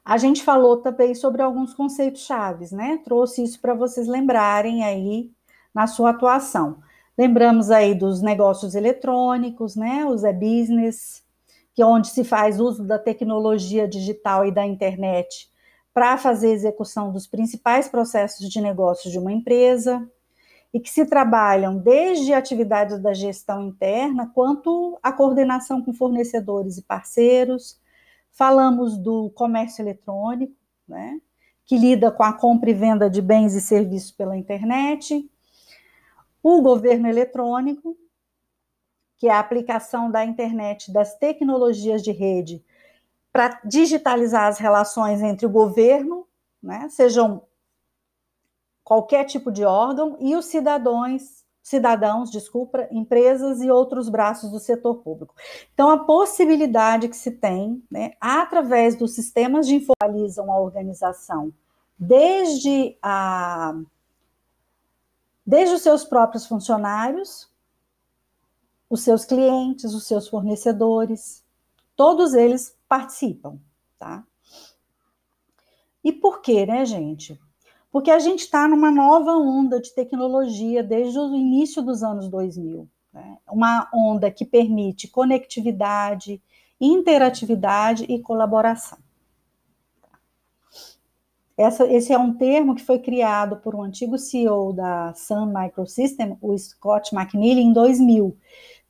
a 0.06 0.18
gente 0.18 0.44
falou 0.44 0.78
também 0.78 1.16
sobre 1.16 1.42
alguns 1.42 1.74
conceitos 1.74 2.22
chaves, 2.22 2.72
né? 2.72 3.02
Trouxe 3.04 3.44
isso 3.44 3.60
para 3.60 3.74
vocês 3.74 4.08
lembrarem 4.08 4.84
aí 4.84 5.32
na 5.74 5.88
sua 5.88 6.12
atuação. 6.12 6.78
Lembramos 7.18 7.70
aí 7.70 7.94
dos 7.94 8.22
negócios 8.22 8.74
eletrônicos, 8.74 9.76
né, 9.76 10.04
os 10.06 10.24
e-business, 10.24 11.24
que 11.74 11.82
é 11.82 11.86
onde 11.86 12.08
se 12.08 12.24
faz 12.24 12.60
uso 12.60 12.84
da 12.84 12.98
tecnologia 12.98 13.88
digital 13.88 14.46
e 14.46 14.52
da 14.52 14.66
internet 14.66 15.52
para 15.94 16.18
fazer 16.18 16.52
execução 16.52 17.12
dos 17.12 17.28
principais 17.28 17.88
processos 17.88 18.50
de 18.50 18.60
negócios 18.60 19.12
de 19.12 19.20
uma 19.20 19.32
empresa, 19.32 20.10
e 20.74 20.80
que 20.80 20.90
se 20.90 21.06
trabalham 21.06 21.78
desde 21.78 22.34
atividades 22.34 23.00
da 23.00 23.14
gestão 23.14 23.62
interna 23.62 24.32
quanto 24.34 24.98
a 25.04 25.14
coordenação 25.14 25.84
com 25.84 25.94
fornecedores 25.94 26.80
e 26.80 26.82
parceiros. 26.82 27.80
Falamos 28.32 28.98
do 28.98 29.30
comércio 29.36 29.84
eletrônico, 29.84 30.56
né, 30.88 31.22
que 31.64 31.78
lida 31.78 32.12
com 32.12 32.24
a 32.24 32.34
compra 32.34 32.72
e 32.72 32.74
venda 32.74 33.08
de 33.08 33.22
bens 33.22 33.54
e 33.54 33.62
serviços 33.62 34.12
pela 34.12 34.36
internet, 34.36 35.30
o 36.42 36.62
governo 36.62 37.08
eletrônico, 37.08 37.96
que 39.18 39.30
é 39.30 39.32
a 39.32 39.40
aplicação 39.40 40.12
da 40.12 40.26
internet, 40.26 40.92
das 40.92 41.16
tecnologias 41.18 42.02
de 42.02 42.12
rede, 42.12 42.66
para 43.34 43.60
digitalizar 43.66 44.48
as 44.48 44.60
relações 44.60 45.20
entre 45.24 45.48
o 45.48 45.50
governo, 45.50 46.28
né, 46.62 46.88
sejam 46.90 47.42
qualquer 48.84 49.26
tipo 49.26 49.52
de 49.52 49.66
órgão, 49.66 50.16
e 50.20 50.36
os 50.36 50.46
cidadãos, 50.46 51.44
cidadãos, 51.64 52.30
desculpa, 52.30 52.88
empresas 52.92 53.62
e 53.62 53.72
outros 53.72 54.08
braços 54.08 54.52
do 54.52 54.60
setor 54.60 54.96
público. 54.98 55.34
Então, 55.74 55.90
a 55.90 56.04
possibilidade 56.04 57.10
que 57.10 57.16
se 57.16 57.32
tem, 57.32 57.84
né, 57.90 58.14
através 58.22 58.96
dos 58.96 59.16
sistemas 59.16 59.66
de 59.66 59.76
informação 59.76 60.52
a 60.52 60.60
organização 60.60 61.52
desde 61.98 62.98
a 63.02 63.74
desde 65.46 65.76
os 65.76 65.82
seus 65.82 66.06
próprios 66.06 66.46
funcionários, 66.46 67.50
os 68.90 69.02
seus 69.02 69.26
clientes, 69.26 69.94
os 69.94 70.06
seus 70.06 70.28
fornecedores, 70.28 71.44
todos 71.96 72.34
eles 72.34 72.78
participam, 72.94 73.58
tá? 73.98 74.24
E 76.04 76.12
por 76.12 76.44
quê, 76.44 76.64
né, 76.64 76.86
gente? 76.86 77.40
Porque 77.92 78.12
a 78.12 78.20
gente 78.20 78.42
está 78.42 78.68
numa 78.68 78.92
nova 78.92 79.32
onda 79.32 79.82
de 79.82 79.92
tecnologia 79.96 80.84
desde 80.84 81.18
o 81.18 81.34
início 81.34 81.82
dos 81.82 82.04
anos 82.04 82.28
2000. 82.28 82.88
Né? 83.12 83.40
Uma 83.52 83.90
onda 83.92 84.30
que 84.30 84.46
permite 84.46 85.08
conectividade, 85.08 86.40
interatividade 86.80 88.04
e 88.04 88.20
colaboração. 88.20 89.00
Essa, 91.58 91.92
esse 91.92 92.14
é 92.14 92.18
um 92.18 92.34
termo 92.34 92.76
que 92.76 92.86
foi 92.86 93.00
criado 93.00 93.58
por 93.58 93.74
um 93.74 93.82
antigo 93.82 94.20
CEO 94.20 94.72
da 94.72 95.16
Sun 95.16 95.48
Microsystem, 95.48 96.38
o 96.40 96.56
Scott 96.56 97.16
McNeil, 97.16 97.58
em 97.58 97.74
2000. 97.74 98.38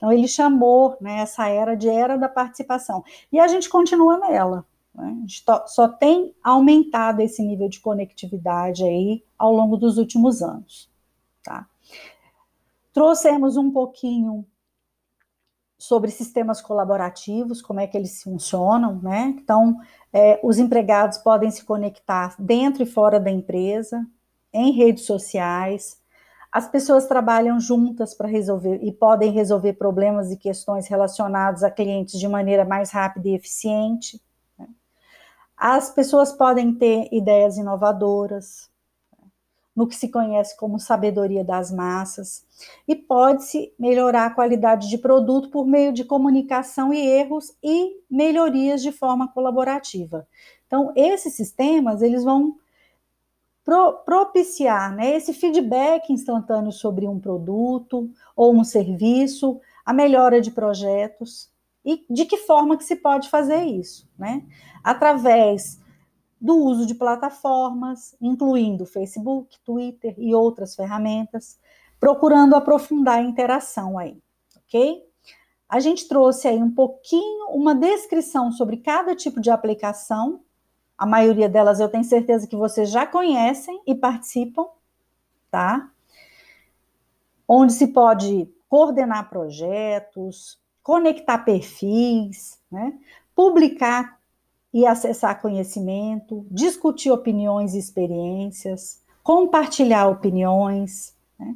Então, 0.04 0.12
ele 0.12 0.28
chamou 0.28 0.98
né, 1.00 1.20
essa 1.20 1.48
era 1.48 1.78
de 1.78 1.88
era 1.88 2.18
da 2.18 2.28
participação. 2.28 3.06
E 3.32 3.40
a 3.40 3.48
gente 3.48 3.70
continua 3.70 4.18
nela. 4.18 4.66
Né? 4.94 5.16
A 5.16 5.20
gente 5.22 5.46
só 5.68 5.88
tem 5.88 6.36
aumentado 6.44 7.22
esse 7.22 7.42
nível 7.42 7.70
de 7.70 7.80
conectividade 7.80 8.84
aí 8.84 9.24
ao 9.40 9.54
longo 9.54 9.78
dos 9.78 9.98
últimos 9.98 10.42
anos. 10.42 10.92
Tá? 11.42 11.66
Trouxemos 12.92 13.56
um 13.56 13.72
pouquinho 13.72 14.46
sobre 15.78 16.12
sistemas 16.12 16.62
colaborativos, 16.62 17.62
como 17.62 17.80
é 17.80 17.88
que 17.88 17.96
eles 17.96 18.22
funcionam, 18.22 19.00
né? 19.02 19.34
Então, 19.38 19.80
é, 20.12 20.38
os 20.44 20.60
empregados 20.60 21.18
podem 21.18 21.50
se 21.50 21.64
conectar 21.64 22.36
dentro 22.38 22.84
e 22.84 22.86
fora 22.86 23.22
da 23.22 23.32
empresa, 23.32 24.06
em 24.52 24.74
redes 24.74 25.06
sociais. 25.06 26.03
As 26.54 26.68
pessoas 26.68 27.08
trabalham 27.08 27.60
juntas 27.60 28.14
para 28.14 28.28
resolver 28.28 28.78
e 28.84 28.92
podem 28.92 29.32
resolver 29.32 29.74
problemas 29.74 30.30
e 30.30 30.38
questões 30.38 30.86
relacionados 30.86 31.64
a 31.64 31.72
clientes 31.72 32.20
de 32.20 32.28
maneira 32.28 32.64
mais 32.64 32.92
rápida 32.92 33.28
e 33.28 33.34
eficiente. 33.34 34.22
Né? 34.56 34.68
As 35.58 35.90
pessoas 35.90 36.32
podem 36.32 36.72
ter 36.76 37.10
ideias 37.12 37.58
inovadoras, 37.58 38.70
no 39.76 39.88
que 39.88 39.96
se 39.96 40.10
conhece 40.10 40.56
como 40.56 40.78
sabedoria 40.78 41.44
das 41.44 41.72
massas, 41.72 42.46
e 42.88 42.96
pode-se 42.96 43.74
melhorar 43.80 44.28
a 44.28 44.36
qualidade 44.36 44.88
de 44.90 45.00
produto 45.00 45.50
por 45.50 45.66
meio 45.66 45.92
de 45.92 46.04
comunicação 46.04 46.94
e 46.94 47.00
erros 47.00 47.52
e 47.64 48.00
melhorias 48.08 48.84
de 48.84 48.92
forma 48.92 49.28
colaborativa. 49.28 50.28
Então, 50.68 50.94
esses 50.96 51.34
sistemas, 51.34 52.04
eles 52.04 52.24
vão 52.24 52.60
pro, 53.64 53.94
propiciar 54.06 54.94
né, 54.96 55.16
esse 55.16 55.34
feedback 55.34 56.12
instantâneo 56.12 56.72
sobre 56.72 57.08
um 57.08 57.20
produto 57.20 58.10
ou 58.36 58.54
um 58.54 58.64
serviço, 58.64 59.60
a 59.86 59.94
melhora 59.94 60.42
de 60.42 60.52
projetos, 60.52 61.52
e 61.86 62.06
de 62.10 62.26
que 62.26 62.38
forma 62.38 62.78
que 62.78 62.84
se 62.84 62.96
pode 62.96 63.30
fazer 63.30 63.64
isso, 63.64 64.08
né? 64.18 64.46
Através 64.84 65.82
do 66.40 66.56
uso 66.56 66.86
de 66.86 66.96
plataformas, 66.96 68.16
incluindo 68.22 68.86
Facebook, 68.86 69.58
Twitter 69.66 70.14
e 70.18 70.34
outras 70.34 70.76
ferramentas, 70.76 71.60
procurando 72.00 72.56
aprofundar 72.56 73.20
a 73.20 73.24
interação 73.24 73.98
aí, 73.98 74.18
ok? 74.58 75.04
A 75.70 75.80
gente 75.80 76.08
trouxe 76.08 76.48
aí 76.48 76.62
um 76.62 76.70
pouquinho, 76.70 77.48
uma 77.50 77.74
descrição 77.74 78.52
sobre 78.52 78.78
cada 78.78 79.16
tipo 79.16 79.42
de 79.42 79.50
aplicação. 79.50 80.42
A 81.04 81.06
maioria 81.06 81.50
delas 81.50 81.82
eu 81.82 81.90
tenho 81.90 82.06
certeza 82.06 82.48
que 82.48 82.56
vocês 82.56 82.90
já 82.90 83.06
conhecem 83.06 83.78
e 83.86 83.94
participam, 83.94 84.68
tá? 85.52 85.92
Onde 87.46 87.74
se 87.74 87.88
pode 87.88 88.50
coordenar 88.70 89.30
projetos, 89.30 90.58
conectar 90.82 91.40
perfis, 91.40 92.58
né? 92.72 92.98
publicar 93.36 94.18
e 94.74 94.86
acessar 94.86 95.42
conhecimento, 95.42 96.48
discutir 96.50 97.12
opiniões 97.12 97.74
e 97.74 97.80
experiências, 97.80 99.04
compartilhar 99.22 100.08
opiniões, 100.08 101.14
né? 101.38 101.54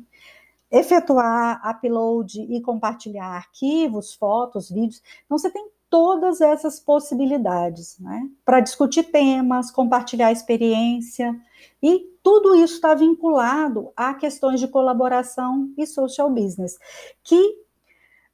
efetuar 0.69 1.61
upload 1.65 2.41
e 2.41 2.59
compartilhar 2.59 3.27
arquivos, 3.27 4.13
fotos, 4.13 4.69
vídeos. 4.69 5.01
Então, 5.23 5.37
você 5.37 5.49
tem 5.49 5.69
todas 5.97 6.41
essas 6.41 6.79
possibilidades, 6.79 7.97
né? 7.97 8.29
Para 8.45 8.59
discutir 8.59 9.05
temas, 9.05 9.71
compartilhar 9.71 10.31
experiência, 10.31 11.35
e 11.81 12.05
tudo 12.21 12.53
isso 12.53 12.75
está 12.75 12.93
vinculado 12.93 13.91
a 13.97 14.13
questões 14.13 14.59
de 14.59 14.67
colaboração 14.67 15.73
e 15.75 15.87
social 15.87 16.29
business, 16.29 16.77
que 17.23 17.41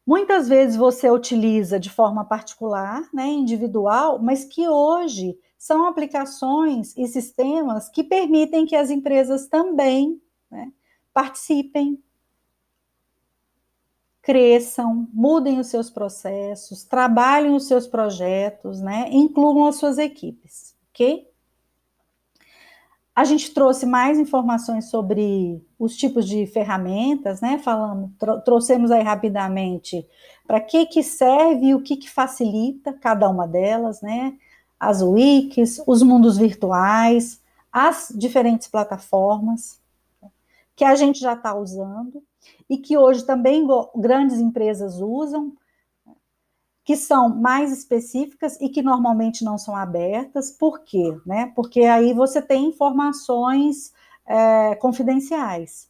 muitas 0.05 0.49
vezes 0.49 0.75
você 0.75 1.09
utiliza 1.09 1.79
de 1.79 1.89
forma 1.89 2.25
particular, 2.25 3.07
né, 3.13 3.27
individual, 3.27 4.19
mas 4.21 4.43
que 4.43 4.67
hoje 4.67 5.39
são 5.57 5.87
aplicações 5.87 6.93
e 6.97 7.07
sistemas 7.07 7.87
que 7.87 8.03
permitem 8.03 8.65
que 8.65 8.75
as 8.75 8.89
empresas 8.89 9.47
também 9.47 10.21
né, 10.51 10.69
participem, 11.13 11.97
cresçam, 14.23 15.05
mudem 15.13 15.59
os 15.59 15.67
seus 15.67 15.89
processos, 15.89 16.85
trabalhem 16.85 17.53
os 17.53 17.67
seus 17.67 17.85
projetos, 17.85 18.81
né, 18.81 19.09
incluam 19.11 19.67
as 19.67 19.75
suas 19.75 19.97
equipes, 19.97 20.73
ok? 20.89 21.29
A 23.15 23.25
gente 23.25 23.53
trouxe 23.53 23.85
mais 23.85 24.17
informações 24.17 24.89
sobre 24.89 25.61
os 25.77 25.95
tipos 25.95 26.27
de 26.27 26.47
ferramentas, 26.47 27.41
né? 27.41 27.59
Falamos, 27.59 28.09
trouxemos 28.43 28.89
aí 28.89 29.03
rapidamente 29.03 30.03
para 30.47 30.59
que 30.59 30.87
que 30.87 31.03
serve 31.03 31.67
e 31.67 31.75
o 31.75 31.81
que 31.83 31.95
que 31.95 32.09
facilita 32.09 32.91
cada 32.91 33.29
uma 33.29 33.47
delas, 33.47 34.01
né? 34.01 34.35
As 34.79 35.03
wikis, 35.03 35.79
os 35.85 36.01
mundos 36.01 36.39
virtuais, 36.39 37.39
as 37.71 38.11
diferentes 38.15 38.67
plataformas 38.67 39.79
que 40.75 40.83
a 40.83 40.95
gente 40.95 41.19
já 41.19 41.33
está 41.33 41.53
usando 41.53 42.23
e 42.73 42.77
que 42.79 42.97
hoje 42.97 43.23
também 43.23 43.67
grandes 43.95 44.39
empresas 44.39 44.99
usam 44.99 45.53
que 46.83 46.97
são 46.97 47.29
mais 47.29 47.71
específicas 47.71 48.59
e 48.59 48.67
que 48.67 48.81
normalmente 48.81 49.45
não 49.45 49.59
são 49.59 49.75
abertas. 49.75 50.49
Por 50.49 50.79
quê? 50.79 51.15
Né? 51.23 51.53
Porque 51.55 51.81
aí 51.81 52.15
você 52.15 52.41
tem 52.41 52.65
informações 52.65 53.93
é, 54.25 54.73
confidenciais. 54.75 55.87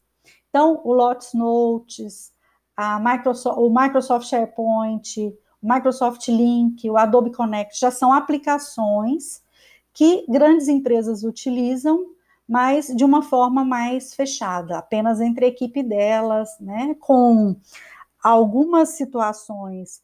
Então, 0.49 0.81
o 0.84 0.91
Lotus 0.91 1.34
Notes, 1.34 2.34
a 2.75 2.99
Microsoft, 2.99 3.57
o 3.57 3.69
Microsoft 3.69 4.27
SharePoint, 4.27 5.34
o 5.61 5.73
Microsoft 5.73 6.27
Link, 6.27 6.89
o 6.89 6.97
Adobe 6.97 7.31
Connect 7.31 7.79
já 7.79 7.91
são 7.91 8.11
aplicações 8.11 9.41
que 9.93 10.25
grandes 10.27 10.67
empresas 10.67 11.23
utilizam, 11.23 12.07
mas 12.48 12.88
de 12.88 13.06
uma 13.06 13.22
forma 13.22 13.64
mais 13.64 14.14
fechada, 14.14 14.78
apenas 14.78 15.22
entre 15.22 15.46
a 15.46 15.48
equipe 15.48 15.82
delas, 15.82 16.50
né? 16.60 16.96
Com 17.00 17.56
algumas 18.22 18.89
situações 18.89 20.02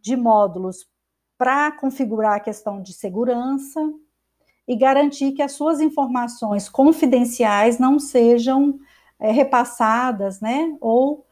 de 0.00 0.16
módulos 0.16 0.88
para 1.36 1.72
configurar 1.72 2.36
a 2.36 2.40
questão 2.40 2.82
de 2.82 2.92
segurança 2.92 3.80
e 4.68 4.76
garantir 4.76 5.32
que 5.32 5.42
as 5.42 5.52
suas 5.52 5.80
informações 5.80 6.68
confidenciais 6.68 7.78
não 7.78 7.98
sejam 7.98 8.78
é, 9.18 9.30
repassadas, 9.30 10.40
né, 10.40 10.76
ou 10.80 11.26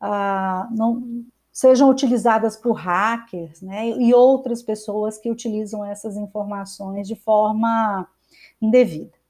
ah, 0.00 0.68
não 0.72 1.24
sejam 1.52 1.88
utilizadas 1.88 2.56
por 2.56 2.72
hackers, 2.72 3.62
né, 3.62 3.88
e 3.90 4.12
outras 4.14 4.62
pessoas 4.62 5.18
que 5.18 5.30
utilizam 5.30 5.84
essas 5.84 6.16
informações 6.16 7.08
de 7.08 7.16
forma 7.16 8.06
indevida 8.60 9.21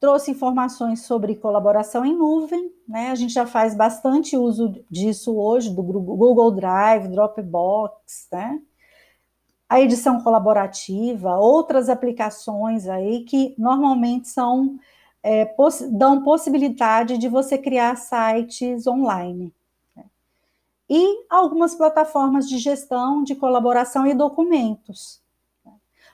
trouxe 0.00 0.30
informações 0.30 1.02
sobre 1.02 1.34
colaboração 1.34 2.04
em 2.04 2.14
nuvem, 2.16 2.72
né? 2.86 3.10
A 3.10 3.14
gente 3.14 3.32
já 3.32 3.46
faz 3.46 3.74
bastante 3.74 4.36
uso 4.36 4.74
disso 4.90 5.36
hoje, 5.36 5.70
do 5.70 5.82
Google 5.82 6.50
Drive, 6.52 7.08
Dropbox, 7.08 8.28
né? 8.30 8.60
A 9.68 9.80
edição 9.80 10.22
colaborativa, 10.22 11.36
outras 11.36 11.88
aplicações 11.88 12.88
aí 12.88 13.24
que 13.24 13.54
normalmente 13.58 14.28
são 14.28 14.78
é, 15.22 15.44
poss 15.44 15.82
dão 15.90 16.22
possibilidade 16.22 17.18
de 17.18 17.28
você 17.28 17.58
criar 17.58 17.96
sites 17.96 18.86
online. 18.86 19.52
Né? 19.94 20.04
E 20.88 21.24
algumas 21.28 21.74
plataformas 21.74 22.48
de 22.48 22.56
gestão 22.56 23.22
de 23.22 23.34
colaboração 23.34 24.06
e 24.06 24.14
documentos, 24.14 25.20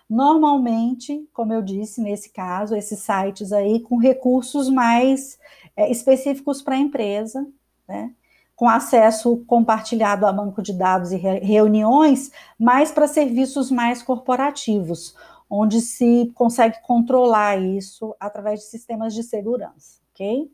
Normalmente, 0.08 1.28
como 1.32 1.52
eu 1.52 1.62
disse, 1.62 2.00
nesse 2.00 2.30
caso, 2.30 2.76
esses 2.76 3.00
sites 3.00 3.52
aí 3.52 3.80
com 3.80 3.96
recursos 3.96 4.68
mais 4.68 5.38
é, 5.76 5.90
específicos 5.90 6.62
para 6.62 6.74
a 6.74 6.78
empresa, 6.78 7.46
né? 7.88 8.14
com 8.56 8.68
acesso 8.68 9.38
compartilhado 9.46 10.26
a 10.26 10.32
banco 10.32 10.62
de 10.62 10.72
dados 10.72 11.10
e 11.10 11.16
re 11.16 11.40
reuniões, 11.40 12.30
mas 12.58 12.92
para 12.92 13.08
serviços 13.08 13.70
mais 13.70 14.02
corporativos, 14.02 15.16
onde 15.50 15.80
se 15.80 16.30
consegue 16.34 16.80
controlar 16.82 17.60
isso 17.60 18.14
através 18.20 18.60
de 18.60 18.66
sistemas 18.66 19.12
de 19.12 19.22
segurança, 19.22 20.00
ok? 20.12 20.50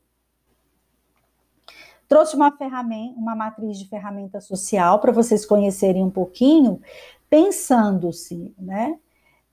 Trouxe 2.09 2.35
uma 2.35 2.51
ferramenta, 2.57 3.19
uma 3.19 3.37
matriz 3.37 3.79
de 3.79 3.89
ferramenta 3.89 4.41
social 4.41 4.99
para 4.99 5.13
vocês 5.13 5.47
conhecerem 5.47 6.03
um 6.03 6.11
pouquinho, 6.11 6.81
pensando-se, 7.29 8.53
né, 8.59 8.99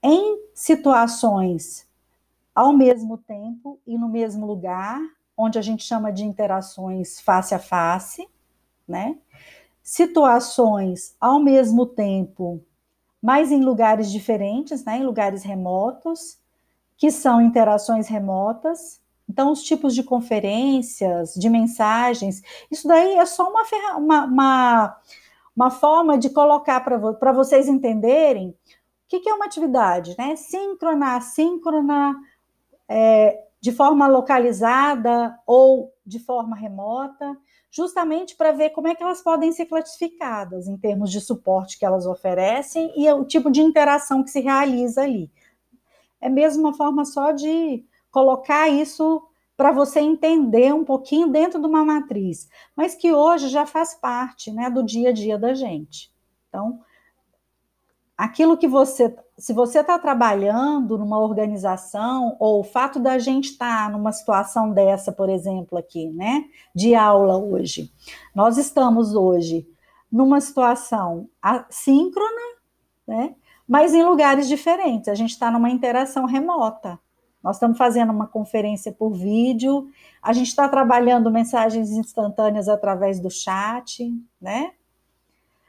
em 0.04 0.39
situações 0.54 1.88
ao 2.54 2.74
mesmo 2.74 3.18
tempo 3.18 3.80
e 3.86 3.98
no 3.98 4.10
mesmo 4.10 4.45
lugar, 4.45 5.00
onde 5.36 5.60
a 5.60 5.62
gente 5.62 5.84
chama 5.84 6.12
de 6.12 6.24
interações 6.24 7.20
face 7.20 7.54
a 7.54 7.60
face, 7.60 8.28
né? 8.88 9.18
Situações 9.84 11.16
ao 11.20 11.39
mesmo 11.39 11.86
tempo 11.86 12.64
mas 13.22 13.52
em 13.52 13.64
lugares 13.64 14.12
diferentes, 14.12 14.84
né, 14.86 14.98
em 14.98 15.06
lugares 15.06 15.43
remotos, 15.43 16.38
que 16.95 17.12
são 17.12 17.41
interações 17.41 18.08
remotas. 18.08 19.02
Então, 19.30 19.52
os 19.52 19.62
tipos 19.64 19.93
de 19.93 20.04
conferências, 20.04 21.34
de 21.34 21.50
mensagens, 21.50 22.41
isso 22.72 22.88
daí 22.88 23.16
é 23.16 23.26
só 23.26 23.50
uma, 23.50 23.64
uma, 23.98 24.26
uma, 24.26 24.98
uma 25.56 25.72
forma 25.72 26.18
de 26.18 26.30
colocar 26.30 26.80
para 26.80 27.34
vocês 27.34 27.68
entenderem 27.68 28.56
que, 29.08 29.20
que, 29.20 29.30
é 29.30 29.34
uma 29.34 29.45
atividade, 29.45 30.16
né? 30.18 30.36
Síncrona, 30.36 31.16
assíncrona, 31.16 32.16
é, 32.88 33.43
de 33.60 33.72
forma 33.72 34.08
localizada 34.08 35.38
ou 35.45 35.93
de 36.05 36.20
forma 36.20 36.55
remota 36.55 37.38
justamente 37.70 38.36
para 38.36 38.51
ver 38.51 38.72
como 38.72 38.88
é 38.88 38.95
que 38.95 39.03
elas 39.03 39.22
podem 39.22 39.51
ser 39.51 39.66
classificadas 39.66 40.68
em 40.68 40.78
termos 40.78 41.12
de 41.12 41.22
suporte 41.22 41.78
que 41.78 41.86
elas 41.86 42.05
oferecem 42.05 42.91
e 42.95 43.12
o 43.12 43.26
tipo 43.26 43.51
de 43.51 43.62
interação 43.62 44.24
que 44.24 44.32
se 44.32 44.39
realiza 44.39 45.03
ali. 45.03 45.30
É 46.20 46.30
mesmo 46.30 46.64
uma 46.64 46.74
forma 46.74 47.05
só 47.05 47.32
de 47.32 47.86
colocar 48.10 48.68
isso 48.68 49.22
para 49.55 49.72
você 49.72 49.99
entender 49.99 50.74
um 50.74 50.84
pouquinho 50.84 51.28
dentro 51.28 51.60
de 51.60 51.68
uma 51.68 51.84
matriz, 51.84 52.47
mas 52.76 52.95
que 52.95 53.12
hoje 53.12 53.49
já 53.49 53.66
faz 53.66 53.93
parte 53.95 54.51
né, 54.51 54.70
do 54.70 54.84
dia 54.84 55.10
a 55.10 55.14
dia 55.14 55.38
da 55.38 55.53
gente. 55.53 56.12
Então, 56.47 56.80
aquilo 58.18 58.57
que 58.57 58.68
você, 58.68 59.15
se 59.38 59.53
você 59.53 59.80
está 59.80 59.99
trabalhando 59.99 60.97
numa 60.97 61.20
organização, 61.20 62.36
ou 62.39 62.61
o 62.61 62.63
fato 62.63 62.99
da 62.99 63.20
gente 63.20 63.51
estar 63.51 63.86
tá 63.86 63.89
numa 63.91 64.11
situação 64.11 64.72
dessa, 64.72 65.11
por 65.11 65.30
exemplo, 65.30 65.78
aqui, 65.78 66.09
né, 66.09 66.45
de 66.74 66.95
aula 66.95 67.38
hoje, 67.38 67.93
nós 68.34 68.57
estamos 68.57 69.13
hoje 69.13 69.68
numa 70.11 70.41
situação 70.41 71.30
assíncrona, 71.39 72.57
né, 73.07 73.36
mas 73.68 73.93
em 73.93 74.03
lugares 74.03 74.47
diferentes, 74.47 75.09
a 75.09 75.15
gente 75.15 75.32
está 75.32 75.51
numa 75.51 75.70
interação 75.70 76.26
remota. 76.26 76.97
Nós 77.43 77.57
estamos 77.57 77.78
fazendo 77.78 78.11
uma 78.11 78.26
conferência 78.26 78.91
por 78.91 79.11
vídeo, 79.11 79.88
a 80.22 80.34
gente 80.34 80.47
está 80.47 80.68
trabalhando 80.68 81.32
mensagens 81.32 81.91
instantâneas 81.91 82.68
através 82.68 83.20
do 83.20 83.30
chat, 83.30 84.11
né? 84.41 84.72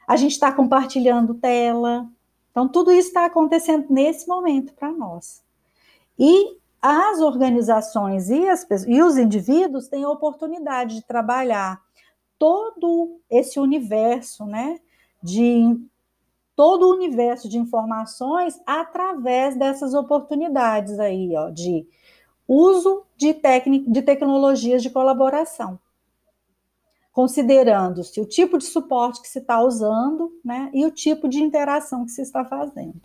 A 0.07 0.15
gente 0.15 0.31
está 0.31 0.51
compartilhando 0.51 1.35
tela, 1.35 2.09
então, 2.51 2.67
tudo 2.67 2.91
isso 2.91 3.09
está 3.09 3.25
acontecendo 3.25 3.85
nesse 3.89 4.27
momento 4.27 4.73
para 4.73 4.91
nós. 4.91 5.43
E 6.17 6.57
as 6.81 7.19
organizações 7.19 8.29
e, 8.29 8.47
as, 8.47 8.65
e 8.87 9.01
os 9.01 9.17
indivíduos 9.17 9.87
têm 9.87 10.03
a 10.03 10.09
oportunidade 10.09 10.95
de 10.95 11.01
trabalhar 11.03 11.81
todo 12.37 13.19
esse 13.29 13.59
universo, 13.59 14.45
né, 14.45 14.79
de 15.21 15.77
todo 16.55 16.87
o 16.87 16.93
universo 16.93 17.49
de 17.49 17.57
informações 17.57 18.59
através 18.65 19.57
dessas 19.57 19.93
oportunidades 19.93 20.99
aí, 20.99 21.35
ó, 21.35 21.49
de 21.49 21.85
uso 22.47 23.03
de, 23.15 23.35
de 23.87 24.01
tecnologias 24.01 24.81
de 24.81 24.89
colaboração 24.89 25.79
considerando-se 27.19 28.21
o 28.21 28.25
tipo 28.25 28.57
de 28.57 28.63
suporte 28.63 29.21
que 29.21 29.27
se 29.27 29.39
está 29.39 29.61
usando, 29.61 30.31
né, 30.41 30.69
e 30.73 30.85
o 30.85 30.91
tipo 30.91 31.27
de 31.27 31.43
interação 31.43 32.05
que 32.05 32.11
se 32.11 32.21
está 32.21 32.45
fazendo, 32.45 33.01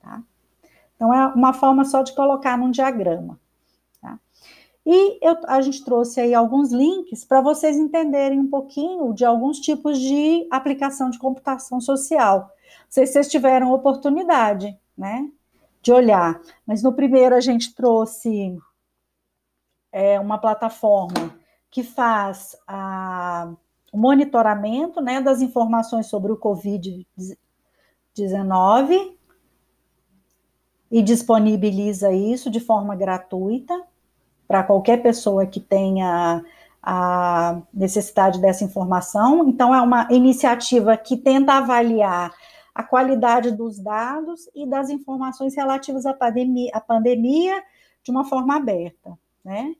tá? 0.00 0.22
Então, 0.96 1.12
é 1.12 1.26
uma 1.34 1.52
forma 1.52 1.84
só 1.84 2.02
de 2.02 2.14
colocar 2.14 2.56
num 2.56 2.70
diagrama, 2.70 3.38
tá? 4.00 4.18
E 4.86 5.18
eu, 5.20 5.36
a 5.46 5.60
gente 5.60 5.84
trouxe 5.84 6.22
aí 6.22 6.32
alguns 6.32 6.72
links 6.72 7.22
para 7.22 7.42
vocês 7.42 7.76
entenderem 7.76 8.40
um 8.40 8.48
pouquinho 8.48 9.12
de 9.12 9.26
alguns 9.26 9.60
tipos 9.60 9.98
de 9.98 10.48
aplicação 10.50 11.10
de 11.10 11.18
computação 11.18 11.82
social. 11.82 12.38
Não 12.38 12.86
sei 12.88 13.06
se 13.06 13.12
vocês 13.12 13.28
tiveram 13.28 13.74
oportunidade, 13.74 14.74
né, 14.96 15.28
de 15.82 15.92
olhar. 15.92 16.40
Mas 16.66 16.82
no 16.82 16.94
primeiro 16.94 17.34
a 17.34 17.40
gente 17.40 17.74
trouxe 17.74 18.56
é, 19.92 20.18
uma 20.18 20.38
plataforma 20.38 21.38
que 21.70 21.82
faz 21.82 22.56
a, 22.66 23.52
o 23.92 23.98
monitoramento 23.98 25.00
né, 25.00 25.20
das 25.20 25.40
informações 25.40 26.06
sobre 26.06 26.32
o 26.32 26.36
Covid-19 26.36 29.14
e 30.90 31.02
disponibiliza 31.02 32.12
isso 32.12 32.50
de 32.50 32.58
forma 32.58 32.96
gratuita 32.96 33.80
para 34.48 34.64
qualquer 34.64 35.02
pessoa 35.02 35.46
que 35.46 35.60
tenha 35.60 36.44
a 36.82 37.60
necessidade 37.72 38.40
dessa 38.40 38.64
informação. 38.64 39.48
Então, 39.48 39.74
é 39.74 39.80
uma 39.80 40.08
iniciativa 40.10 40.96
que 40.96 41.16
tenta 41.16 41.52
avaliar 41.52 42.34
a 42.74 42.82
qualidade 42.82 43.52
dos 43.52 43.78
dados 43.78 44.48
e 44.54 44.66
das 44.66 44.90
informações 44.90 45.54
relativas 45.54 46.06
à 46.06 46.14
pandemia, 46.14 46.70
à 46.72 46.80
pandemia 46.80 47.62
de 48.02 48.10
uma 48.10 48.24
forma 48.24 48.56
aberta, 48.56 49.16
né? 49.44 49.74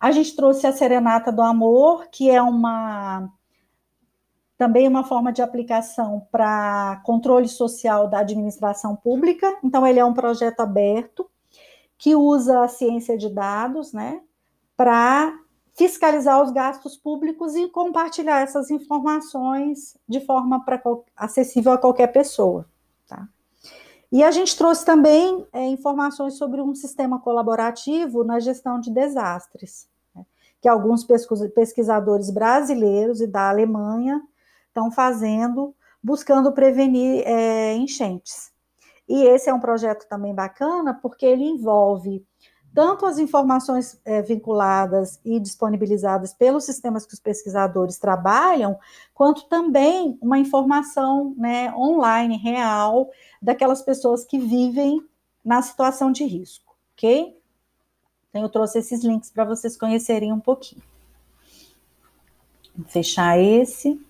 A 0.00 0.12
gente 0.12 0.36
trouxe 0.36 0.66
a 0.66 0.72
Serenata 0.72 1.32
do 1.32 1.42
Amor, 1.42 2.06
que 2.10 2.30
é 2.30 2.40
uma 2.40 3.28
também 4.56 4.88
uma 4.88 5.04
forma 5.04 5.32
de 5.32 5.40
aplicação 5.40 6.26
para 6.32 7.00
controle 7.04 7.48
social 7.48 8.08
da 8.08 8.18
administração 8.18 8.96
pública. 8.96 9.56
Então, 9.62 9.86
ele 9.86 10.00
é 10.00 10.04
um 10.04 10.12
projeto 10.12 10.60
aberto 10.60 11.30
que 11.96 12.16
usa 12.16 12.64
a 12.64 12.68
ciência 12.68 13.16
de 13.16 13.28
dados, 13.28 13.92
né, 13.92 14.20
para 14.76 15.32
fiscalizar 15.74 16.42
os 16.42 16.50
gastos 16.50 16.96
públicos 16.96 17.54
e 17.54 17.68
compartilhar 17.68 18.40
essas 18.40 18.68
informações 18.68 19.96
de 20.08 20.20
forma 20.20 20.64
pra, 20.64 20.80
acessível 21.16 21.72
a 21.72 21.78
qualquer 21.78 22.08
pessoa. 22.08 22.68
Tá? 23.06 23.28
E 24.10 24.22
a 24.24 24.30
gente 24.30 24.56
trouxe 24.56 24.84
também 24.84 25.46
é, 25.52 25.66
informações 25.66 26.34
sobre 26.34 26.62
um 26.62 26.74
sistema 26.74 27.20
colaborativo 27.20 28.24
na 28.24 28.40
gestão 28.40 28.80
de 28.80 28.90
desastres, 28.90 29.86
né, 30.14 30.24
que 30.60 30.68
alguns 30.68 31.04
pesquisadores 31.54 32.30
brasileiros 32.30 33.20
e 33.20 33.26
da 33.26 33.50
Alemanha 33.50 34.22
estão 34.68 34.90
fazendo, 34.90 35.74
buscando 36.02 36.52
prevenir 36.52 37.22
é, 37.26 37.74
enchentes. 37.74 38.50
E 39.08 39.24
esse 39.24 39.48
é 39.48 39.54
um 39.54 39.60
projeto 39.60 40.06
também 40.08 40.34
bacana, 40.34 40.94
porque 40.94 41.24
ele 41.24 41.44
envolve 41.44 42.24
tanto 42.74 43.06
as 43.06 43.18
informações 43.18 44.00
é, 44.04 44.22
vinculadas 44.22 45.20
e 45.24 45.40
disponibilizadas 45.40 46.32
pelos 46.32 46.64
sistemas 46.64 47.06
que 47.06 47.14
os 47.14 47.20
pesquisadores 47.20 47.98
trabalham, 47.98 48.78
quanto 49.14 49.46
também 49.46 50.18
uma 50.20 50.38
informação 50.38 51.34
né, 51.36 51.72
online, 51.74 52.36
real, 52.36 53.10
daquelas 53.40 53.82
pessoas 53.82 54.24
que 54.24 54.38
vivem 54.38 55.04
na 55.44 55.62
situação 55.62 56.12
de 56.12 56.24
risco, 56.24 56.76
ok? 56.92 57.36
Então, 58.28 58.42
eu 58.42 58.48
trouxe 58.48 58.78
esses 58.78 59.02
links 59.02 59.30
para 59.30 59.44
vocês 59.44 59.76
conhecerem 59.76 60.32
um 60.32 60.40
pouquinho. 60.40 60.82
Vou 62.76 62.86
fechar 62.86 63.38
esse. 63.38 64.00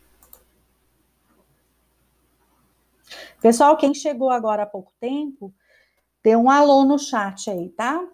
Pessoal, 3.40 3.76
quem 3.76 3.94
chegou 3.94 4.30
agora 4.30 4.64
há 4.64 4.66
pouco 4.66 4.92
tempo, 4.98 5.54
dê 6.22 6.34
um 6.34 6.50
alô 6.50 6.84
no 6.84 6.98
chat 6.98 7.48
aí, 7.48 7.68
tá? 7.70 8.04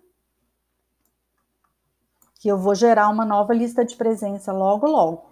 Que 2.44 2.48
eu 2.50 2.58
vou 2.58 2.74
gerar 2.74 3.08
uma 3.08 3.24
nova 3.24 3.54
lista 3.54 3.82
de 3.86 3.96
presença 3.96 4.52
logo, 4.52 4.86
logo. 4.86 5.24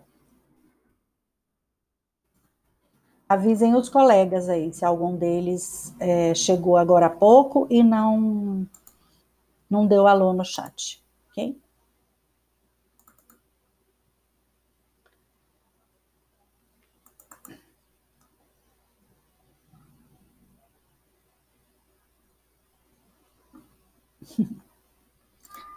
Avisem 3.29 3.75
os 3.75 3.91
colegas 3.91 4.49
aí, 4.49 4.73
se 4.73 4.83
algum 4.83 5.15
deles 5.15 5.95
é, 6.01 6.35
chegou 6.35 6.75
agora 6.79 7.07
há 7.07 7.11
pouco 7.11 7.67
e 7.69 7.83
não, 7.83 8.67
não 9.69 9.87
deu 9.87 10.07
alô 10.07 10.33
no 10.33 10.43
chat, 10.43 11.05
ok? 11.29 11.55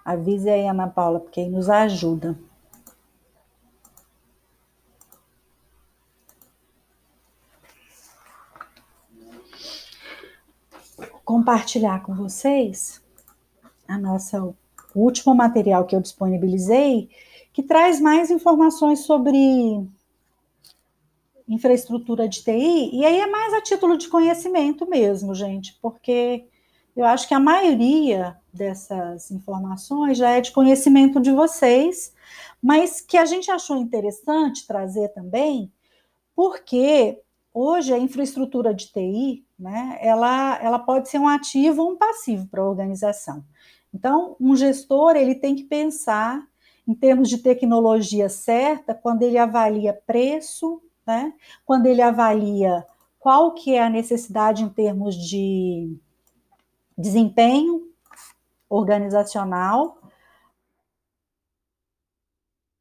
Avise 0.06 0.50
aí, 0.50 0.68
Ana 0.68 0.88
Paula, 0.88 1.20
porque 1.20 1.50
nos 1.50 1.70
ajuda. 1.70 2.38
compartilhar 11.26 12.04
com 12.04 12.14
vocês 12.14 13.02
a 13.88 13.98
nossa 13.98 14.42
o 14.42 14.56
último 14.94 15.36
material 15.36 15.86
que 15.86 15.94
eu 15.96 16.00
disponibilizei, 16.00 17.10
que 17.52 17.62
traz 17.62 18.00
mais 18.00 18.32
informações 18.32 19.00
sobre 19.00 19.86
infraestrutura 21.48 22.30
de 22.30 22.42
TI, 22.42 22.92
e 22.94 23.06
aí 23.06 23.20
é 23.20 23.28
mais 23.28 23.54
a 23.54 23.62
título 23.62 23.98
de 23.98 24.08
conhecimento 24.08 24.90
mesmo, 24.90 25.36
gente, 25.36 25.78
porque 25.82 26.46
eu 26.96 27.04
acho 27.04 27.28
que 27.28 27.34
a 27.34 27.40
maioria 27.40 28.38
dessas 28.56 29.30
informações 29.32 30.18
já 30.18 30.32
é 30.32 30.42
de 30.42 30.52
conhecimento 30.52 31.20
de 31.20 31.32
vocês, 31.32 32.14
mas 32.62 33.02
que 33.02 33.18
a 33.18 33.26
gente 33.26 33.52
achou 33.52 33.78
interessante 33.78 34.66
trazer 34.66 35.10
também, 35.10 35.72
porque 36.36 37.22
hoje 37.54 37.94
a 37.94 38.00
infraestrutura 38.00 38.74
de 38.74 38.92
TI, 38.92 39.46
né, 39.58 39.98
ela, 40.02 40.60
ela 40.62 40.80
pode 40.80 41.10
ser 41.10 41.20
um 41.20 41.28
ativo 41.28 41.84
ou 41.84 41.92
um 41.92 41.98
passivo 41.98 42.48
para 42.48 42.62
a 42.62 42.68
organização. 42.68 43.44
Então, 43.94 44.36
um 44.40 44.56
gestor 44.56 45.16
ele 45.16 45.36
tem 45.36 45.56
que 45.56 45.64
pensar 45.64 46.46
em 46.88 46.94
termos 46.94 47.30
de 47.30 47.38
tecnologia 47.38 48.30
certa 48.30 48.94
quando 48.94 49.24
ele 49.24 49.38
avalia 49.38 49.94
preço, 50.06 50.82
né? 51.08 51.34
Quando 51.66 51.86
ele 51.86 52.02
avalia 52.02 52.86
qual 53.20 53.54
que 53.54 53.74
é 53.74 53.84
a 53.84 53.90
necessidade 53.90 54.64
em 54.64 54.70
termos 54.70 55.16
de 55.16 55.98
desempenho 56.98 57.88
organizacional, 58.70 60.00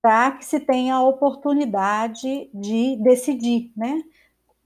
para 0.03 0.33
que 0.33 0.45
se 0.45 0.61
tenha 0.61 0.97
a 0.97 1.03
oportunidade 1.03 2.51
de 2.53 2.97
decidir, 2.97 3.73
né? 3.77 4.03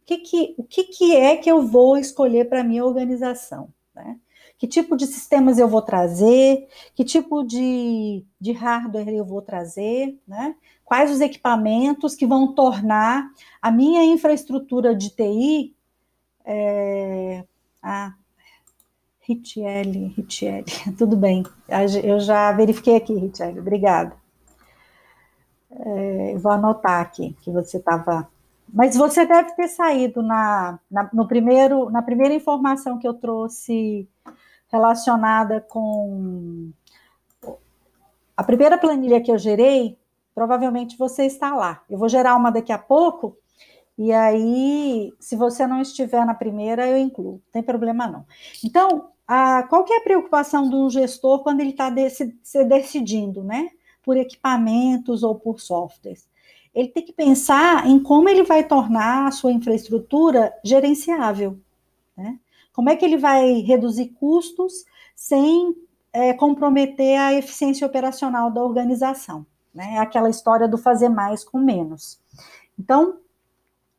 O 0.03 0.07
que, 0.07 0.19
que, 0.19 0.55
o 0.57 0.65
que, 0.65 0.85
que 0.85 1.17
é 1.17 1.37
que 1.37 1.51
eu 1.51 1.67
vou 1.67 1.97
escolher 1.97 2.49
para 2.49 2.63
a 2.63 2.65
minha 2.65 2.85
organização, 2.85 3.69
né? 3.95 4.19
Que 4.57 4.67
tipo 4.67 4.97
de 4.97 5.07
sistemas 5.07 5.59
eu 5.59 5.69
vou 5.69 5.83
trazer, 5.83 6.67
que 6.95 7.05
tipo 7.05 7.45
de, 7.45 8.25
de 8.41 8.53
hardware 8.53 9.09
eu 9.11 9.25
vou 9.25 9.41
trazer, 9.41 10.19
né? 10.27 10.57
quais 10.89 11.11
os 11.11 11.21
equipamentos 11.21 12.15
que 12.15 12.27
vão 12.27 12.55
tornar 12.55 13.31
a 13.61 13.71
minha 13.71 14.03
infraestrutura 14.05 14.95
de 14.95 15.11
TI. 15.11 15.77
É, 16.47 17.45
ah, 17.83 18.15
Ritiele, 19.29 20.07
Ritiele, 20.17 20.65
tudo 20.97 21.17
bem, 21.17 21.45
eu 22.03 22.19
já 22.19 22.51
verifiquei 22.53 22.97
aqui, 22.97 23.13
Ritiele, 23.15 23.61
obrigada. 23.61 24.17
É, 25.71 26.37
vou 26.39 26.51
anotar 26.51 27.03
aqui 27.03 27.37
que 27.43 27.51
você 27.51 27.77
estava. 27.77 28.27
Mas 28.73 28.97
você 28.97 29.27
deve 29.27 29.53
ter 29.53 29.69
saído 29.69 30.23
na, 30.23 30.79
na, 30.91 31.11
no 31.13 31.29
primeiro, 31.29 31.91
na 31.91 32.01
primeira 32.01 32.35
informação 32.35 32.99
que 32.99 33.07
eu 33.07 33.15
trouxe 33.15 34.09
relacionada 34.73 35.61
com 35.61 36.71
a 38.37 38.43
primeira 38.43 38.79
planilha 38.79 39.21
que 39.21 39.31
eu 39.31 39.39
gerei 39.39 39.99
provavelmente 40.39 40.97
você 40.97 41.25
está 41.25 41.53
lá. 41.53 41.83
Eu 41.91 41.99
vou 41.99 42.09
gerar 42.09 42.37
uma 42.37 42.53
daqui 42.53 42.71
a 42.71 42.79
pouco, 42.79 43.37
e 43.99 44.13
aí, 44.13 45.13
se 45.19 45.35
você 45.35 45.67
não 45.67 45.81
estiver 45.81 46.25
na 46.25 46.33
primeira, 46.33 46.87
eu 46.87 46.97
incluo, 46.97 47.33
não 47.33 47.53
tem 47.53 47.61
problema 47.61 48.07
não. 48.07 48.25
Então, 48.65 49.09
a, 49.29 49.63
qual 49.65 49.85
que 49.85 49.93
é 49.93 49.99
a 49.99 50.03
preocupação 50.03 50.69
do 50.69 50.91
gestor 50.91 51.43
quando 51.43 51.61
ele 51.61 51.71
está 51.71 51.93
se 52.43 52.65
decidindo, 52.65 53.45
né? 53.45 53.71
Por 54.03 54.17
equipamentos 54.17 55.23
ou 55.23 55.35
por 55.35 55.61
softwares? 55.61 56.27
Ele 56.75 56.89
tem 56.89 57.05
que 57.05 57.13
pensar 57.13 57.87
em 57.87 58.03
como 58.03 58.29
ele 58.29 58.43
vai 58.43 58.65
tornar 58.65 59.27
a 59.27 59.31
sua 59.31 59.53
infraestrutura 59.53 60.53
gerenciável, 60.65 61.59
né? 62.17 62.39
Como 62.73 62.89
é 62.89 62.97
que 62.97 63.05
ele 63.05 63.17
vai 63.17 63.61
reduzir 63.61 64.09
custos 64.19 64.85
sem 65.15 65.77
é, 66.13 66.33
comprometer 66.33 67.19
a 67.19 67.35
eficiência 67.35 67.87
operacional 67.87 68.51
da 68.51 68.65
organização 68.65 69.45
né? 69.79 69.95
É 69.95 69.99
aquela 69.99 70.29
história 70.29 70.67
do 70.67 70.77
fazer 70.77 71.09
mais 71.09 71.45
com 71.45 71.59
menos. 71.59 72.19
Então, 72.77 73.19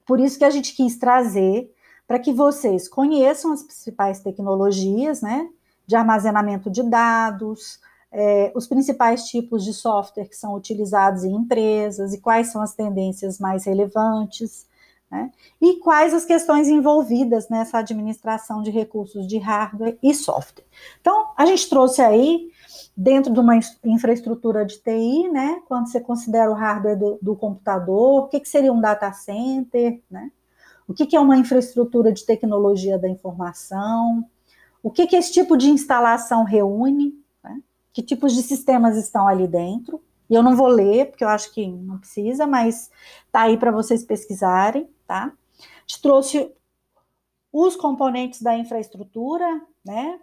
por 0.06 0.20
isso 0.20 0.38
que 0.38 0.44
a 0.44 0.50
gente 0.50 0.76
quis 0.76 0.98
trazer 0.98 1.74
para 2.10 2.18
que 2.18 2.34
vocês 2.34 2.90
conheçam 2.90 3.52
as 3.52 3.62
principais 3.62 4.20
tecnologias, 4.20 5.22
né? 5.22 5.48
De 5.86 5.96
armazenamento 5.96 6.68
de 6.68 6.82
dados, 6.82 7.80
é, 8.12 8.52
os 8.56 8.66
principais 8.66 9.26
tipos 9.26 9.64
de 9.64 9.76
software 9.76 10.26
que 10.26 10.36
são 10.36 10.56
utilizados 10.56 11.24
em 11.24 11.36
empresas 11.36 12.12
e 12.12 12.20
quais 12.20 12.48
são 12.48 12.64
as 12.64 12.74
tendências 12.74 13.38
mais 13.38 13.66
relevantes, 13.66 14.66
né? 15.12 15.30
E 15.62 15.76
quais 15.76 16.12
as 16.12 16.26
questões 16.26 16.68
envolvidas 16.68 17.48
nessa 17.48 17.78
administração 17.78 18.64
de 18.64 18.72
recursos 18.72 19.28
de 19.28 19.38
hardware 19.38 20.00
e 20.02 20.12
software. 20.16 20.66
Então, 21.00 21.32
a 21.38 21.46
gente 21.46 21.70
trouxe 21.70 22.02
aí 22.02 22.50
dentro 22.98 23.32
de 23.32 23.40
uma 23.40 23.54
infraestrutura 23.84 24.66
de 24.66 24.80
TI, 24.80 25.30
né? 25.30 25.62
Quando 25.68 25.88
você 25.88 26.00
considera 26.00 26.50
o 26.50 26.56
hardware 26.56 26.98
do, 26.98 27.20
do 27.22 27.36
computador, 27.36 28.24
o 28.24 28.28
que, 28.30 28.40
que, 28.40 28.50
seria 28.50 28.74
um 28.74 28.82
data 28.82 29.14
center, 29.14 30.02
né? 30.10 30.32
O 30.90 30.94
que, 30.94 31.06
que, 31.06 31.16
é 31.16 31.20
uma 31.20 31.38
infraestrutura 31.38 32.12
de 32.12 32.26
tecnologia 32.26 32.98
da 32.98 33.08
informação? 33.08 34.28
O 34.82 34.90
que, 34.90 35.06
que 35.06 35.16
esse 35.16 35.32
tipo 35.32 35.56
de 35.56 35.70
instalação 35.70 36.44
reúne? 36.44 37.14
Né? 37.44 37.62
Que 37.94 38.02
tipos 38.02 38.34
de 38.34 38.42
sistemas 38.42 38.98
estão 38.98 39.28
ali 39.28 39.48
dentro? 39.48 40.04
E 40.28 40.34
eu 40.34 40.42
não 40.42 40.56
vou 40.56 40.68
ler, 40.68 41.12
porque 41.12 41.24
eu 41.24 41.30
acho 41.30 41.54
que 41.54 41.68
não 41.68 42.00
precisa, 42.00 42.48
mas 42.48 42.90
tá 43.32 43.42
aí 43.42 43.56
para 43.56 43.70
vocês 43.70 44.04
pesquisarem, 44.04 44.90
tá? 45.06 45.32
Te 45.86 46.02
trouxe 46.02 46.52
os 47.54 47.76
componentes 47.76 48.42
da 48.42 48.58
infraestrutura, 48.58 49.62
né? 49.86 50.20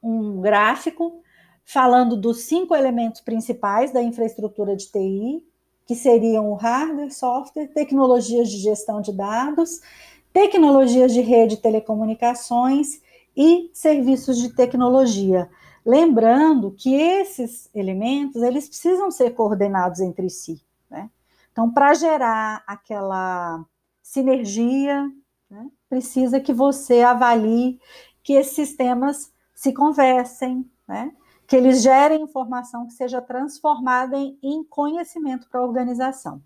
Um 0.00 0.40
gráfico 0.40 1.20
falando 1.64 2.16
dos 2.16 2.42
cinco 2.42 2.76
elementos 2.76 3.20
principais 3.20 3.92
da 3.92 4.00
infraestrutura 4.00 4.76
de 4.76 4.86
TI, 4.86 5.44
que 5.86 5.94
seriam 5.94 6.50
o 6.50 6.54
hardware, 6.54 7.12
software, 7.12 7.68
tecnologias 7.68 8.48
de 8.50 8.58
gestão 8.58 9.00
de 9.00 9.12
dados, 9.12 9.80
tecnologias 10.32 11.12
de 11.12 11.20
rede 11.20 11.54
e 11.54 11.60
telecomunicações 11.60 13.00
e 13.36 13.70
serviços 13.72 14.38
de 14.38 14.54
tecnologia. 14.54 15.48
Lembrando 15.84 16.70
que 16.70 16.94
esses 16.94 17.68
elementos, 17.74 18.42
eles 18.42 18.68
precisam 18.68 19.10
ser 19.10 19.30
coordenados 19.30 20.00
entre 20.00 20.30
si, 20.30 20.62
né? 20.90 21.10
Então, 21.52 21.70
para 21.70 21.94
gerar 21.94 22.64
aquela 22.66 23.64
sinergia, 24.02 25.08
né, 25.50 25.68
precisa 25.88 26.40
que 26.40 26.52
você 26.52 27.02
avalie 27.02 27.78
que 28.22 28.32
esses 28.32 28.54
sistemas 28.54 29.32
se 29.54 29.72
conversem, 29.72 30.68
né? 30.88 31.12
Que 31.46 31.56
eles 31.56 31.82
gerem 31.82 32.22
informação 32.22 32.86
que 32.86 32.92
seja 32.94 33.20
transformada 33.20 34.16
em, 34.16 34.38
em 34.42 34.64
conhecimento 34.64 35.48
para 35.48 35.60
a 35.60 35.64
organização. 35.64 36.42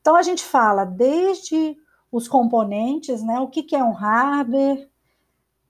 Então, 0.00 0.14
a 0.14 0.22
gente 0.22 0.44
fala 0.44 0.84
desde 0.84 1.76
os 2.10 2.28
componentes, 2.28 3.22
né? 3.22 3.40
O 3.40 3.48
que, 3.48 3.62
que 3.62 3.74
é 3.74 3.82
um 3.82 3.92
hardware, 3.92 4.84
o 4.84 4.88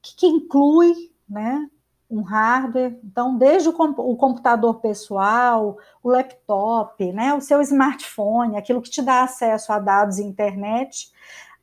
que, 0.02 0.16
que 0.16 0.26
inclui, 0.26 0.94
né? 1.28 1.68
Um 2.08 2.22
hardware, 2.22 3.00
então, 3.02 3.36
desde 3.36 3.68
o, 3.68 3.72
o 3.72 4.16
computador 4.16 4.74
pessoal, 4.80 5.78
o 6.02 6.10
laptop, 6.10 7.12
né? 7.12 7.34
O 7.34 7.40
seu 7.40 7.60
smartphone, 7.62 8.56
aquilo 8.56 8.82
que 8.82 8.90
te 8.90 9.02
dá 9.02 9.22
acesso 9.22 9.72
a 9.72 9.78
dados 9.78 10.18
e 10.18 10.24
internet, 10.24 11.10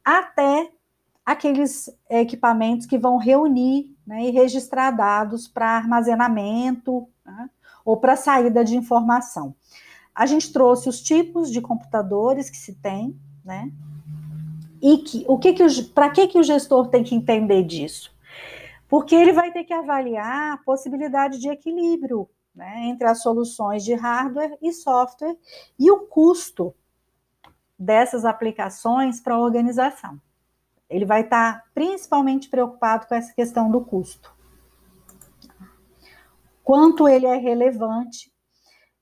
até 0.04 0.70
aqueles 1.26 1.90
equipamentos 2.10 2.86
que 2.86 2.98
vão 2.98 3.18
reunir 3.18 3.96
né, 4.06 4.26
e 4.26 4.32
registrar 4.32 4.92
dados 4.92 5.48
para 5.48 5.78
armazenamento 5.78 7.08
né, 7.26 7.50
ou 7.86 7.98
para 7.98 8.16
saída 8.16 8.64
de 8.64 8.76
informação. 8.76 9.56
A 10.14 10.26
gente 10.26 10.52
trouxe 10.52 10.90
os 10.90 11.02
tipos 11.02 11.50
de 11.50 11.62
computadores 11.62 12.50
que 12.50 12.58
se 12.58 12.76
tem, 12.76 13.18
né? 13.44 13.72
E 14.82 14.98
que, 14.98 15.26
o 15.28 15.38
que, 15.40 15.54
que 15.54 15.84
para 15.86 16.10
que, 16.10 16.28
que 16.28 16.38
o 16.38 16.44
gestor 16.44 16.90
tem 16.90 17.04
que 17.04 17.16
entender 17.16 17.64
disso? 17.64 18.14
Porque 18.88 19.16
ele 19.16 19.32
vai 19.32 19.52
ter 19.52 19.64
que 19.64 19.74
avaliar 19.74 20.54
a 20.54 20.58
possibilidade 20.58 21.40
de 21.40 21.50
equilíbrio 21.50 22.30
né, 22.54 22.86
entre 22.86 23.08
as 23.08 23.22
soluções 23.22 23.84
de 23.84 23.96
hardware 23.96 24.56
e 24.62 24.72
software 24.72 25.36
e 25.80 25.90
o 25.90 26.02
custo 26.02 26.76
dessas 27.80 28.24
aplicações 28.26 29.20
para 29.20 29.36
a 29.36 29.40
organização. 29.40 30.20
Ele 30.94 31.06
vai 31.06 31.22
estar 31.22 31.64
principalmente 31.74 32.50
preocupado 32.50 33.08
com 33.08 33.16
essa 33.16 33.34
questão 33.34 33.72
do 33.72 33.82
custo. 33.82 34.32
Quanto 36.64 37.10
ele 37.10 37.26
é 37.26 37.36
relevante, 37.36 38.32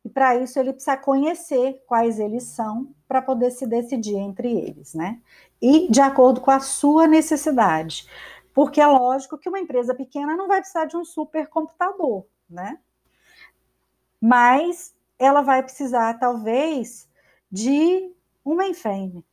e 0.03 0.09
para 0.09 0.35
isso 0.35 0.57
ele 0.57 0.73
precisa 0.73 0.97
conhecer 0.97 1.84
quais 1.85 2.19
eles 2.19 2.43
são 2.43 2.95
para 3.07 3.22
poder 3.22 3.51
se 3.51 3.68
decidir 3.68 4.15
entre 4.15 4.51
eles, 4.51 4.93
né? 4.93 5.22
E 5.61 5.91
de 5.91 6.01
acordo 6.01 6.41
com 6.41 6.49
a 6.49 6.59
sua 6.59 7.05
necessidade. 7.07 8.07
Porque 8.53 8.81
é 8.81 8.88
lógico 8.88 9.38
que 9.38 9.47
uma 9.47 9.59
empresa 9.59 9.93
pequena 9.93 10.35
não 10.35 10.47
vai 10.47 10.59
precisar 10.59 10.85
de 10.85 10.97
um 10.97 11.05
supercomputador, 11.05 12.26
né? 12.49 12.80
Mas 14.19 14.95
ela 15.19 15.41
vai 15.41 15.61
precisar, 15.61 16.18
talvez, 16.19 17.07
de 17.51 18.11
um 18.45 18.55
mainframe, 18.55 19.23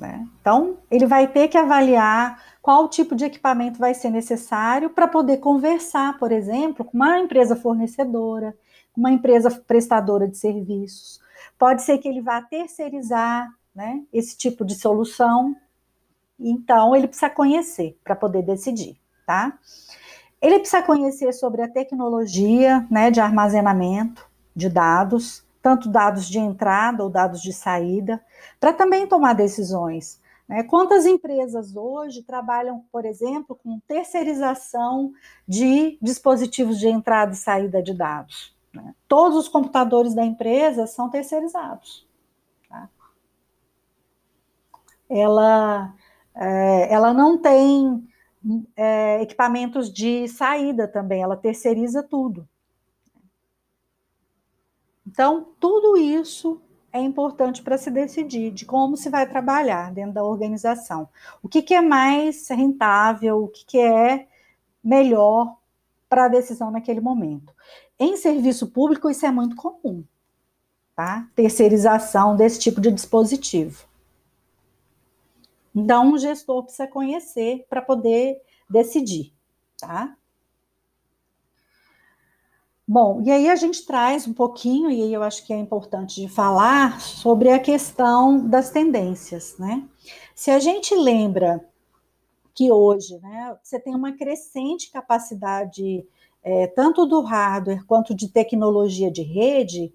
né? 0.00 0.26
Então, 0.40 0.78
ele 0.90 1.06
vai 1.06 1.28
ter 1.28 1.46
que 1.48 1.58
avaliar 1.58 2.42
qual 2.62 2.88
tipo 2.88 3.14
de 3.14 3.26
equipamento 3.26 3.78
vai 3.78 3.92
ser 3.92 4.08
necessário 4.10 4.88
para 4.90 5.06
poder 5.06 5.36
conversar, 5.36 6.18
por 6.18 6.32
exemplo, 6.32 6.84
com 6.84 6.96
uma 6.96 7.18
empresa 7.18 7.54
fornecedora, 7.54 8.56
uma 8.96 9.12
empresa 9.12 9.50
prestadora 9.50 10.26
de 10.26 10.38
serviços. 10.38 11.20
Pode 11.58 11.82
ser 11.82 11.98
que 11.98 12.08
ele 12.08 12.22
vá 12.22 12.40
terceirizar 12.40 13.48
né, 13.74 14.02
esse 14.10 14.36
tipo 14.36 14.64
de 14.64 14.74
solução. 14.74 15.54
Então, 16.38 16.96
ele 16.96 17.06
precisa 17.06 17.28
conhecer 17.28 17.98
para 18.02 18.16
poder 18.16 18.42
decidir, 18.42 18.98
tá? 19.26 19.58
Ele 20.40 20.58
precisa 20.58 20.82
conhecer 20.82 21.30
sobre 21.34 21.60
a 21.60 21.68
tecnologia 21.68 22.86
né, 22.90 23.10
de 23.10 23.20
armazenamento 23.20 24.26
de 24.56 24.70
dados, 24.70 25.44
tanto 25.62 25.88
dados 25.88 26.26
de 26.26 26.38
entrada 26.38 27.02
ou 27.02 27.10
dados 27.10 27.40
de 27.40 27.52
saída, 27.52 28.22
para 28.58 28.72
também 28.72 29.06
tomar 29.06 29.34
decisões. 29.34 30.20
Né? 30.48 30.64
Quantas 30.64 31.06
empresas 31.06 31.76
hoje 31.76 32.22
trabalham, 32.22 32.84
por 32.90 33.04
exemplo, 33.04 33.54
com 33.54 33.78
terceirização 33.86 35.12
de 35.46 35.96
dispositivos 36.02 36.78
de 36.78 36.88
entrada 36.88 37.32
e 37.32 37.36
saída 37.36 37.80
de 37.80 37.94
dados? 37.94 38.52
Né? 38.74 38.94
Todos 39.06 39.38
os 39.38 39.48
computadores 39.48 40.12
da 40.12 40.24
empresa 40.24 40.88
são 40.88 41.08
terceirizados. 41.08 42.04
Tá? 42.68 42.88
Ela, 45.08 45.94
é, 46.34 46.92
ela 46.92 47.14
não 47.14 47.38
tem 47.38 48.08
é, 48.76 49.22
equipamentos 49.22 49.92
de 49.92 50.26
saída 50.26 50.88
também, 50.88 51.22
ela 51.22 51.36
terceiriza 51.36 52.02
tudo. 52.02 52.48
Então, 55.10 55.48
tudo 55.58 55.96
isso 55.96 56.60
é 56.92 57.00
importante 57.00 57.62
para 57.62 57.76
se 57.76 57.90
decidir 57.90 58.52
de 58.52 58.64
como 58.64 58.96
se 58.96 59.10
vai 59.10 59.28
trabalhar 59.28 59.92
dentro 59.92 60.14
da 60.14 60.22
organização. 60.22 61.08
O 61.42 61.48
que, 61.48 61.62
que 61.62 61.74
é 61.74 61.80
mais 61.80 62.46
rentável, 62.48 63.42
o 63.42 63.48
que, 63.48 63.64
que 63.66 63.78
é 63.78 64.28
melhor 64.82 65.56
para 66.08 66.26
a 66.26 66.28
decisão 66.28 66.70
naquele 66.70 67.00
momento. 67.00 67.52
Em 67.98 68.16
serviço 68.16 68.68
público, 68.68 69.10
isso 69.10 69.26
é 69.26 69.32
muito 69.32 69.56
comum, 69.56 70.04
tá? 70.94 71.28
Terceirização 71.34 72.36
desse 72.36 72.60
tipo 72.60 72.80
de 72.80 72.92
dispositivo. 72.92 73.84
Então, 75.74 76.12
um 76.12 76.18
gestor 76.18 76.62
precisa 76.62 76.86
conhecer 76.86 77.66
para 77.68 77.82
poder 77.82 78.40
decidir, 78.68 79.32
tá? 79.76 80.16
Bom, 82.92 83.22
e 83.24 83.30
aí 83.30 83.48
a 83.48 83.54
gente 83.54 83.86
traz 83.86 84.26
um 84.26 84.32
pouquinho, 84.32 84.90
e 84.90 85.00
aí 85.00 85.14
eu 85.14 85.22
acho 85.22 85.46
que 85.46 85.52
é 85.52 85.56
importante 85.56 86.20
de 86.20 86.28
falar 86.28 87.00
sobre 87.00 87.48
a 87.48 87.58
questão 87.60 88.48
das 88.48 88.70
tendências, 88.70 89.56
né? 89.60 89.88
Se 90.34 90.50
a 90.50 90.58
gente 90.58 90.92
lembra 90.96 91.64
que 92.52 92.72
hoje, 92.72 93.16
né, 93.20 93.56
você 93.62 93.78
tem 93.78 93.94
uma 93.94 94.10
crescente 94.10 94.90
capacidade, 94.90 96.04
é, 96.42 96.66
tanto 96.66 97.06
do 97.06 97.20
hardware 97.20 97.86
quanto 97.86 98.12
de 98.12 98.26
tecnologia 98.26 99.08
de 99.08 99.22
rede, 99.22 99.94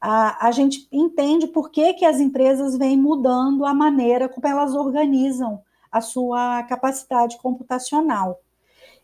a, 0.00 0.46
a 0.46 0.52
gente 0.52 0.86
entende 0.92 1.48
por 1.48 1.72
que, 1.72 1.94
que 1.94 2.04
as 2.04 2.20
empresas 2.20 2.78
vêm 2.78 2.96
mudando 2.96 3.66
a 3.66 3.74
maneira 3.74 4.28
como 4.28 4.46
elas 4.46 4.76
organizam 4.76 5.60
a 5.90 6.00
sua 6.00 6.62
capacidade 6.62 7.36
computacional. 7.38 8.40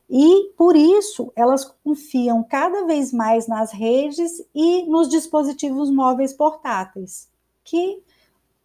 E 0.09 0.52
por 0.56 0.76
isso 0.76 1.32
elas 1.35 1.64
confiam 1.82 2.43
cada 2.43 2.85
vez 2.85 3.12
mais 3.12 3.47
nas 3.47 3.72
redes 3.72 4.44
e 4.55 4.85
nos 4.85 5.09
dispositivos 5.09 5.90
móveis 5.90 6.32
portáteis, 6.32 7.28
que 7.64 8.02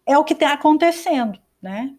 é 0.04 0.18
o 0.18 0.24
que 0.24 0.34
está 0.34 0.52
acontecendo, 0.52 1.38
né? 1.62 1.94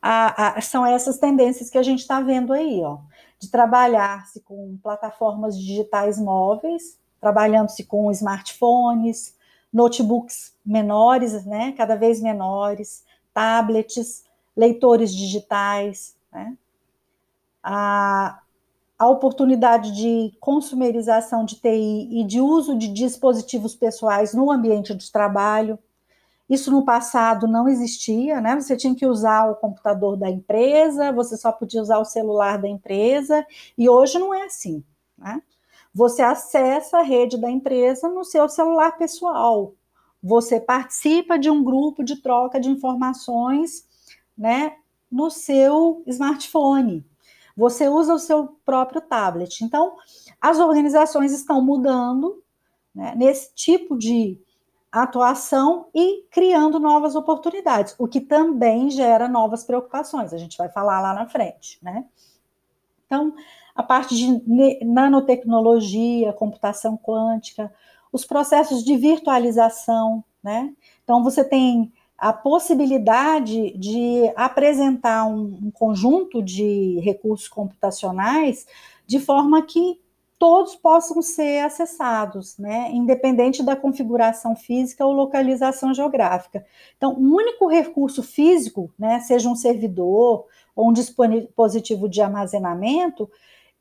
A, 0.00 0.58
a, 0.58 0.60
são 0.60 0.84
essas 0.84 1.18
tendências 1.18 1.70
que 1.70 1.78
a 1.78 1.82
gente 1.82 2.00
está 2.00 2.20
vendo 2.20 2.52
aí, 2.52 2.82
ó, 2.82 2.98
de 3.38 3.50
trabalhar-se 3.50 4.40
com 4.40 4.78
plataformas 4.82 5.58
digitais 5.58 6.18
móveis, 6.18 6.98
trabalhando-se 7.20 7.82
com 7.84 8.10
smartphones, 8.10 9.34
notebooks 9.72 10.54
menores, 10.64 11.44
né, 11.44 11.72
cada 11.72 11.96
vez 11.96 12.20
menores, 12.20 13.04
tablets, 13.32 14.24
leitores 14.56 15.14
digitais, 15.14 16.16
né? 16.32 16.56
A, 17.62 18.40
a 18.98 19.06
oportunidade 19.08 19.92
de 19.92 20.32
consumerização 20.40 21.44
de 21.44 21.56
TI 21.56 22.08
e 22.20 22.24
de 22.24 22.40
uso 22.40 22.76
de 22.76 22.88
dispositivos 22.88 23.74
pessoais 23.74 24.32
no 24.32 24.50
ambiente 24.50 24.94
de 24.94 25.12
trabalho. 25.12 25.78
Isso 26.48 26.70
no 26.70 26.84
passado 26.84 27.46
não 27.46 27.68
existia, 27.68 28.40
né? 28.40 28.54
Você 28.58 28.76
tinha 28.76 28.94
que 28.94 29.04
usar 29.04 29.50
o 29.50 29.56
computador 29.56 30.16
da 30.16 30.30
empresa, 30.30 31.12
você 31.12 31.36
só 31.36 31.52
podia 31.52 31.82
usar 31.82 31.98
o 31.98 32.04
celular 32.04 32.56
da 32.56 32.68
empresa, 32.68 33.44
e 33.76 33.88
hoje 33.88 34.18
não 34.18 34.32
é 34.32 34.44
assim, 34.44 34.82
né? 35.18 35.42
Você 35.92 36.22
acessa 36.22 36.98
a 36.98 37.02
rede 37.02 37.36
da 37.36 37.50
empresa 37.50 38.08
no 38.08 38.24
seu 38.24 38.48
celular 38.48 38.92
pessoal. 38.96 39.74
Você 40.22 40.60
participa 40.60 41.38
de 41.38 41.50
um 41.50 41.64
grupo 41.64 42.04
de 42.04 42.16
troca 42.22 42.60
de 42.60 42.70
informações, 42.70 43.84
né, 44.36 44.76
no 45.10 45.30
seu 45.30 46.02
smartphone 46.06 47.04
você 47.56 47.88
usa 47.88 48.14
o 48.14 48.18
seu 48.18 48.58
próprio 48.64 49.00
tablet. 49.00 49.64
Então, 49.64 49.96
as 50.40 50.58
organizações 50.58 51.32
estão 51.32 51.62
mudando 51.62 52.42
né, 52.94 53.14
nesse 53.16 53.54
tipo 53.54 53.96
de 53.96 54.38
atuação 54.92 55.88
e 55.94 56.24
criando 56.30 56.78
novas 56.78 57.14
oportunidades, 57.14 57.94
o 57.98 58.06
que 58.06 58.20
também 58.20 58.90
gera 58.90 59.28
novas 59.28 59.64
preocupações. 59.64 60.32
A 60.32 60.38
gente 60.38 60.56
vai 60.56 60.68
falar 60.68 61.00
lá 61.00 61.14
na 61.14 61.26
frente, 61.26 61.78
né? 61.82 62.04
Então, 63.06 63.34
a 63.74 63.82
parte 63.82 64.16
de 64.16 64.84
nanotecnologia, 64.84 66.32
computação 66.32 66.96
quântica, 66.96 67.72
os 68.12 68.24
processos 68.24 68.82
de 68.82 68.96
virtualização, 68.96 70.24
né? 70.42 70.72
Então, 71.04 71.22
você 71.22 71.44
tem 71.44 71.92
a 72.18 72.32
possibilidade 72.32 73.76
de 73.76 74.32
apresentar 74.34 75.26
um, 75.26 75.58
um, 75.64 75.70
conjunto 75.70 76.42
de 76.42 76.98
recursos 77.00 77.48
computacionais 77.48 78.66
de 79.06 79.20
forma 79.20 79.62
que 79.62 80.00
todos 80.38 80.74
possam 80.74 81.22
ser 81.22 81.64
acessados, 81.64 82.58
né, 82.58 82.90
independente 82.92 83.62
da 83.62 83.74
configuração 83.74 84.54
física 84.54 85.04
ou 85.04 85.12
localização 85.12 85.94
geográfica. 85.94 86.64
Então, 86.96 87.14
um 87.14 87.34
único 87.34 87.66
recurso 87.68 88.22
físico, 88.22 88.92
né, 88.98 89.20
seja 89.20 89.48
um 89.48 89.56
servidor 89.56 90.46
ou 90.74 90.90
um 90.90 90.92
dispositivo 90.92 92.08
de 92.08 92.20
armazenamento, 92.20 93.30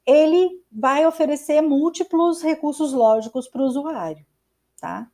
ele 0.05 0.61
vai 0.71 1.05
oferecer 1.05 1.61
múltiplos 1.61 2.41
recursos 2.41 2.93
lógicos 2.93 3.47
para 3.47 3.61
o 3.61 3.65
usuário, 3.65 4.25
tá? 4.79 5.09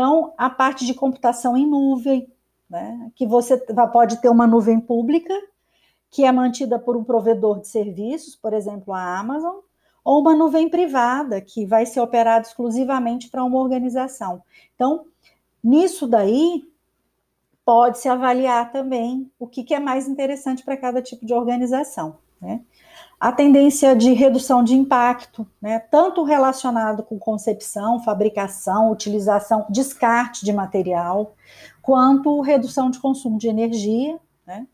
Então, 0.00 0.32
a 0.38 0.48
parte 0.48 0.86
de 0.86 0.94
computação 0.94 1.54
em 1.54 1.66
nuvem, 1.66 2.26
né, 2.70 3.12
que 3.14 3.26
você 3.26 3.58
pode 3.92 4.16
ter 4.16 4.30
uma 4.30 4.46
nuvem 4.46 4.80
pública, 4.80 5.34
que 6.10 6.24
é 6.24 6.32
mantida 6.32 6.78
por 6.78 6.96
um 6.96 7.04
provedor 7.04 7.60
de 7.60 7.68
serviços, 7.68 8.34
por 8.34 8.54
exemplo, 8.54 8.94
a 8.94 9.18
Amazon, 9.18 9.56
ou 10.02 10.22
uma 10.22 10.34
nuvem 10.34 10.70
privada, 10.70 11.38
que 11.42 11.66
vai 11.66 11.84
ser 11.84 12.00
operada 12.00 12.46
exclusivamente 12.46 13.28
para 13.28 13.44
uma 13.44 13.58
organização. 13.58 14.42
Então, 14.74 15.04
nisso 15.62 16.06
daí, 16.06 16.66
pode-se 17.62 18.08
avaliar 18.08 18.72
também 18.72 19.30
o 19.38 19.46
que, 19.46 19.62
que 19.62 19.74
é 19.74 19.78
mais 19.78 20.08
interessante 20.08 20.64
para 20.64 20.78
cada 20.78 21.02
tipo 21.02 21.26
de 21.26 21.34
organização. 21.34 22.16
Né? 22.40 22.62
A 23.20 23.30
tendência 23.30 23.94
de 23.94 24.14
redução 24.14 24.64
de 24.64 24.74
impacto, 24.74 25.46
né, 25.60 25.78
tanto 25.78 26.24
relacionado 26.24 27.02
com 27.02 27.18
concepção, 27.18 28.02
fabricação, 28.02 28.90
utilização, 28.90 29.66
descarte 29.68 30.42
de 30.42 30.54
material, 30.54 31.34
quanto 31.82 32.40
redução 32.40 32.90
de 32.90 32.98
consumo 32.98 33.36
de 33.36 33.46
energia, 33.46 34.18
né, 34.46 34.66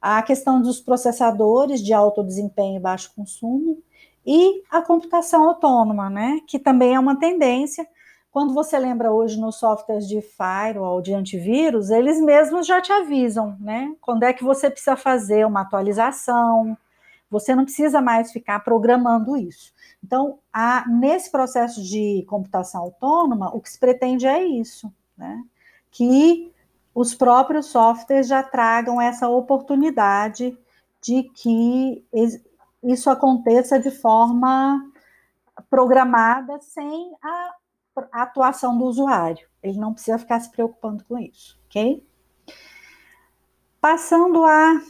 a 0.00 0.22
questão 0.22 0.62
dos 0.62 0.80
processadores 0.80 1.82
de 1.82 1.92
alto 1.92 2.22
desempenho 2.22 2.76
e 2.76 2.80
baixo 2.80 3.10
consumo, 3.16 3.82
e 4.24 4.62
a 4.70 4.80
computação 4.80 5.48
autônoma, 5.48 6.08
né, 6.08 6.38
que 6.46 6.60
também 6.60 6.94
é 6.94 7.00
uma 7.00 7.18
tendência. 7.18 7.84
Quando 8.30 8.54
você 8.54 8.78
lembra 8.78 9.12
hoje 9.12 9.38
nos 9.38 9.56
softwares 9.56 10.06
de 10.06 10.20
firewall, 10.22 11.02
de 11.02 11.12
antivírus, 11.12 11.90
eles 11.90 12.20
mesmos 12.20 12.66
já 12.66 12.80
te 12.80 12.92
avisam, 12.92 13.56
né, 13.58 13.92
quando 14.00 14.22
é 14.22 14.32
que 14.32 14.44
você 14.44 14.70
precisa 14.70 14.94
fazer 14.94 15.44
uma 15.44 15.62
atualização, 15.62 16.76
você 17.34 17.52
não 17.52 17.64
precisa 17.64 18.00
mais 18.00 18.30
ficar 18.30 18.60
programando 18.60 19.36
isso. 19.36 19.72
Então, 20.02 20.38
a, 20.52 20.88
nesse 20.88 21.30
processo 21.30 21.82
de 21.82 22.24
computação 22.28 22.82
autônoma, 22.82 23.54
o 23.54 23.60
que 23.60 23.70
se 23.70 23.78
pretende 23.78 24.24
é 24.24 24.44
isso, 24.44 24.92
né? 25.18 25.42
Que 25.90 26.52
os 26.94 27.12
próprios 27.12 27.66
softwares 27.66 28.28
já 28.28 28.40
tragam 28.40 29.00
essa 29.00 29.28
oportunidade 29.28 30.56
de 31.02 31.24
que 31.24 32.06
isso 32.84 33.10
aconteça 33.10 33.80
de 33.80 33.90
forma 33.90 34.92
programada 35.68 36.60
sem 36.60 37.12
a 37.20 37.54
atuação 38.12 38.78
do 38.78 38.84
usuário. 38.84 39.48
Ele 39.60 39.78
não 39.78 39.92
precisa 39.92 40.18
ficar 40.18 40.38
se 40.38 40.50
preocupando 40.50 41.04
com 41.04 41.18
isso, 41.18 41.58
ok? 41.66 42.06
Passando 43.80 44.44
a 44.44 44.80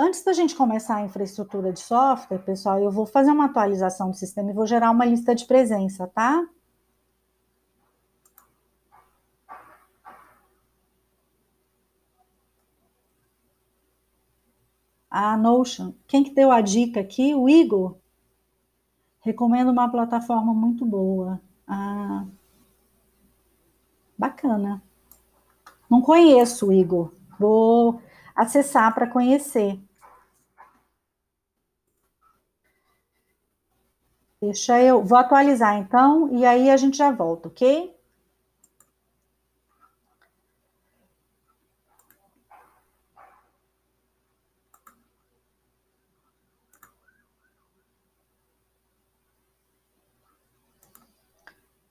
Antes 0.00 0.22
da 0.22 0.32
gente 0.32 0.54
começar 0.54 0.96
a 0.96 1.04
infraestrutura 1.04 1.72
de 1.72 1.80
software, 1.80 2.38
pessoal, 2.38 2.78
eu 2.78 2.88
vou 2.88 3.04
fazer 3.04 3.32
uma 3.32 3.46
atualização 3.46 4.10
do 4.10 4.16
sistema 4.16 4.50
e 4.50 4.54
vou 4.54 4.64
gerar 4.64 4.92
uma 4.92 5.04
lista 5.04 5.34
de 5.34 5.44
presença, 5.44 6.06
tá? 6.06 6.46
A 15.10 15.36
Notion. 15.36 15.92
Quem 16.06 16.22
que 16.22 16.30
deu 16.30 16.52
a 16.52 16.60
dica 16.60 17.00
aqui? 17.00 17.34
O 17.34 17.48
Igor. 17.48 17.96
Recomendo 19.20 19.70
uma 19.70 19.90
plataforma 19.90 20.54
muito 20.54 20.86
boa. 20.86 21.40
Ah, 21.66 22.24
bacana. 24.16 24.80
Não 25.90 26.00
conheço, 26.00 26.72
Igor. 26.72 27.12
Vou 27.38 28.00
acessar 28.36 28.94
para 28.94 29.08
conhecer. 29.08 29.80
Deixa 34.40 34.80
eu. 34.80 35.04
Vou 35.04 35.18
atualizar 35.18 35.76
então 35.78 36.28
e 36.32 36.44
aí 36.46 36.70
a 36.70 36.76
gente 36.76 36.96
já 36.96 37.10
volta, 37.10 37.48
ok? 37.48 37.94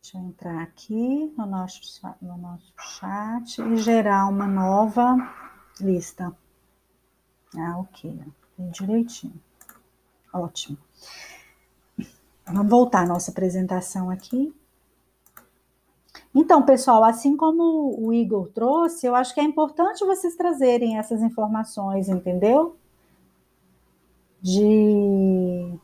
Deixa 0.02 0.18
eu 0.18 0.22
entrar 0.22 0.64
aqui 0.64 1.34
no 1.38 1.46
nosso, 1.46 1.82
no 2.22 2.38
nosso 2.38 2.74
chat 2.78 3.62
e 3.62 3.76
gerar 3.76 4.30
uma 4.30 4.48
nova 4.48 5.18
lista. 5.82 6.34
Ah, 7.58 7.78
ok. 7.78 8.18
Bem 8.58 8.70
direitinho. 8.70 9.42
Ótimo. 10.32 10.78
Vamos 12.48 12.70
voltar 12.70 13.04
à 13.04 13.06
nossa 13.06 13.32
apresentação 13.32 14.10
aqui. 14.10 14.54
Então, 16.34 16.64
pessoal, 16.64 17.04
assim 17.04 17.36
como 17.36 17.96
o 18.00 18.14
Igor 18.14 18.48
trouxe, 18.50 19.06
eu 19.06 19.16
acho 19.16 19.34
que 19.34 19.40
é 19.40 19.44
importante 19.44 20.06
vocês 20.06 20.36
trazerem 20.36 20.98
essas 20.98 21.22
informações, 21.22 22.08
entendeu? 22.08 22.78
De 24.42 25.78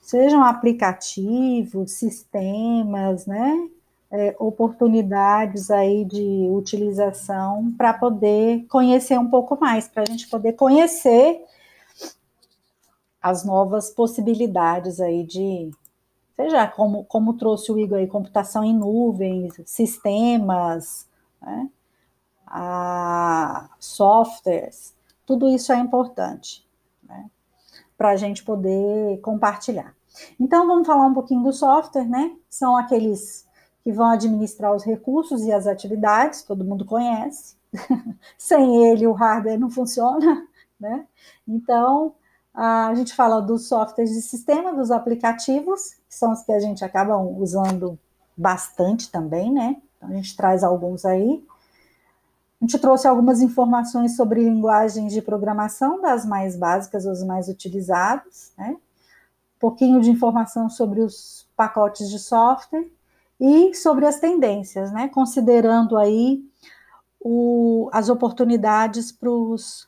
sejam 0.00 0.44
aplicativos, 0.44 1.92
sistemas, 1.92 3.26
né? 3.26 3.68
É, 4.16 4.36
oportunidades 4.38 5.72
aí 5.72 6.04
de 6.04 6.48
utilização 6.52 7.74
para 7.76 7.92
poder 7.92 8.64
conhecer 8.68 9.18
um 9.18 9.28
pouco 9.28 9.58
mais, 9.60 9.88
para 9.88 10.04
a 10.04 10.06
gente 10.06 10.28
poder 10.28 10.52
conhecer 10.52 11.44
as 13.20 13.44
novas 13.44 13.90
possibilidades 13.90 15.00
aí 15.00 15.24
de, 15.24 15.68
seja 16.36 16.68
como, 16.68 17.02
como 17.06 17.34
trouxe 17.34 17.72
o 17.72 17.78
Igor 17.78 17.98
aí, 17.98 18.06
computação 18.06 18.62
em 18.62 18.72
nuvens, 18.72 19.52
sistemas, 19.66 21.08
né, 21.42 21.68
a 22.46 23.68
softwares, 23.80 24.94
tudo 25.26 25.48
isso 25.48 25.72
é 25.72 25.76
importante, 25.76 26.64
né, 27.02 27.28
para 27.98 28.10
a 28.10 28.16
gente 28.16 28.44
poder 28.44 29.20
compartilhar. 29.22 29.92
Então, 30.38 30.68
vamos 30.68 30.86
falar 30.86 31.06
um 31.06 31.14
pouquinho 31.14 31.42
do 31.42 31.52
software, 31.52 32.08
né? 32.08 32.36
São 32.48 32.76
aqueles 32.76 33.44
que 33.84 33.92
vão 33.92 34.06
administrar 34.06 34.74
os 34.74 34.82
recursos 34.82 35.42
e 35.42 35.52
as 35.52 35.66
atividades, 35.66 36.42
todo 36.42 36.64
mundo 36.64 36.86
conhece. 36.86 37.54
Sem 38.38 38.86
ele, 38.86 39.06
o 39.06 39.12
hardware 39.12 39.60
não 39.60 39.70
funciona, 39.70 40.48
né? 40.80 41.06
Então, 41.46 42.14
a 42.54 42.94
gente 42.94 43.14
fala 43.14 43.42
dos 43.42 43.68
softwares 43.68 44.10
de 44.10 44.22
sistema, 44.22 44.72
dos 44.72 44.90
aplicativos, 44.90 45.96
que 46.08 46.14
são 46.14 46.32
os 46.32 46.42
que 46.42 46.52
a 46.52 46.60
gente 46.60 46.82
acaba 46.82 47.18
usando 47.18 47.98
bastante 48.34 49.10
também, 49.10 49.52
né? 49.52 49.76
Então, 49.98 50.08
a 50.08 50.12
gente 50.14 50.34
traz 50.34 50.64
alguns 50.64 51.04
aí. 51.04 51.44
A 52.62 52.64
gente 52.64 52.78
trouxe 52.78 53.06
algumas 53.06 53.42
informações 53.42 54.16
sobre 54.16 54.42
linguagens 54.42 55.12
de 55.12 55.20
programação, 55.20 56.00
das 56.00 56.24
mais 56.24 56.56
básicas, 56.56 57.04
os 57.04 57.22
mais 57.22 57.48
utilizados, 57.48 58.52
né? 58.56 58.78
Um 59.56 59.60
pouquinho 59.60 60.00
de 60.00 60.10
informação 60.10 60.70
sobre 60.70 61.02
os 61.02 61.46
pacotes 61.54 62.08
de 62.08 62.18
software 62.18 62.88
e 63.44 63.74
sobre 63.74 64.06
as 64.06 64.18
tendências, 64.18 64.90
né? 64.90 65.06
Considerando 65.08 65.98
aí 65.98 66.42
o, 67.20 67.90
as 67.92 68.08
oportunidades 68.08 69.12
para 69.12 69.30
os. 69.30 69.86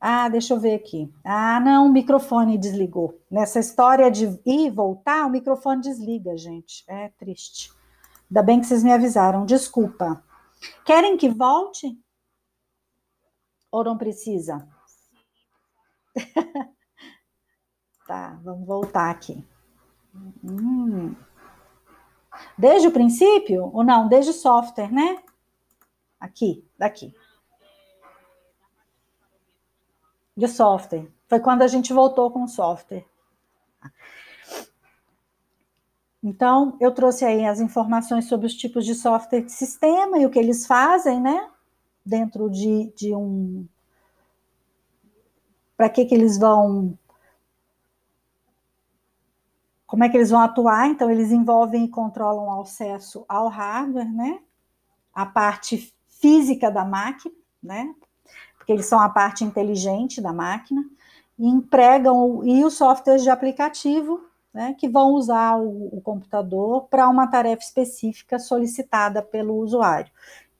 Ah, 0.00 0.30
deixa 0.30 0.54
eu 0.54 0.58
ver 0.58 0.74
aqui. 0.74 1.12
Ah, 1.22 1.60
não, 1.60 1.86
o 1.86 1.92
microfone 1.92 2.56
desligou. 2.56 3.20
Nessa 3.30 3.60
história 3.60 4.10
de 4.10 4.24
ir 4.46 4.68
e 4.68 4.70
voltar, 4.70 5.26
o 5.26 5.30
microfone 5.30 5.82
desliga, 5.82 6.34
gente. 6.34 6.82
É 6.88 7.10
triste. 7.10 7.70
Ainda 8.30 8.42
bem 8.42 8.58
que 8.58 8.66
vocês 8.66 8.82
me 8.82 8.90
avisaram. 8.90 9.44
Desculpa. 9.44 10.24
Querem 10.86 11.18
que 11.18 11.28
volte? 11.28 11.94
Ou 13.70 13.84
não 13.84 13.98
precisa? 13.98 14.66
tá, 18.06 18.40
vamos 18.42 18.66
voltar 18.66 19.10
aqui. 19.10 19.46
Hum. 20.14 21.14
Desde 22.56 22.88
o 22.88 22.92
princípio? 22.92 23.70
Ou 23.72 23.84
não? 23.84 24.08
Desde 24.08 24.30
o 24.30 24.34
software, 24.34 24.92
né? 24.92 25.22
Aqui, 26.18 26.64
daqui. 26.78 27.14
De 30.36 30.48
software. 30.48 31.08
Foi 31.28 31.40
quando 31.40 31.62
a 31.62 31.66
gente 31.66 31.92
voltou 31.92 32.30
com 32.30 32.44
o 32.44 32.48
software. 32.48 33.04
Então, 36.22 36.76
eu 36.80 36.92
trouxe 36.92 37.24
aí 37.24 37.44
as 37.44 37.58
informações 37.58 38.28
sobre 38.28 38.46
os 38.46 38.54
tipos 38.54 38.86
de 38.86 38.94
software 38.94 39.42
de 39.42 39.50
sistema 39.50 40.18
e 40.18 40.26
o 40.26 40.30
que 40.30 40.38
eles 40.38 40.66
fazem, 40.66 41.20
né? 41.20 41.50
Dentro 42.04 42.48
de, 42.48 42.92
de 42.94 43.14
um. 43.14 43.66
Para 45.76 45.88
que, 45.88 46.04
que 46.04 46.14
eles 46.14 46.38
vão 46.38 46.96
como 49.92 50.04
é 50.04 50.08
que 50.08 50.16
eles 50.16 50.30
vão 50.30 50.40
atuar? 50.40 50.88
Então, 50.88 51.10
eles 51.10 51.30
envolvem 51.30 51.84
e 51.84 51.88
controlam 51.88 52.46
o 52.46 52.62
acesso 52.62 53.26
ao 53.28 53.48
hardware, 53.48 54.10
né? 54.10 54.38
A 55.12 55.26
parte 55.26 55.94
física 56.18 56.70
da 56.70 56.82
máquina, 56.82 57.34
né? 57.62 57.94
Porque 58.56 58.72
eles 58.72 58.86
são 58.86 58.98
a 58.98 59.10
parte 59.10 59.44
inteligente 59.44 60.18
da 60.18 60.32
máquina, 60.32 60.82
e 61.38 61.46
empregam 61.46 62.42
e 62.42 62.64
os 62.64 62.72
softwares 62.72 63.22
de 63.22 63.28
aplicativo, 63.28 64.18
né? 64.50 64.74
Que 64.78 64.88
vão 64.88 65.10
usar 65.10 65.58
o, 65.58 65.94
o 65.94 66.00
computador 66.00 66.84
para 66.88 67.06
uma 67.06 67.26
tarefa 67.26 67.62
específica 67.62 68.38
solicitada 68.38 69.20
pelo 69.20 69.56
usuário. 69.56 70.10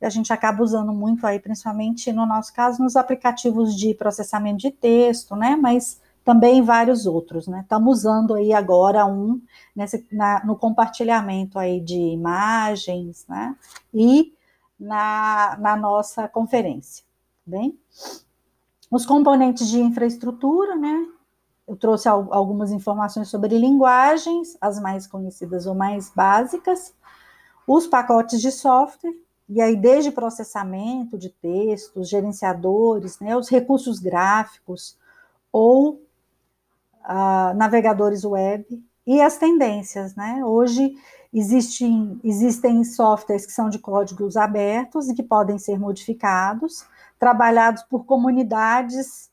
A 0.02 0.10
gente 0.10 0.30
acaba 0.30 0.62
usando 0.62 0.92
muito 0.92 1.26
aí, 1.26 1.40
principalmente 1.40 2.12
no 2.12 2.26
nosso 2.26 2.52
caso, 2.52 2.82
nos 2.82 2.96
aplicativos 2.96 3.74
de 3.74 3.94
processamento 3.94 4.58
de 4.58 4.70
texto, 4.70 5.34
né? 5.34 5.56
Mas 5.56 6.01
também 6.24 6.62
vários 6.62 7.06
outros, 7.06 7.46
né? 7.46 7.60
Estamos 7.62 7.98
usando 7.98 8.34
aí 8.34 8.52
agora 8.52 9.04
um 9.06 9.40
nesse, 9.74 10.06
na, 10.12 10.44
no 10.44 10.56
compartilhamento 10.56 11.58
aí 11.58 11.80
de 11.80 11.98
imagens, 11.98 13.26
né? 13.28 13.56
E 13.92 14.32
na, 14.78 15.56
na 15.60 15.76
nossa 15.76 16.28
conferência, 16.28 17.04
tá 17.44 17.50
bem? 17.50 17.78
Os 18.90 19.06
componentes 19.06 19.68
de 19.68 19.80
infraestrutura, 19.80 20.76
né? 20.76 21.06
Eu 21.66 21.76
trouxe 21.76 22.08
algumas 22.08 22.70
informações 22.72 23.28
sobre 23.28 23.56
linguagens, 23.56 24.56
as 24.60 24.80
mais 24.80 25.06
conhecidas 25.06 25.66
ou 25.66 25.74
mais 25.74 26.10
básicas, 26.10 26.92
os 27.66 27.86
pacotes 27.86 28.40
de 28.40 28.50
software, 28.50 29.14
e 29.48 29.60
aí 29.60 29.76
desde 29.76 30.10
processamento 30.10 31.16
de 31.16 31.28
textos, 31.28 32.08
gerenciadores, 32.08 33.20
né, 33.20 33.36
os 33.36 33.48
recursos 33.48 33.98
gráficos 33.98 34.98
ou 35.52 36.00
uh, 37.04 37.56
navegadores 37.56 38.24
web 38.24 38.66
e 39.06 39.20
as 39.20 39.36
tendências, 39.36 40.14
né? 40.14 40.44
Hoje 40.44 40.94
existem, 41.32 42.20
existem 42.22 42.84
softwares 42.84 43.46
que 43.46 43.52
são 43.52 43.68
de 43.68 43.78
códigos 43.78 44.36
abertos 44.36 45.08
e 45.08 45.14
que 45.14 45.22
podem 45.22 45.58
ser 45.58 45.78
modificados, 45.78 46.84
trabalhados 47.18 47.82
por 47.84 48.04
comunidades. 48.04 49.30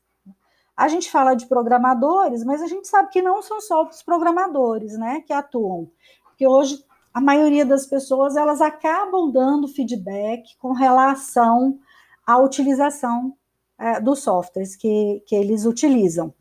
A 0.76 0.88
gente 0.88 1.10
fala 1.10 1.34
de 1.34 1.46
programadores, 1.46 2.42
mas 2.44 2.62
a 2.62 2.66
gente 2.66 2.88
sabe 2.88 3.10
que 3.10 3.20
não 3.20 3.42
são 3.42 3.60
só 3.60 3.86
os 3.86 4.02
programadores, 4.02 4.96
né, 4.98 5.20
que 5.26 5.32
atuam. 5.32 5.90
Porque 6.24 6.46
hoje 6.46 6.82
a 7.12 7.20
maioria 7.20 7.66
das 7.66 7.86
pessoas 7.86 8.36
elas 8.36 8.60
acabam 8.60 9.30
dando 9.30 9.68
feedback 9.68 10.56
com 10.58 10.72
relação 10.72 11.78
à 12.26 12.38
utilização 12.38 13.36
é, 13.78 14.00
dos 14.00 14.20
softwares 14.22 14.76
que, 14.76 15.22
que 15.26 15.34
eles 15.34 15.64
utilizam. 15.64 16.32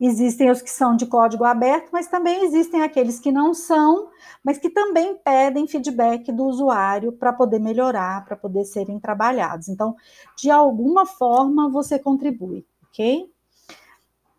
Existem 0.00 0.50
os 0.50 0.60
que 0.60 0.70
são 0.70 0.94
de 0.94 1.06
código 1.06 1.44
aberto, 1.44 1.88
mas 1.90 2.06
também 2.06 2.44
existem 2.44 2.82
aqueles 2.82 3.18
que 3.18 3.32
não 3.32 3.54
são, 3.54 4.10
mas 4.44 4.58
que 4.58 4.68
também 4.68 5.16
pedem 5.16 5.66
feedback 5.66 6.30
do 6.30 6.44
usuário 6.44 7.12
para 7.12 7.32
poder 7.32 7.58
melhorar, 7.58 8.24
para 8.24 8.36
poder 8.36 8.64
serem 8.64 9.00
trabalhados. 9.00 9.68
Então, 9.68 9.96
de 10.36 10.50
alguma 10.50 11.06
forma, 11.06 11.70
você 11.70 11.98
contribui, 11.98 12.66
ok? 12.88 13.30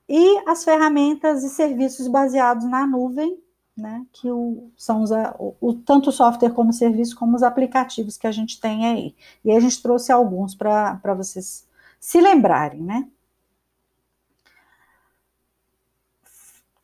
E 0.08 0.44
as 0.48 0.64
ferramentas 0.64 1.44
e 1.44 1.50
serviços 1.50 2.08
baseados 2.08 2.66
na 2.66 2.86
nuvem, 2.86 3.38
né, 3.76 4.06
que 4.12 4.32
o, 4.32 4.72
são 4.76 5.04
os, 5.04 5.12
o, 5.12 5.56
o, 5.62 5.74
tanto 5.74 6.10
o 6.10 6.14
software 6.14 6.50
como 6.52 6.70
o 6.72 6.74
serviço, 6.74 7.16
como 7.16 7.36
os 7.36 7.44
aplicativos 7.44 8.18
que 8.18 8.26
a 8.26 8.32
gente 8.32 8.60
tem 8.60 8.88
aí. 8.88 9.16
E 9.44 9.52
a 9.52 9.60
gente 9.60 9.82
trouxe 9.82 10.12
alguns 10.12 10.56
para 10.56 11.14
vocês 11.16 11.68
se 12.00 12.20
lembrarem, 12.22 12.82
né? 12.82 13.08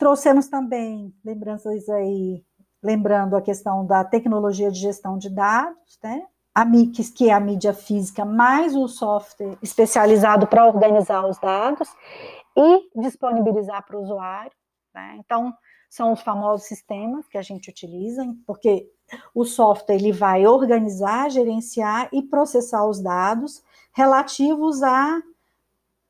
Trouxemos 0.04 0.50
também 0.50 1.16
lembranças 1.24 1.88
aí, 1.88 2.44
lembrando 2.84 3.38
a 3.38 3.42
questão 3.42 3.86
da 3.86 4.04
tecnologia 4.04 4.70
de 4.70 4.78
gestão 4.78 5.18
de 5.18 5.30
dados, 5.30 5.98
né? 6.04 6.26
A 6.54 6.66
MIX, 6.66 7.10
que 7.10 7.30
é 7.30 7.34
a 7.34 7.40
mídia 7.40 7.74
física, 7.74 8.26
mais 8.26 8.76
o 8.76 8.86
software 8.90 9.58
especializado 9.62 10.46
para 10.46 10.68
organizar 10.68 11.26
os 11.26 11.40
dados 11.40 11.88
e 12.54 13.00
disponibilizar 13.02 13.86
para 13.86 13.98
o 13.98 14.04
usuário. 14.04 14.52
Né? 14.94 15.16
Então, 15.20 15.54
são 15.90 16.12
os 16.12 16.22
famosos 16.22 16.68
sistemas 16.68 17.26
que 17.30 17.38
a 17.38 17.42
gente 17.42 17.70
utiliza, 17.70 18.26
porque 18.46 18.86
o 19.34 19.46
software 19.46 19.96
ele 19.96 20.12
vai 20.12 20.46
organizar, 20.46 21.32
gerenciar 21.32 22.10
e 22.12 22.22
processar 22.22 22.86
os 22.86 23.02
dados 23.02 23.64
relativos 23.94 24.84
a 24.84 25.22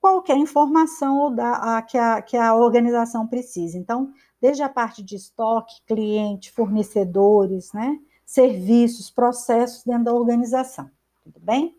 qualquer 0.03 0.35
informação 0.35 1.33
da, 1.33 1.77
a, 1.77 1.81
que, 1.81 1.97
a, 1.97 2.21
que 2.21 2.35
a 2.35 2.53
organização 2.53 3.25
precisa. 3.25 3.77
Então, 3.77 4.11
desde 4.41 4.61
a 4.61 4.67
parte 4.67 5.01
de 5.01 5.15
estoque, 5.15 5.81
cliente, 5.87 6.51
fornecedores, 6.51 7.71
né, 7.71 7.97
serviços, 8.25 9.09
processos 9.09 9.85
dentro 9.85 10.03
da 10.03 10.13
organização. 10.13 10.91
Tudo 11.23 11.39
bem? 11.39 11.73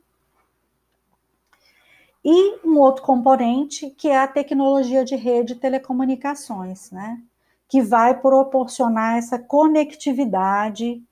E 2.24 2.66
um 2.66 2.78
outro 2.78 3.02
componente 3.02 3.90
que 3.90 4.08
é 4.08 4.16
a 4.16 4.26
tecnologia 4.26 5.04
de 5.04 5.16
rede 5.16 5.52
e 5.52 5.56
telecomunicações, 5.56 6.90
né? 6.90 7.20
Que 7.68 7.82
vai 7.82 8.18
proporcionar 8.18 9.18
essa 9.18 9.38
conectividade 9.38 11.02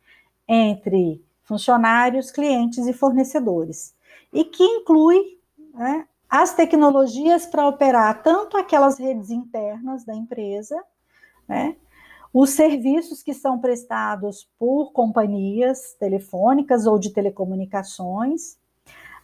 entre 0.48 1.22
funcionários, 1.43 2.30
clientes 2.30 2.86
e 2.86 2.94
fornecedores. 2.94 3.94
E 4.32 4.47
que 4.47 4.64
inclui 4.64 5.39
né, 5.74 6.06
as 6.32 6.54
tecnologias 6.54 7.44
para 7.44 7.68
operar 7.68 8.22
tanto 8.22 8.56
aquelas 8.56 8.98
redes 8.98 9.28
internas 9.28 10.02
da 10.02 10.14
empresa, 10.14 10.82
né, 11.46 11.76
os 12.32 12.48
serviços 12.48 13.22
que 13.22 13.34
são 13.34 13.59
prestados 13.59 14.48
por 14.59 14.92
companhias 14.92 15.94
telefônicas 16.00 16.86
ou 16.86 16.98
de 16.98 17.12
telecomunicações, 17.12 18.56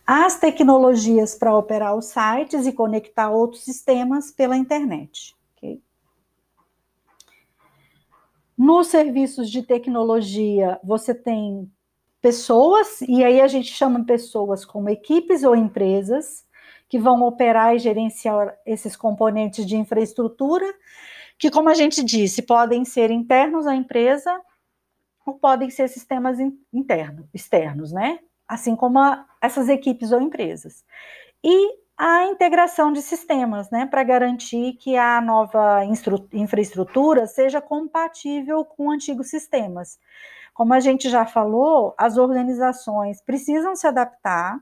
as 0.07 0.39
tecnologias 0.39 1.35
para 1.35 1.57
operar 1.57 1.97
os 1.97 2.09
sites 2.09 2.67
e 2.67 2.75
conectar 2.75 3.31
outros 3.31 3.65
sistemas 3.65 4.31
pela 4.31 4.55
internet. 4.55 5.35
Okay? 5.57 5.81
Nos 8.55 8.89
serviços 8.89 9.51
de 9.51 9.63
tecnologia, 9.63 10.79
você 10.85 11.15
tem 11.15 11.73
pessoas, 12.21 13.01
e 13.01 13.25
aí 13.25 13.41
a 13.41 13.49
gente 13.49 13.73
chama 13.73 14.05
pessoas 14.05 14.63
como 14.63 14.91
equipes 14.91 15.43
ou 15.43 15.57
empresas, 15.57 16.47
que 16.89 16.99
vão 16.99 17.23
operar 17.23 17.75
e 17.75 17.79
gerenciar 17.79 18.57
esses 18.65 18.97
componentes 18.97 19.67
de 19.67 19.77
infraestrutura, 19.77 20.67
que, 21.39 21.51
como 21.51 21.69
a 21.69 21.75
gente 21.75 22.03
disse, 22.03 22.43
podem 22.43 22.85
ser 22.85 23.11
internos 23.11 23.67
à 23.67 23.75
empresa 23.75 24.41
ou 25.25 25.35
podem 25.35 25.71
ser 25.71 25.89
sistemas 25.89 26.39
internos, 26.73 27.27
externos, 27.35 27.93
né? 27.93 28.19
Assim 28.47 28.75
como 28.75 28.99
a, 28.99 29.27
essas 29.41 29.69
equipes 29.69 30.11
ou 30.11 30.21
empresas. 30.21 30.85
E 31.45 31.77
a 31.99 32.25
integração 32.27 32.93
de 32.93 33.03
sistemas, 33.03 33.71
né, 33.71 33.85
para 33.85 34.05
garantir 34.05 34.75
que 34.75 34.97
a 34.97 35.21
nova 35.21 35.83
infraestrutura 36.33 37.27
seja 37.27 37.61
compatível 37.61 38.65
com 38.65 38.91
antigos 38.91 39.29
sistemas. 39.29 39.99
Como 40.55 40.73
a 40.73 40.81
gente 40.81 41.11
já 41.11 41.27
falou, 41.27 41.95
as 41.99 42.17
organizações 42.17 43.21
precisam 43.21 43.75
se 43.75 43.87
adaptar 43.87 44.61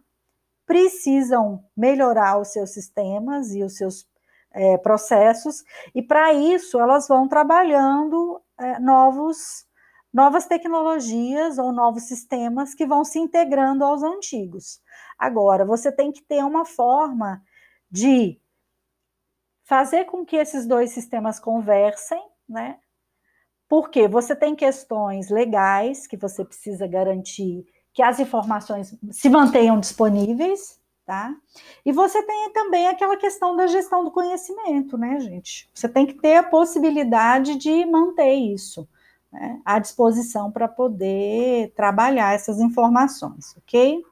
precisam 0.66 1.64
melhorar 1.76 2.38
os 2.38 2.48
seus 2.48 2.70
sistemas 2.70 3.54
e 3.54 3.62
os 3.62 3.76
seus 3.76 4.06
é, 4.52 4.76
processos, 4.78 5.62
e 5.94 6.02
para 6.02 6.32
isso 6.32 6.80
elas 6.80 7.06
vão 7.06 7.28
trabalhando 7.28 8.42
é, 8.58 8.78
novos, 8.80 9.66
novas 10.12 10.46
tecnologias 10.46 11.58
ou 11.58 11.72
novos 11.72 12.04
sistemas 12.04 12.74
que 12.74 12.86
vão 12.86 13.04
se 13.04 13.18
integrando 13.18 13.84
aos 13.84 14.02
antigos. 14.02 14.80
Agora, 15.18 15.64
você 15.64 15.92
tem 15.92 16.10
que 16.10 16.22
ter 16.22 16.42
uma 16.42 16.64
forma 16.64 17.42
de 17.90 18.40
fazer 19.64 20.04
com 20.06 20.24
que 20.24 20.36
esses 20.36 20.66
dois 20.66 20.90
sistemas 20.90 21.38
conversem, 21.38 22.22
né? 22.48 22.78
Porque 23.68 24.06
você 24.06 24.34
tem 24.34 24.54
questões 24.54 25.28
legais 25.28 26.06
que 26.06 26.16
você 26.16 26.44
precisa 26.44 26.86
garantir 26.86 27.66
que 27.96 28.02
as 28.02 28.20
informações 28.20 28.94
se 29.10 29.30
mantenham 29.30 29.80
disponíveis, 29.80 30.78
tá? 31.06 31.34
E 31.82 31.90
você 31.90 32.22
tem 32.22 32.52
também 32.52 32.88
aquela 32.88 33.16
questão 33.16 33.56
da 33.56 33.66
gestão 33.66 34.04
do 34.04 34.10
conhecimento, 34.10 34.98
né, 34.98 35.18
gente? 35.18 35.66
Você 35.72 35.88
tem 35.88 36.04
que 36.04 36.12
ter 36.12 36.36
a 36.36 36.42
possibilidade 36.42 37.56
de 37.56 37.86
manter 37.86 38.34
isso 38.34 38.86
né, 39.32 39.62
à 39.64 39.78
disposição 39.78 40.52
para 40.52 40.68
poder 40.68 41.72
trabalhar 41.74 42.34
essas 42.34 42.60
informações, 42.60 43.56
ok? 43.56 44.04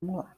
Vamos 0.00 0.24
lá. 0.24 0.37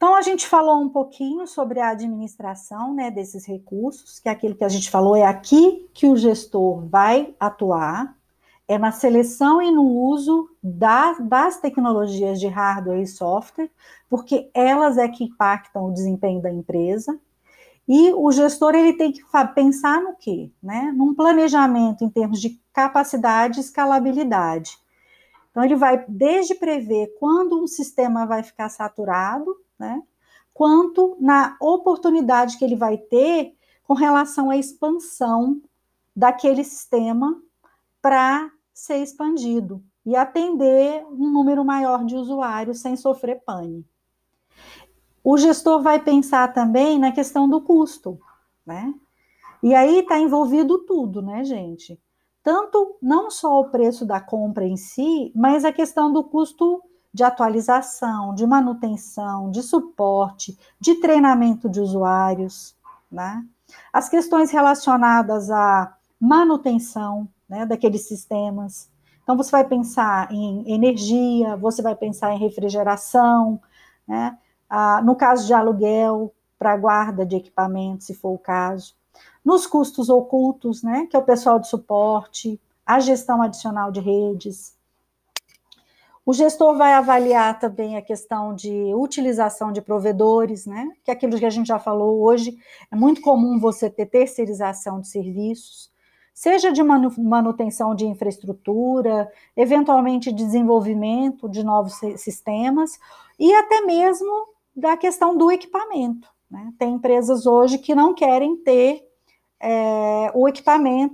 Então, 0.00 0.14
a 0.14 0.22
gente 0.22 0.48
falou 0.48 0.80
um 0.80 0.88
pouquinho 0.88 1.46
sobre 1.46 1.78
a 1.78 1.90
administração 1.90 2.94
né, 2.94 3.10
desses 3.10 3.44
recursos, 3.44 4.18
que 4.18 4.30
é 4.30 4.32
aquilo 4.32 4.54
que 4.54 4.64
a 4.64 4.68
gente 4.70 4.90
falou, 4.90 5.14
é 5.14 5.26
aqui 5.26 5.90
que 5.92 6.06
o 6.06 6.16
gestor 6.16 6.86
vai 6.86 7.34
atuar, 7.38 8.16
é 8.66 8.78
na 8.78 8.92
seleção 8.92 9.60
e 9.60 9.70
no 9.70 9.84
uso 9.84 10.48
da, 10.62 11.12
das 11.20 11.60
tecnologias 11.60 12.40
de 12.40 12.46
hardware 12.46 13.02
e 13.02 13.06
software, 13.06 13.70
porque 14.08 14.50
elas 14.54 14.96
é 14.96 15.06
que 15.06 15.24
impactam 15.24 15.84
o 15.84 15.92
desempenho 15.92 16.40
da 16.40 16.50
empresa. 16.50 17.20
E 17.86 18.10
o 18.14 18.32
gestor 18.32 18.74
ele 18.74 18.94
tem 18.94 19.12
que 19.12 19.22
pensar 19.54 20.00
no 20.00 20.16
quê? 20.16 20.50
Né? 20.62 20.94
Num 20.96 21.14
planejamento 21.14 22.06
em 22.06 22.08
termos 22.08 22.40
de 22.40 22.58
capacidade 22.72 23.58
e 23.58 23.60
escalabilidade. 23.60 24.78
Então, 25.50 25.62
ele 25.62 25.76
vai 25.76 26.02
desde 26.08 26.54
prever 26.54 27.14
quando 27.20 27.62
um 27.62 27.66
sistema 27.66 28.24
vai 28.24 28.42
ficar 28.42 28.70
saturado, 28.70 29.54
né? 29.80 30.02
Quanto 30.52 31.16
na 31.18 31.56
oportunidade 31.58 32.58
que 32.58 32.64
ele 32.64 32.76
vai 32.76 32.98
ter 32.98 33.56
com 33.82 33.94
relação 33.94 34.50
à 34.50 34.56
expansão 34.56 35.60
daquele 36.14 36.62
sistema 36.62 37.42
para 38.02 38.50
ser 38.74 38.98
expandido 38.98 39.82
e 40.04 40.14
atender 40.14 41.04
um 41.06 41.30
número 41.30 41.64
maior 41.64 42.04
de 42.04 42.14
usuários 42.14 42.80
sem 42.80 42.94
sofrer 42.96 43.42
pane. 43.44 43.86
O 45.22 45.36
gestor 45.36 45.82
vai 45.82 46.02
pensar 46.02 46.52
também 46.52 46.98
na 46.98 47.12
questão 47.12 47.48
do 47.48 47.60
custo, 47.60 48.18
né? 48.64 48.94
E 49.62 49.74
aí 49.74 49.98
está 49.98 50.18
envolvido 50.18 50.78
tudo, 50.78 51.20
né, 51.20 51.44
gente? 51.44 52.00
Tanto 52.42 52.96
não 53.02 53.30
só 53.30 53.60
o 53.60 53.68
preço 53.70 54.06
da 54.06 54.20
compra 54.20 54.66
em 54.66 54.76
si, 54.76 55.30
mas 55.34 55.64
a 55.64 55.72
questão 55.72 56.10
do 56.10 56.24
custo 56.24 56.82
de 57.12 57.24
atualização, 57.24 58.34
de 58.34 58.46
manutenção, 58.46 59.50
de 59.50 59.62
suporte, 59.62 60.56
de 60.78 60.96
treinamento 60.96 61.68
de 61.68 61.80
usuários, 61.80 62.76
né? 63.10 63.44
As 63.92 64.08
questões 64.08 64.50
relacionadas 64.50 65.50
à 65.50 65.96
manutenção 66.20 67.28
né, 67.48 67.66
daqueles 67.66 68.06
sistemas. 68.06 68.88
Então, 69.22 69.36
você 69.36 69.50
vai 69.50 69.64
pensar 69.64 70.30
em 70.32 70.72
energia, 70.72 71.56
você 71.56 71.82
vai 71.82 71.94
pensar 71.94 72.32
em 72.32 72.38
refrigeração, 72.38 73.60
né? 74.06 74.38
Ah, 74.68 75.02
no 75.02 75.16
caso 75.16 75.46
de 75.46 75.52
aluguel, 75.52 76.32
para 76.60 76.76
guarda 76.76 77.24
de 77.24 77.36
equipamentos, 77.36 78.06
se 78.06 78.14
for 78.14 78.34
o 78.34 78.38
caso. 78.38 78.94
Nos 79.42 79.66
custos 79.66 80.10
ocultos, 80.10 80.82
né, 80.82 81.06
que 81.06 81.16
é 81.16 81.18
o 81.18 81.24
pessoal 81.24 81.58
de 81.58 81.66
suporte, 81.66 82.60
a 82.84 83.00
gestão 83.00 83.40
adicional 83.40 83.90
de 83.90 84.00
redes, 84.00 84.76
o 86.30 86.32
gestor 86.32 86.76
vai 86.76 86.92
avaliar 86.92 87.58
também 87.58 87.96
a 87.96 88.02
questão 88.02 88.54
de 88.54 88.94
utilização 88.94 89.72
de 89.72 89.82
provedores, 89.82 90.64
né? 90.64 90.88
Que 91.02 91.10
é 91.10 91.14
aquilo 91.14 91.36
que 91.36 91.44
a 91.44 91.50
gente 91.50 91.66
já 91.66 91.80
falou 91.80 92.22
hoje, 92.22 92.56
é 92.88 92.94
muito 92.94 93.20
comum 93.20 93.58
você 93.58 93.90
ter 93.90 94.06
terceirização 94.06 95.00
de 95.00 95.08
serviços, 95.08 95.90
seja 96.32 96.70
de 96.70 96.84
manutenção 96.84 97.96
de 97.96 98.06
infraestrutura, 98.06 99.28
eventualmente 99.56 100.30
desenvolvimento 100.30 101.48
de 101.48 101.64
novos 101.64 101.94
sistemas, 102.16 102.92
e 103.36 103.52
até 103.52 103.80
mesmo 103.80 104.30
da 104.74 104.96
questão 104.96 105.36
do 105.36 105.50
equipamento. 105.50 106.28
Né? 106.48 106.72
Tem 106.78 106.94
empresas 106.94 107.44
hoje 107.44 107.76
que 107.76 107.92
não 107.92 108.14
querem 108.14 108.56
ter 108.58 109.04
é, 109.58 110.30
o 110.32 110.48
equipamento 110.48 111.08